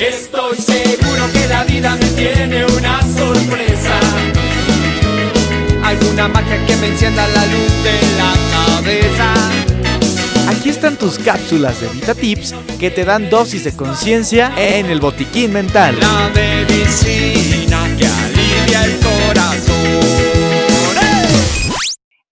Estoy 0.00 0.56
seguro 0.56 1.32
que 1.32 1.46
la 1.46 1.64
vida 1.64 1.94
me 1.94 2.06
tiene 2.08 2.66
una 2.66 3.00
sorpresa. 3.02 4.03
Alguna 5.94 6.26
magia 6.26 6.66
que 6.66 6.76
me 6.76 6.88
encienda 6.88 7.26
la 7.28 7.46
luz 7.46 7.72
de 7.84 8.00
la 8.18 8.34
cabeza. 8.50 9.32
Aquí 10.48 10.70
están 10.70 10.96
tus 10.96 11.18
cápsulas 11.18 11.80
de 11.80 11.88
Vita 11.88 12.14
Tips 12.14 12.52
que 12.80 12.90
te 12.90 13.04
dan 13.04 13.30
dosis 13.30 13.62
de 13.62 13.72
conciencia 13.76 14.52
en 14.56 14.86
el 14.86 14.98
botiquín 14.98 15.52
mental. 15.52 15.96
La 16.00 16.30
medicina 16.34 17.86
que 17.96 18.13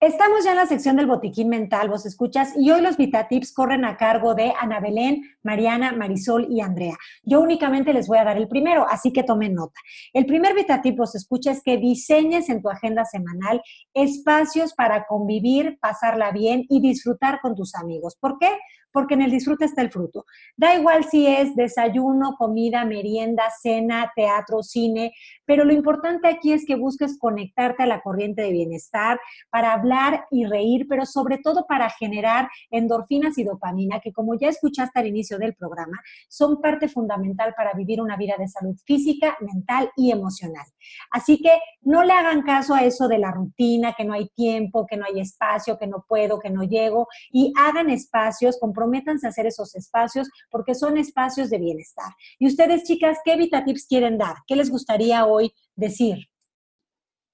Estamos 0.03 0.43
ya 0.43 0.51
en 0.51 0.57
la 0.57 0.67
sección 0.67 0.97
del 0.97 1.07
botiquín 1.07 1.49
mental, 1.49 1.89
vos 1.89 2.05
escuchas, 2.07 2.55
y 2.57 2.73
hoy 2.73 2.81
los 2.81 2.97
VitaTips 2.97 3.53
corren 3.53 3.85
a 3.85 3.97
cargo 3.97 4.35
de 4.35 4.53
Ana 4.61 4.81
Belén, 4.81 5.23
Mariana, 5.45 5.93
Marisol 5.93 6.49
y 6.51 6.61
Andrea. 6.61 6.97
Yo 7.23 7.41
únicamente 7.41 7.93
les 7.93 8.09
voy 8.09 8.19
a 8.19 8.25
dar 8.25 8.37
el 8.37 8.49
primero, 8.49 8.85
así 8.91 9.13
que 9.13 9.23
tomen 9.23 9.55
nota. 9.55 9.79
El 10.13 10.27
primer 10.27 10.57
VitaTip, 10.57 10.99
vos 10.99 11.15
escuchas, 11.15 11.59
es 11.59 11.63
que 11.63 11.77
diseñes 11.77 12.49
en 12.49 12.63
tu 12.63 12.69
agenda 12.69 13.05
semanal 13.05 13.63
espacios 13.95 14.75
para 14.75 15.07
convivir, 15.07 15.79
pasarla 15.81 16.33
bien 16.33 16.65
y 16.69 16.81
disfrutar 16.81 17.39
con 17.41 17.55
tus 17.55 17.77
amigos. 17.77 18.17
¿Por 18.19 18.41
qué? 18.41 18.59
Porque 18.93 19.15
en 19.15 19.23
el 19.23 19.31
disfrute 19.31 19.65
está 19.65 19.83
el 19.83 19.91
fruto. 19.91 20.25
Da 20.57 20.75
igual 20.75 21.05
si 21.05 21.27
es 21.27 21.55
desayuno, 21.57 22.35
comida, 22.39 22.85
merienda, 22.85 23.45
cena, 23.61 24.13
teatro, 24.15 24.63
cine, 24.63 25.13
pero 25.45 25.65
lo 25.65 25.73
importante 25.73 26.29
aquí 26.29 26.53
es 26.53 26.65
que 26.67 26.77
busques 26.77 27.19
conectarte 27.19 27.83
a 27.83 27.87
la 27.87 28.01
corriente 28.01 28.43
de 28.43 28.53
bienestar 28.53 29.21
para 29.51 29.73
hablar 29.73 30.27
y 30.31 30.45
reír, 30.47 30.87
pero 30.89 31.05
sobre 31.07 31.39
todo 31.39 31.67
para 31.67 31.91
generar 31.91 32.49
endorfinas 32.71 33.39
y 33.39 33.45
dopamina, 33.45 34.01
que 34.01 34.13
como 34.13 34.35
ya 34.35 34.49
escuchaste 34.49 35.01
al 35.01 35.07
inicio 35.07 35.39
del 35.39 35.55
programa, 35.55 35.99
son 36.29 36.61
parte 36.61 36.89
fundamental 36.89 37.55
para 37.57 37.73
vivir 37.75 38.01
una 38.01 38.17
vida 38.17 38.35
de 38.39 38.49
salud 38.49 38.77
física, 38.85 39.37
mental 39.41 39.91
y 39.97 40.11
emocional. 40.11 40.67
Así 41.11 41.41
que 41.41 41.59
no 41.83 42.03
le 42.03 42.13
hagan 42.13 42.43
caso 42.43 42.75
a 42.75 42.85
eso 42.85 43.09
de 43.09 43.19
la 43.19 43.31
rutina, 43.31 43.95
que 43.97 44.05
no 44.05 44.15
hay 44.15 44.29
tiempo, 44.29 44.87
que 44.87 44.97
no 44.97 45.05
hay 45.05 45.21
espacio, 45.21 45.79
que 45.79 45.87
no 45.87 46.05
puedo, 46.09 46.39
que 46.39 46.51
no 46.51 46.63
llego, 46.63 47.09
y 47.31 47.53
hagan 47.59 47.91
espacios 47.91 48.59
con 48.59 48.73
comprométanse 48.83 49.27
a 49.27 49.31
hacer 49.31 49.47
esos 49.47 49.75
espacios 49.75 50.29
porque 50.51 50.75
son 50.75 50.99
espacios 50.99 51.51
de 51.51 51.59
bienestar. 51.59 52.13
Y 52.39 52.47
ustedes, 52.47 52.85
chicas, 52.85 53.19
¿qué 53.25 53.37
VitaTips 53.37 53.87
quieren 53.87 54.19
dar? 54.19 54.37
¿Qué 54.47 54.57
les 54.57 54.71
gustaría 54.71 55.25
hoy 55.27 55.55
decir? 55.77 56.29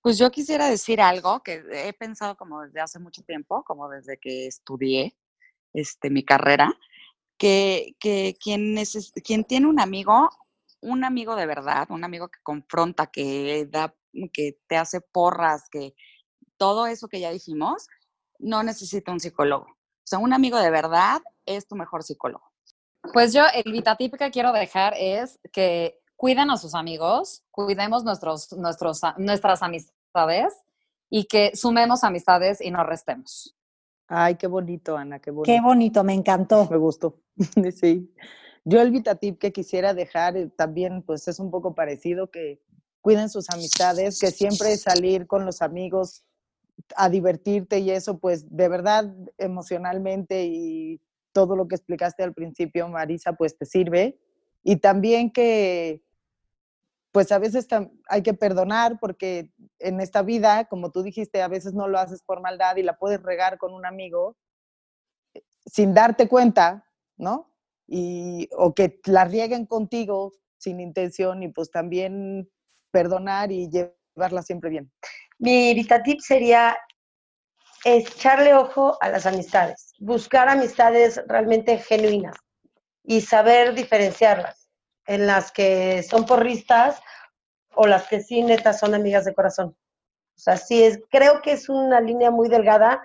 Pues 0.03 0.19
yo 0.19 0.31
quisiera 0.31 0.69
decir 0.69 1.01
algo 1.01 1.43
que 1.43 1.63
he 1.73 1.93
pensado 1.93 2.37
como 2.37 2.63
desde 2.63 2.81
hace 2.81 2.99
mucho 2.99 3.23
tiempo, 3.23 3.65
como 3.65 3.89
desde 3.89 4.19
que 4.19 4.47
estudié 4.47 5.17
este, 5.73 6.11
mi 6.11 6.25
carrera, 6.25 6.73
que, 7.37 7.95
que 7.99 8.37
quien, 8.41 8.77
quien 9.25 9.45
tiene 9.45 9.67
un 9.67 9.81
amigo, 9.81 10.29
un 10.81 11.05
amigo 11.05 11.35
de 11.35 11.47
verdad, 11.47 11.87
un 11.91 12.05
amigo 12.05 12.29
que 12.29 12.39
confronta, 12.43 13.07
que, 13.07 13.67
da, 13.71 13.95
que 14.33 14.59
te 14.67 14.77
hace 14.77 15.01
porras, 15.01 15.69
que 15.71 15.95
todo 16.57 16.87
eso 16.87 17.09
que 17.09 17.21
ya 17.21 17.31
dijimos, 17.31 17.89
no 18.39 18.63
necesita 18.63 19.13
un 19.13 19.21
psicólogo. 19.21 19.78
O 20.09 20.11
sea, 20.11 20.19
un 20.21 20.33
amigo 20.33 20.59
de 20.59 20.71
verdad 20.71 21.21
es 21.45 21.69
tu 21.69 21.77
mejor 21.77 22.03
psicólogo? 22.03 22.51
Pues 23.13 23.35
yo, 23.35 23.43
el 23.53 23.71
VitaTip 23.71 24.17
que 24.17 24.31
quiero 24.31 24.53
dejar 24.53 24.95
es 24.97 25.39
que 25.53 26.01
cuiden 26.17 26.51
a 26.51 26.57
sus 26.57 26.75
amigos, 26.75 27.43
cuidemos 27.51 28.05
nuestros, 28.05 28.51
nuestros, 28.55 29.03
nuestras 29.19 29.63
amistades 29.63 30.55
y 31.11 31.25
que 31.25 31.55
sumemos 31.55 32.05
amistades 32.05 32.63
y 32.63 32.71
no 32.71 32.85
restemos. 32.85 33.55
Ay, 34.07 34.37
qué 34.37 34.47
bonito, 34.47 34.97
Ana, 34.97 35.19
qué 35.19 35.31
bonito. 35.31 35.53
Qué 35.53 35.61
bonito, 35.61 36.03
me 36.03 36.15
encantó. 36.15 36.67
Me 36.71 36.79
gustó. 36.79 37.21
sí. 37.77 38.11
Yo 38.65 38.81
el 38.81 38.91
VitaTip 38.91 39.39
que 39.39 39.53
quisiera 39.53 39.93
dejar 39.93 40.39
eh, 40.39 40.49
también, 40.49 41.03
pues 41.03 41.29
es 41.29 41.39
un 41.39 41.51
poco 41.51 41.75
parecido, 41.75 42.31
que 42.31 42.63
cuiden 43.03 43.29
sus 43.29 43.51
amistades, 43.51 44.19
que 44.19 44.31
siempre 44.31 44.75
salir 44.79 45.27
con 45.27 45.45
los 45.45 45.61
amigos 45.61 46.25
a 46.97 47.09
divertirte 47.09 47.79
y 47.79 47.91
eso, 47.91 48.19
pues 48.19 48.47
de 48.55 48.69
verdad 48.69 49.15
emocionalmente 49.37 50.45
y 50.47 51.01
todo 51.33 51.57
lo 51.57 51.69
que 51.69 51.77
explicaste 51.77 52.23
al 52.23 52.35
principio, 52.35 52.89
Marisa, 52.89 53.35
pues 53.35 53.57
te 53.57 53.67
sirve. 53.67 54.19
Y 54.63 54.77
también 54.77 55.31
que, 55.31 56.03
pues 57.13 57.33
a 57.33 57.39
veces 57.39 57.67
hay 58.09 58.23
que 58.23 58.35
perdonar 58.35 58.99
porque 59.01 59.53
en 59.79 60.01
esta 60.01 60.23
vida, 60.23 60.67
como 60.67 60.91
tú 60.91 61.03
dijiste, 61.03 61.43
a 61.43 61.49
veces 61.49 61.75
no 61.75 61.89
lo 61.89 61.99
haces 61.99 62.23
por 62.23 62.41
maldad 62.41 62.77
y 62.77 62.83
la 62.83 62.99
puedes 62.99 63.23
regar 63.23 63.59
con 63.59 63.73
un 63.73 63.87
amigo 63.87 64.37
eh, 65.35 65.43
sin 65.67 65.95
darte 65.95 66.29
cuenta, 66.29 66.85
¿no? 67.17 67.53
Y, 67.87 68.49
o 68.57 68.75
que 68.75 69.01
la 69.07 69.25
rieguen 69.25 69.67
contigo 69.67 70.33
sin 70.59 70.81
intención 70.81 71.43
y 71.43 71.49
pues 71.49 71.71
también 71.71 72.51
perdonar 72.91 73.53
y 73.53 73.69
llevarla 74.19 74.43
siempre 74.43 74.71
bien. 74.71 74.91
Mi 75.39 75.73
vista 75.75 76.03
tip 76.03 76.21
sería 76.21 76.77
echarle 77.85 78.55
ojo 78.55 78.99
a 79.01 79.09
las 79.09 79.27
amistades, 79.27 79.93
buscar 80.01 80.49
amistades 80.49 81.23
realmente 81.29 81.79
genuinas 81.79 82.37
y 83.05 83.21
saber 83.21 83.75
diferenciarlas, 83.75 84.69
en 85.07 85.27
las 85.27 85.53
que 85.53 86.03
son 86.03 86.27
porristas 86.27 87.01
o 87.75 87.87
las 87.87 88.09
que 88.09 88.21
sí 88.21 88.43
netas 88.43 88.81
son 88.81 88.95
amigas 88.95 89.25
de 89.25 89.35
corazón. 89.35 89.69
O 89.69 90.41
sea, 90.41 90.57
sí 90.57 90.83
es, 90.83 90.99
creo 91.11 91.41
que 91.41 91.53
es 91.53 91.69
una 91.69 92.01
línea 92.01 92.33
muy 92.33 92.49
delgada 92.49 93.01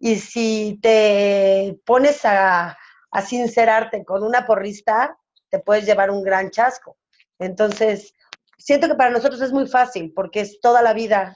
y 0.00 0.16
si 0.16 0.78
te 0.82 1.78
pones 1.84 2.24
a, 2.24 2.78
a 3.10 3.22
sincerarte 3.22 4.04
con 4.04 4.22
una 4.22 4.46
porrista, 4.46 5.18
te 5.50 5.58
puedes 5.58 5.84
llevar 5.84 6.10
un 6.10 6.22
gran 6.22 6.50
chasco. 6.50 6.96
Entonces, 7.38 8.14
siento 8.58 8.88
que 8.88 8.94
para 8.94 9.10
nosotros 9.10 9.40
es 9.40 9.52
muy 9.52 9.66
fácil 9.66 10.12
porque 10.14 10.40
es 10.40 10.60
toda 10.60 10.82
la 10.82 10.92
vida 10.92 11.34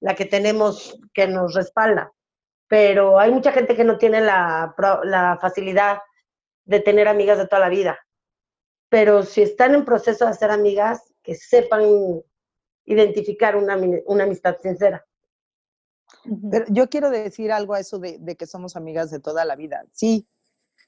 la 0.00 0.14
que 0.14 0.24
tenemos 0.24 0.98
que 1.14 1.26
nos 1.26 1.54
respalda. 1.54 2.12
Pero 2.68 3.18
hay 3.18 3.32
mucha 3.32 3.52
gente 3.52 3.74
que 3.74 3.84
no 3.84 3.98
tiene 3.98 4.20
la, 4.20 4.74
la 5.04 5.38
facilidad 5.40 5.98
de 6.64 6.80
tener 6.80 7.08
amigas 7.08 7.38
de 7.38 7.46
toda 7.46 7.60
la 7.60 7.70
vida. 7.70 7.98
Pero 8.90 9.22
si 9.22 9.42
están 9.42 9.74
en 9.74 9.84
proceso 9.84 10.24
de 10.24 10.32
hacer 10.32 10.50
amigas, 10.50 11.12
que 11.22 11.34
sepan 11.34 11.82
identificar 12.84 13.56
una, 13.56 13.78
una 14.06 14.24
amistad 14.24 14.56
sincera. 14.60 15.04
Pero 16.50 16.64
yo 16.68 16.88
quiero 16.88 17.10
decir 17.10 17.52
algo 17.52 17.74
a 17.74 17.80
eso 17.80 17.98
de, 17.98 18.18
de, 18.18 18.36
que 18.36 18.46
somos 18.46 18.76
amigas 18.76 19.10
de 19.10 19.20
toda 19.20 19.44
la 19.44 19.56
vida. 19.56 19.84
Sí, 19.92 20.26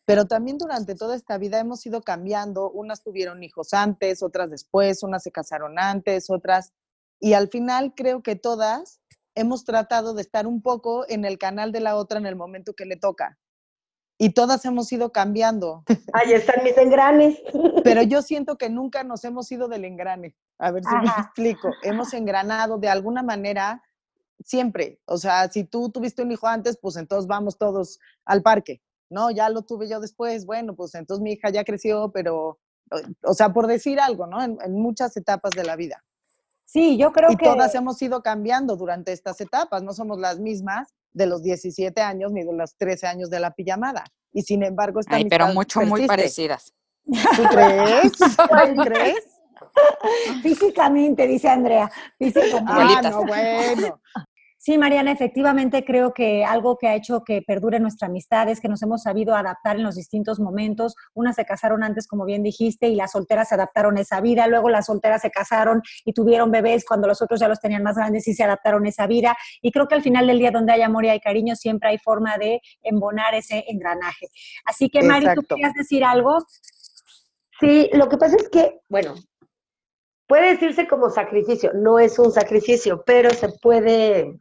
pero 0.04 0.26
también 0.26 0.58
durante 0.58 0.94
toda 0.94 1.14
esta 1.14 1.38
vida 1.38 1.58
hemos 1.60 1.84
ido 1.86 2.02
cambiando. 2.02 2.70
Unas 2.70 3.02
tuvieron 3.02 3.42
hijos 3.42 3.72
antes, 3.74 4.22
otras 4.22 4.50
después, 4.50 5.02
unas 5.02 5.22
se 5.22 5.30
casaron 5.30 5.78
antes, 5.78 6.30
otras. 6.30 6.72
Y 7.20 7.34
al 7.34 7.48
final 7.48 7.94
creo 7.94 8.22
que 8.22 8.36
todas 8.36 9.00
hemos 9.34 9.64
tratado 9.64 10.14
de 10.14 10.22
estar 10.22 10.46
un 10.46 10.62
poco 10.62 11.04
en 11.08 11.24
el 11.24 11.38
canal 11.38 11.72
de 11.72 11.80
la 11.80 11.96
otra 11.96 12.18
en 12.18 12.26
el 12.26 12.36
momento 12.36 12.74
que 12.74 12.86
le 12.86 12.96
toca. 12.96 13.38
Y 14.18 14.34
todas 14.34 14.64
hemos 14.66 14.92
ido 14.92 15.12
cambiando. 15.12 15.82
Ahí 16.12 16.32
están 16.32 16.62
mis 16.62 16.76
engranes. 16.76 17.40
Pero 17.84 18.02
yo 18.02 18.20
siento 18.20 18.58
que 18.58 18.68
nunca 18.68 19.02
nos 19.02 19.24
hemos 19.24 19.50
ido 19.50 19.68
del 19.68 19.84
engrane. 19.84 20.36
A 20.58 20.70
ver 20.72 20.84
si 20.84 20.94
me 20.94 21.06
explico. 21.06 21.70
Hemos 21.82 22.12
engranado 22.12 22.76
de 22.76 22.88
alguna 22.88 23.22
manera 23.22 23.82
siempre. 24.44 25.00
O 25.06 25.16
sea, 25.16 25.48
si 25.48 25.64
tú 25.64 25.90
tuviste 25.90 26.22
un 26.22 26.32
hijo 26.32 26.46
antes, 26.46 26.78
pues 26.80 26.96
entonces 26.96 27.26
vamos 27.26 27.56
todos 27.56 27.98
al 28.26 28.42
parque. 28.42 28.82
No, 29.10 29.30
ya 29.30 29.50
lo 29.50 29.62
tuve 29.62 29.88
yo 29.88 30.00
después. 30.00 30.46
Bueno, 30.46 30.74
pues 30.74 30.94
entonces 30.94 31.22
mi 31.22 31.32
hija 31.32 31.50
ya 31.50 31.64
creció, 31.64 32.10
pero, 32.12 32.58
o 33.22 33.34
sea, 33.34 33.52
por 33.52 33.66
decir 33.66 34.00
algo, 34.00 34.26
¿no? 34.26 34.42
en 34.42 34.72
muchas 34.72 35.16
etapas 35.16 35.50
de 35.50 35.64
la 35.64 35.76
vida. 35.76 36.02
Sí, 36.72 36.96
yo 36.96 37.10
creo 37.10 37.30
que... 37.30 37.44
Y 37.44 37.48
todas 37.48 37.74
hemos 37.74 38.00
ido 38.00 38.22
cambiando 38.22 38.76
durante 38.76 39.10
estas 39.10 39.40
etapas, 39.40 39.82
no 39.82 39.92
somos 39.92 40.20
las 40.20 40.38
mismas 40.38 40.94
de 41.12 41.26
los 41.26 41.42
17 41.42 42.00
años 42.00 42.30
ni 42.30 42.44
de 42.44 42.52
los 42.52 42.76
13 42.76 43.08
años 43.08 43.28
de 43.28 43.40
la 43.40 43.50
pijamada. 43.50 44.04
Y 44.32 44.42
sin 44.42 44.62
embargo, 44.62 45.00
Ay, 45.08 45.24
pero 45.28 45.48
mucho, 45.48 45.80
muy 45.80 46.06
parecidas. 46.06 46.72
¿Tú 47.04 47.42
crees? 47.50 48.12
¿Tú 48.12 48.82
crees? 48.84 49.26
Físicamente, 50.42 51.26
dice 51.26 51.48
Andrea. 51.48 51.90
Físicamente. 52.16 52.72
Ah, 52.72 53.10
no, 53.10 53.24
bueno. 53.24 54.00
Sí, 54.62 54.76
Mariana, 54.76 55.10
efectivamente 55.10 55.86
creo 55.86 56.12
que 56.12 56.44
algo 56.44 56.76
que 56.76 56.86
ha 56.86 56.94
hecho 56.94 57.24
que 57.24 57.40
perdure 57.40 57.80
nuestra 57.80 58.08
amistad 58.08 58.46
es 58.50 58.60
que 58.60 58.68
nos 58.68 58.82
hemos 58.82 59.04
sabido 59.04 59.34
adaptar 59.34 59.76
en 59.76 59.82
los 59.82 59.94
distintos 59.94 60.38
momentos. 60.38 60.96
Unas 61.14 61.36
se 61.36 61.46
casaron 61.46 61.82
antes, 61.82 62.06
como 62.06 62.26
bien 62.26 62.42
dijiste, 62.42 62.86
y 62.86 62.94
las 62.94 63.12
solteras 63.12 63.48
se 63.48 63.54
adaptaron 63.54 63.96
a 63.96 64.02
esa 64.02 64.20
vida. 64.20 64.46
Luego 64.48 64.68
las 64.68 64.84
solteras 64.84 65.22
se 65.22 65.30
casaron 65.30 65.80
y 66.04 66.12
tuvieron 66.12 66.50
bebés 66.50 66.84
cuando 66.84 67.08
los 67.08 67.22
otros 67.22 67.40
ya 67.40 67.48
los 67.48 67.58
tenían 67.58 67.82
más 67.82 67.96
grandes 67.96 68.28
y 68.28 68.34
se 68.34 68.44
adaptaron 68.44 68.84
a 68.84 68.90
esa 68.90 69.06
vida. 69.06 69.34
Y 69.62 69.72
creo 69.72 69.88
que 69.88 69.94
al 69.94 70.02
final 70.02 70.26
del 70.26 70.38
día, 70.38 70.50
donde 70.50 70.74
hay 70.74 70.82
amor 70.82 71.06
y 71.06 71.08
hay 71.08 71.20
cariño, 71.20 71.56
siempre 71.56 71.88
hay 71.88 71.96
forma 71.96 72.36
de 72.36 72.60
embonar 72.82 73.34
ese 73.34 73.64
engranaje. 73.66 74.28
Así 74.66 74.90
que, 74.90 75.02
Mari, 75.02 75.26
¿tú 75.34 75.40
querías 75.40 75.72
decir 75.72 76.04
algo? 76.04 76.36
Sí, 77.60 77.88
lo 77.94 78.10
que 78.10 78.18
pasa 78.18 78.36
es 78.36 78.50
que, 78.50 78.80
bueno, 78.90 79.14
puede 80.30 80.52
decirse 80.52 80.86
como 80.86 81.10
sacrificio, 81.10 81.72
no 81.74 81.98
es 81.98 82.16
un 82.20 82.30
sacrificio, 82.30 83.02
pero 83.04 83.30
se 83.30 83.48
puede 83.48 84.38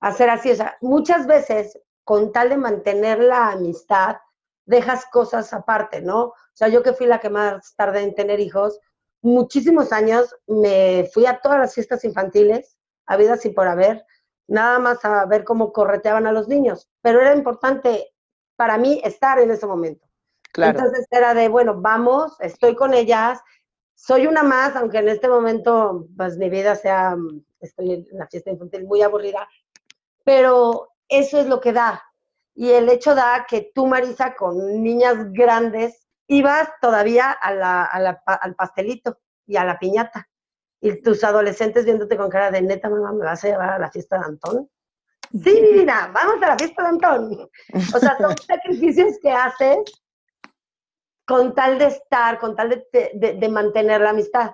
hacer 0.00 0.30
así. 0.30 0.50
O 0.50 0.56
sea, 0.56 0.78
muchas 0.80 1.26
veces, 1.26 1.78
con 2.04 2.32
tal 2.32 2.48
de 2.48 2.56
mantener 2.56 3.18
la 3.18 3.50
amistad, 3.50 4.16
dejas 4.64 5.04
cosas 5.12 5.52
aparte, 5.52 6.00
¿no? 6.00 6.28
O 6.28 6.34
sea, 6.54 6.68
yo 6.68 6.82
que 6.82 6.94
fui 6.94 7.04
la 7.04 7.20
que 7.20 7.28
más 7.28 7.74
tardé 7.76 8.00
en 8.00 8.14
tener 8.14 8.40
hijos, 8.40 8.80
muchísimos 9.20 9.92
años 9.92 10.34
me 10.46 11.06
fui 11.12 11.26
a 11.26 11.38
todas 11.38 11.58
las 11.58 11.74
fiestas 11.74 12.02
infantiles, 12.06 12.78
habidas 13.04 13.44
y 13.44 13.50
por 13.50 13.68
haber, 13.68 14.06
nada 14.48 14.78
más 14.78 15.04
a 15.04 15.26
ver 15.26 15.44
cómo 15.44 15.70
correteaban 15.74 16.26
a 16.26 16.32
los 16.32 16.48
niños. 16.48 16.88
Pero 17.02 17.20
era 17.20 17.36
importante 17.36 18.14
para 18.56 18.78
mí 18.78 19.02
estar 19.04 19.38
en 19.38 19.50
ese 19.50 19.66
momento. 19.66 20.06
Claro. 20.54 20.78
Entonces 20.78 21.06
era 21.10 21.34
de, 21.34 21.48
bueno, 21.48 21.74
vamos, 21.78 22.40
estoy 22.40 22.74
con 22.74 22.94
ellas, 22.94 23.38
soy 23.94 24.26
una 24.26 24.42
más, 24.42 24.76
aunque 24.76 24.98
en 24.98 25.08
este 25.08 25.28
momento, 25.28 26.06
pues 26.16 26.36
mi 26.36 26.50
vida 26.50 26.74
sea, 26.76 27.16
estoy 27.60 27.92
en 27.92 28.06
la 28.12 28.26
fiesta 28.26 28.50
infantil 28.50 28.84
muy 28.84 29.02
aburrida, 29.02 29.48
pero 30.24 30.90
eso 31.08 31.38
es 31.38 31.46
lo 31.46 31.60
que 31.60 31.72
da. 31.72 32.02
Y 32.54 32.70
el 32.70 32.88
hecho 32.88 33.14
da 33.14 33.46
que 33.48 33.70
tú, 33.74 33.86
Marisa, 33.86 34.34
con 34.36 34.82
niñas 34.82 35.32
grandes, 35.32 36.06
ibas 36.26 36.68
todavía 36.80 37.30
al 37.30 38.54
pastelito 38.56 39.18
y 39.46 39.56
a 39.56 39.64
la 39.64 39.78
piñata. 39.78 40.28
Y 40.80 41.00
tus 41.00 41.24
adolescentes 41.24 41.84
viéndote 41.84 42.16
con 42.16 42.28
cara 42.28 42.50
de 42.50 42.62
neta, 42.62 42.88
mamá, 42.88 43.12
¿me 43.12 43.24
vas 43.24 43.42
a 43.44 43.48
llevar 43.48 43.70
a 43.70 43.78
la 43.78 43.90
fiesta 43.90 44.18
de 44.18 44.24
Antón? 44.26 44.70
Sí, 45.32 45.60
mira, 45.74 46.10
vamos 46.12 46.42
a 46.42 46.48
la 46.48 46.58
fiesta 46.58 46.82
de 46.82 46.88
Antón. 46.88 47.50
O 47.94 47.98
sea, 47.98 48.16
son 48.18 48.36
sacrificios 48.46 49.18
que 49.22 49.30
haces 49.30 49.78
con 51.24 51.54
tal 51.54 51.78
de 51.78 51.86
estar, 51.86 52.38
con 52.38 52.54
tal 52.54 52.86
de 52.92 53.48
mantener 53.48 54.00
la 54.00 54.10
amistad. 54.10 54.52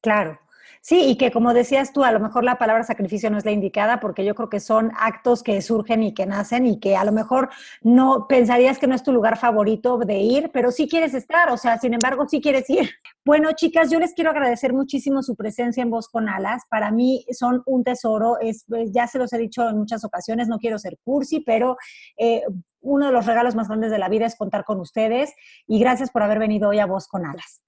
Claro. 0.00 0.38
Sí, 0.80 1.02
y 1.06 1.16
que 1.16 1.30
como 1.30 1.54
decías 1.54 1.92
tú, 1.92 2.04
a 2.04 2.12
lo 2.12 2.20
mejor 2.20 2.44
la 2.44 2.56
palabra 2.56 2.84
sacrificio 2.84 3.30
no 3.30 3.38
es 3.38 3.44
la 3.44 3.50
indicada 3.50 4.00
porque 4.00 4.24
yo 4.24 4.34
creo 4.34 4.48
que 4.48 4.60
son 4.60 4.92
actos 4.98 5.42
que 5.42 5.60
surgen 5.62 6.02
y 6.02 6.14
que 6.14 6.26
nacen 6.26 6.66
y 6.66 6.80
que 6.80 6.96
a 6.96 7.04
lo 7.04 7.12
mejor 7.12 7.50
no 7.82 8.26
pensarías 8.28 8.78
que 8.78 8.86
no 8.86 8.94
es 8.94 9.02
tu 9.02 9.12
lugar 9.12 9.38
favorito 9.38 9.98
de 9.98 10.18
ir, 10.18 10.50
pero 10.52 10.70
sí 10.70 10.88
quieres 10.88 11.14
estar, 11.14 11.50
o 11.50 11.56
sea, 11.56 11.78
sin 11.78 11.94
embargo, 11.94 12.26
sí 12.28 12.40
quieres 12.40 12.68
ir. 12.70 12.90
Bueno, 13.24 13.52
chicas, 13.52 13.90
yo 13.90 13.98
les 13.98 14.14
quiero 14.14 14.30
agradecer 14.30 14.72
muchísimo 14.72 15.22
su 15.22 15.36
presencia 15.36 15.82
en 15.82 15.90
Voz 15.90 16.08
con 16.08 16.30
Alas. 16.30 16.62
Para 16.70 16.90
mí 16.90 17.26
son 17.30 17.62
un 17.66 17.84
tesoro, 17.84 18.38
es, 18.40 18.64
pues, 18.66 18.90
ya 18.90 19.06
se 19.06 19.18
los 19.18 19.30
he 19.34 19.38
dicho 19.38 19.68
en 19.68 19.76
muchas 19.76 20.02
ocasiones, 20.02 20.48
no 20.48 20.56
quiero 20.58 20.78
ser 20.78 20.96
cursi, 21.04 21.40
pero 21.40 21.76
eh, 22.16 22.42
uno 22.80 23.06
de 23.06 23.12
los 23.12 23.26
regalos 23.26 23.54
más 23.54 23.68
grandes 23.68 23.90
de 23.90 23.98
la 23.98 24.08
vida 24.08 24.24
es 24.24 24.34
contar 24.34 24.64
con 24.64 24.80
ustedes 24.80 25.34
y 25.66 25.78
gracias 25.78 26.10
por 26.10 26.22
haber 26.22 26.38
venido 26.38 26.70
hoy 26.70 26.78
a 26.78 26.86
Voz 26.86 27.06
con 27.06 27.26
Alas. 27.26 27.60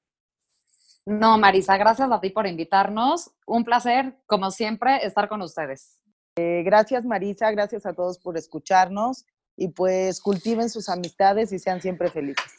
No, 1.07 1.39
Marisa, 1.39 1.77
gracias 1.77 2.11
a 2.11 2.21
ti 2.21 2.31
por 2.31 2.47
invitarnos. 2.47 3.33
Un 3.47 3.65
placer, 3.65 4.17
como 4.27 4.51
siempre, 4.51 5.05
estar 5.05 5.29
con 5.29 5.43
ustedes. 5.43 5.99
Eh, 6.37 6.63
gracias, 6.65 7.05
Marisa, 7.05 7.51
gracias 7.51 7.87
a 7.87 7.93
todos 7.93 8.19
por 8.19 8.37
escucharnos 8.37 9.27
y 9.57 9.69
pues 9.69 10.21
cultiven 10.21 10.71
sus 10.71 10.89
amistades 10.89 11.53
y 11.53 11.59
sean 11.59 11.81
siempre 11.81 12.11
felices. 12.11 12.55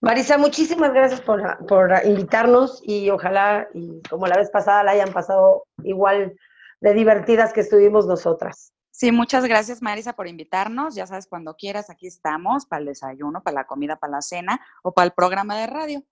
Marisa, 0.00 0.38
muchísimas 0.38 0.92
gracias 0.92 1.20
por, 1.20 1.66
por 1.66 1.92
invitarnos 2.04 2.80
y 2.84 3.10
ojalá, 3.10 3.68
y 3.74 4.00
como 4.08 4.26
la 4.26 4.36
vez 4.36 4.50
pasada, 4.50 4.84
la 4.84 4.92
hayan 4.92 5.12
pasado 5.12 5.64
igual 5.82 6.36
de 6.80 6.94
divertidas 6.94 7.52
que 7.52 7.60
estuvimos 7.60 8.06
nosotras. 8.06 8.72
Sí, 8.90 9.12
muchas 9.12 9.44
gracias 9.44 9.82
Marisa 9.82 10.14
por 10.14 10.26
invitarnos. 10.26 10.94
Ya 10.94 11.06
sabes, 11.06 11.26
cuando 11.26 11.54
quieras, 11.54 11.90
aquí 11.90 12.06
estamos 12.06 12.64
para 12.64 12.80
el 12.80 12.86
desayuno, 12.86 13.42
para 13.42 13.56
la 13.56 13.66
comida, 13.66 13.96
para 13.96 14.12
la 14.12 14.22
cena 14.22 14.60
o 14.82 14.92
para 14.92 15.06
el 15.06 15.12
programa 15.12 15.58
de 15.58 15.66
radio. 15.66 16.02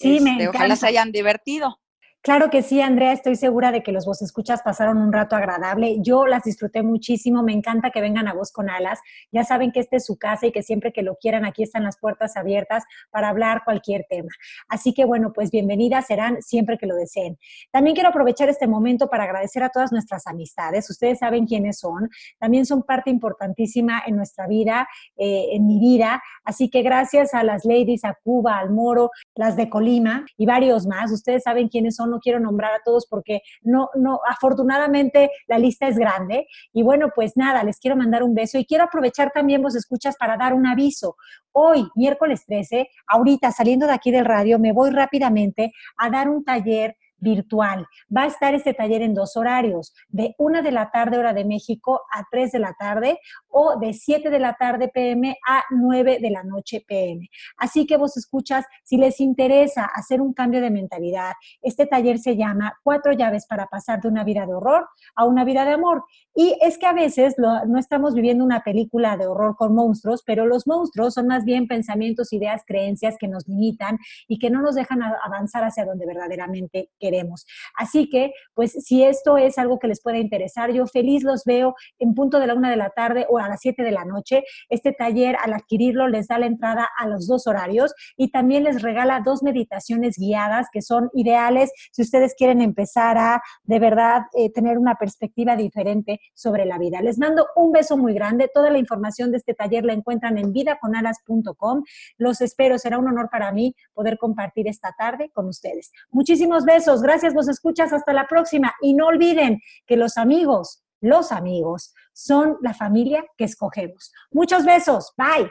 Sí, 0.00 0.20
me 0.20 0.30
encanta. 0.30 0.44
Este, 0.44 0.56
ojalá 0.56 0.76
se 0.76 0.86
hayan 0.86 1.12
divertido. 1.12 1.78
Claro 2.22 2.50
que 2.50 2.60
sí, 2.60 2.82
Andrea, 2.82 3.12
estoy 3.12 3.34
segura 3.34 3.72
de 3.72 3.82
que 3.82 3.92
los 3.92 4.04
vos 4.04 4.20
escuchas 4.20 4.60
pasaron 4.62 4.98
un 4.98 5.10
rato 5.10 5.36
agradable. 5.36 5.96
Yo 6.00 6.26
las 6.26 6.42
disfruté 6.42 6.82
muchísimo, 6.82 7.42
me 7.42 7.54
encanta 7.54 7.90
que 7.90 8.02
vengan 8.02 8.28
a 8.28 8.34
Voz 8.34 8.52
con 8.52 8.68
Alas. 8.68 9.00
Ya 9.32 9.42
saben 9.42 9.72
que 9.72 9.80
esta 9.80 9.96
es 9.96 10.04
su 10.04 10.18
casa 10.18 10.46
y 10.46 10.52
que 10.52 10.62
siempre 10.62 10.92
que 10.92 11.02
lo 11.02 11.16
quieran, 11.16 11.46
aquí 11.46 11.62
están 11.62 11.82
las 11.82 11.98
puertas 11.98 12.36
abiertas 12.36 12.84
para 13.10 13.30
hablar 13.30 13.62
cualquier 13.64 14.04
tema. 14.06 14.28
Así 14.68 14.92
que 14.92 15.06
bueno, 15.06 15.32
pues 15.32 15.50
bienvenidas 15.50 16.08
serán 16.08 16.42
siempre 16.42 16.76
que 16.76 16.86
lo 16.86 16.94
deseen. 16.94 17.38
También 17.72 17.94
quiero 17.94 18.10
aprovechar 18.10 18.50
este 18.50 18.66
momento 18.66 19.08
para 19.08 19.24
agradecer 19.24 19.62
a 19.62 19.70
todas 19.70 19.90
nuestras 19.90 20.26
amistades. 20.26 20.90
Ustedes 20.90 21.20
saben 21.20 21.46
quiénes 21.46 21.78
son. 21.78 22.10
También 22.38 22.66
son 22.66 22.82
parte 22.82 23.08
importantísima 23.08 24.02
en 24.06 24.16
nuestra 24.16 24.46
vida, 24.46 24.86
eh, 25.16 25.46
en 25.52 25.66
mi 25.66 25.80
vida. 25.80 26.22
Así 26.44 26.68
que 26.68 26.82
gracias 26.82 27.32
a 27.32 27.44
las 27.44 27.64
ladies, 27.64 28.04
a 28.04 28.14
Cuba, 28.22 28.58
al 28.58 28.68
Moro, 28.68 29.10
las 29.34 29.56
de 29.56 29.68
Colima 29.68 30.24
y 30.36 30.46
varios 30.46 30.86
más. 30.86 31.12
Ustedes 31.12 31.42
saben 31.44 31.68
quiénes 31.68 31.96
son 31.96 32.10
no 32.10 32.18
quiero 32.18 32.40
nombrar 32.40 32.72
a 32.72 32.80
todos 32.84 33.06
porque 33.06 33.42
no, 33.62 33.88
no, 33.94 34.20
afortunadamente 34.28 35.30
la 35.46 35.58
lista 35.58 35.88
es 35.88 35.96
grande. 35.96 36.46
Y 36.72 36.82
bueno, 36.82 37.08
pues 37.14 37.36
nada, 37.36 37.62
les 37.64 37.78
quiero 37.78 37.96
mandar 37.96 38.22
un 38.22 38.34
beso 38.34 38.58
y 38.58 38.64
quiero 38.64 38.84
aprovechar 38.84 39.30
también 39.32 39.62
vos 39.62 39.74
escuchas 39.74 40.16
para 40.16 40.36
dar 40.36 40.54
un 40.54 40.66
aviso. 40.66 41.16
Hoy, 41.52 41.88
miércoles 41.94 42.44
13, 42.46 42.88
ahorita 43.06 43.52
saliendo 43.52 43.86
de 43.86 43.92
aquí 43.92 44.10
del 44.10 44.24
radio, 44.24 44.58
me 44.58 44.72
voy 44.72 44.90
rápidamente 44.90 45.72
a 45.96 46.10
dar 46.10 46.28
un 46.28 46.44
taller 46.44 46.96
virtual. 47.20 47.86
Va 48.14 48.22
a 48.22 48.26
estar 48.26 48.54
este 48.54 48.74
taller 48.74 49.02
en 49.02 49.14
dos 49.14 49.36
horarios, 49.36 49.94
de 50.08 50.34
una 50.38 50.62
de 50.62 50.72
la 50.72 50.90
tarde 50.90 51.18
hora 51.18 51.32
de 51.32 51.44
México 51.44 52.02
a 52.12 52.24
3 52.30 52.52
de 52.52 52.58
la 52.58 52.74
tarde 52.78 53.20
o 53.50 53.78
de 53.78 53.92
7 53.92 54.30
de 54.30 54.38
la 54.38 54.54
tarde 54.54 54.88
PM 54.88 55.36
a 55.46 55.64
9 55.70 56.18
de 56.20 56.30
la 56.30 56.42
noche 56.42 56.84
PM. 56.86 57.28
Así 57.56 57.86
que 57.86 57.96
vos 57.96 58.16
escuchas, 58.16 58.64
si 58.84 58.96
les 58.96 59.20
interesa 59.20 59.84
hacer 59.84 60.20
un 60.20 60.32
cambio 60.32 60.60
de 60.60 60.70
mentalidad, 60.70 61.32
este 61.62 61.86
taller 61.86 62.18
se 62.18 62.36
llama 62.36 62.74
Cuatro 62.82 63.12
llaves 63.12 63.46
para 63.46 63.66
pasar 63.66 64.00
de 64.00 64.08
una 64.08 64.24
vida 64.24 64.46
de 64.46 64.54
horror 64.54 64.88
a 65.14 65.24
una 65.24 65.44
vida 65.44 65.64
de 65.64 65.72
amor. 65.72 66.04
Y 66.34 66.56
es 66.60 66.78
que 66.78 66.86
a 66.86 66.92
veces 66.92 67.34
no 67.38 67.78
estamos 67.78 68.14
viviendo 68.14 68.44
una 68.44 68.62
película 68.62 69.16
de 69.16 69.26
horror 69.26 69.56
con 69.56 69.74
monstruos, 69.74 70.22
pero 70.24 70.46
los 70.46 70.66
monstruos 70.66 71.14
son 71.14 71.26
más 71.26 71.44
bien 71.44 71.66
pensamientos, 71.66 72.32
ideas, 72.32 72.62
creencias 72.66 73.16
que 73.18 73.26
nos 73.26 73.48
limitan 73.48 73.98
y 74.28 74.38
que 74.38 74.48
no 74.48 74.62
nos 74.62 74.76
dejan 74.76 75.02
avanzar 75.02 75.64
hacia 75.64 75.84
donde 75.84 76.06
verdaderamente 76.06 76.90
queremos. 77.00 77.46
Así 77.76 78.08
que, 78.08 78.32
pues 78.54 78.72
si 78.72 79.02
esto 79.02 79.36
es 79.36 79.58
algo 79.58 79.78
que 79.78 79.88
les 79.88 80.00
pueda 80.00 80.18
interesar, 80.18 80.72
yo 80.72 80.86
feliz 80.86 81.24
los 81.24 81.44
veo 81.44 81.74
en 81.98 82.14
punto 82.14 82.38
de 82.38 82.46
la 82.46 82.54
una 82.54 82.70
de 82.70 82.76
la 82.76 82.90
tarde 82.90 83.26
o 83.28 83.39
a 83.44 83.48
las 83.48 83.60
siete 83.60 83.82
de 83.82 83.92
la 83.92 84.04
noche. 84.04 84.44
Este 84.68 84.92
taller, 84.92 85.36
al 85.42 85.52
adquirirlo, 85.52 86.08
les 86.08 86.28
da 86.28 86.38
la 86.38 86.46
entrada 86.46 86.88
a 86.98 87.06
los 87.06 87.26
dos 87.26 87.46
horarios 87.46 87.94
y 88.16 88.30
también 88.30 88.64
les 88.64 88.82
regala 88.82 89.22
dos 89.24 89.42
meditaciones 89.42 90.16
guiadas 90.18 90.68
que 90.72 90.82
son 90.82 91.10
ideales 91.14 91.70
si 91.92 92.02
ustedes 92.02 92.34
quieren 92.36 92.60
empezar 92.60 93.18
a 93.18 93.42
de 93.64 93.78
verdad 93.78 94.22
eh, 94.34 94.50
tener 94.52 94.78
una 94.78 94.94
perspectiva 94.94 95.56
diferente 95.56 96.20
sobre 96.34 96.64
la 96.64 96.78
vida. 96.78 97.00
Les 97.02 97.18
mando 97.18 97.46
un 97.56 97.72
beso 97.72 97.96
muy 97.96 98.14
grande. 98.14 98.50
Toda 98.52 98.70
la 98.70 98.78
información 98.78 99.30
de 99.30 99.38
este 99.38 99.54
taller 99.54 99.84
la 99.84 99.92
encuentran 99.92 100.38
en 100.38 100.52
vidaconalas.com. 100.52 101.82
Los 102.18 102.40
espero. 102.40 102.78
Será 102.78 102.98
un 102.98 103.08
honor 103.08 103.28
para 103.30 103.52
mí 103.52 103.74
poder 103.94 104.18
compartir 104.18 104.68
esta 104.68 104.94
tarde 104.96 105.30
con 105.32 105.46
ustedes. 105.46 105.92
Muchísimos 106.10 106.64
besos. 106.64 107.02
Gracias, 107.02 107.34
vos 107.34 107.48
escuchas. 107.48 107.92
Hasta 107.92 108.12
la 108.12 108.26
próxima. 108.26 108.74
Y 108.80 108.94
no 108.94 109.06
olviden 109.06 109.60
que 109.86 109.96
los 109.96 110.16
amigos, 110.16 110.82
los 111.00 111.32
amigos, 111.32 111.94
son 112.12 112.56
la 112.60 112.74
familia 112.74 113.24
que 113.36 113.44
escogemos. 113.44 114.12
Muchos 114.30 114.64
besos. 114.64 115.12
Bye. 115.16 115.50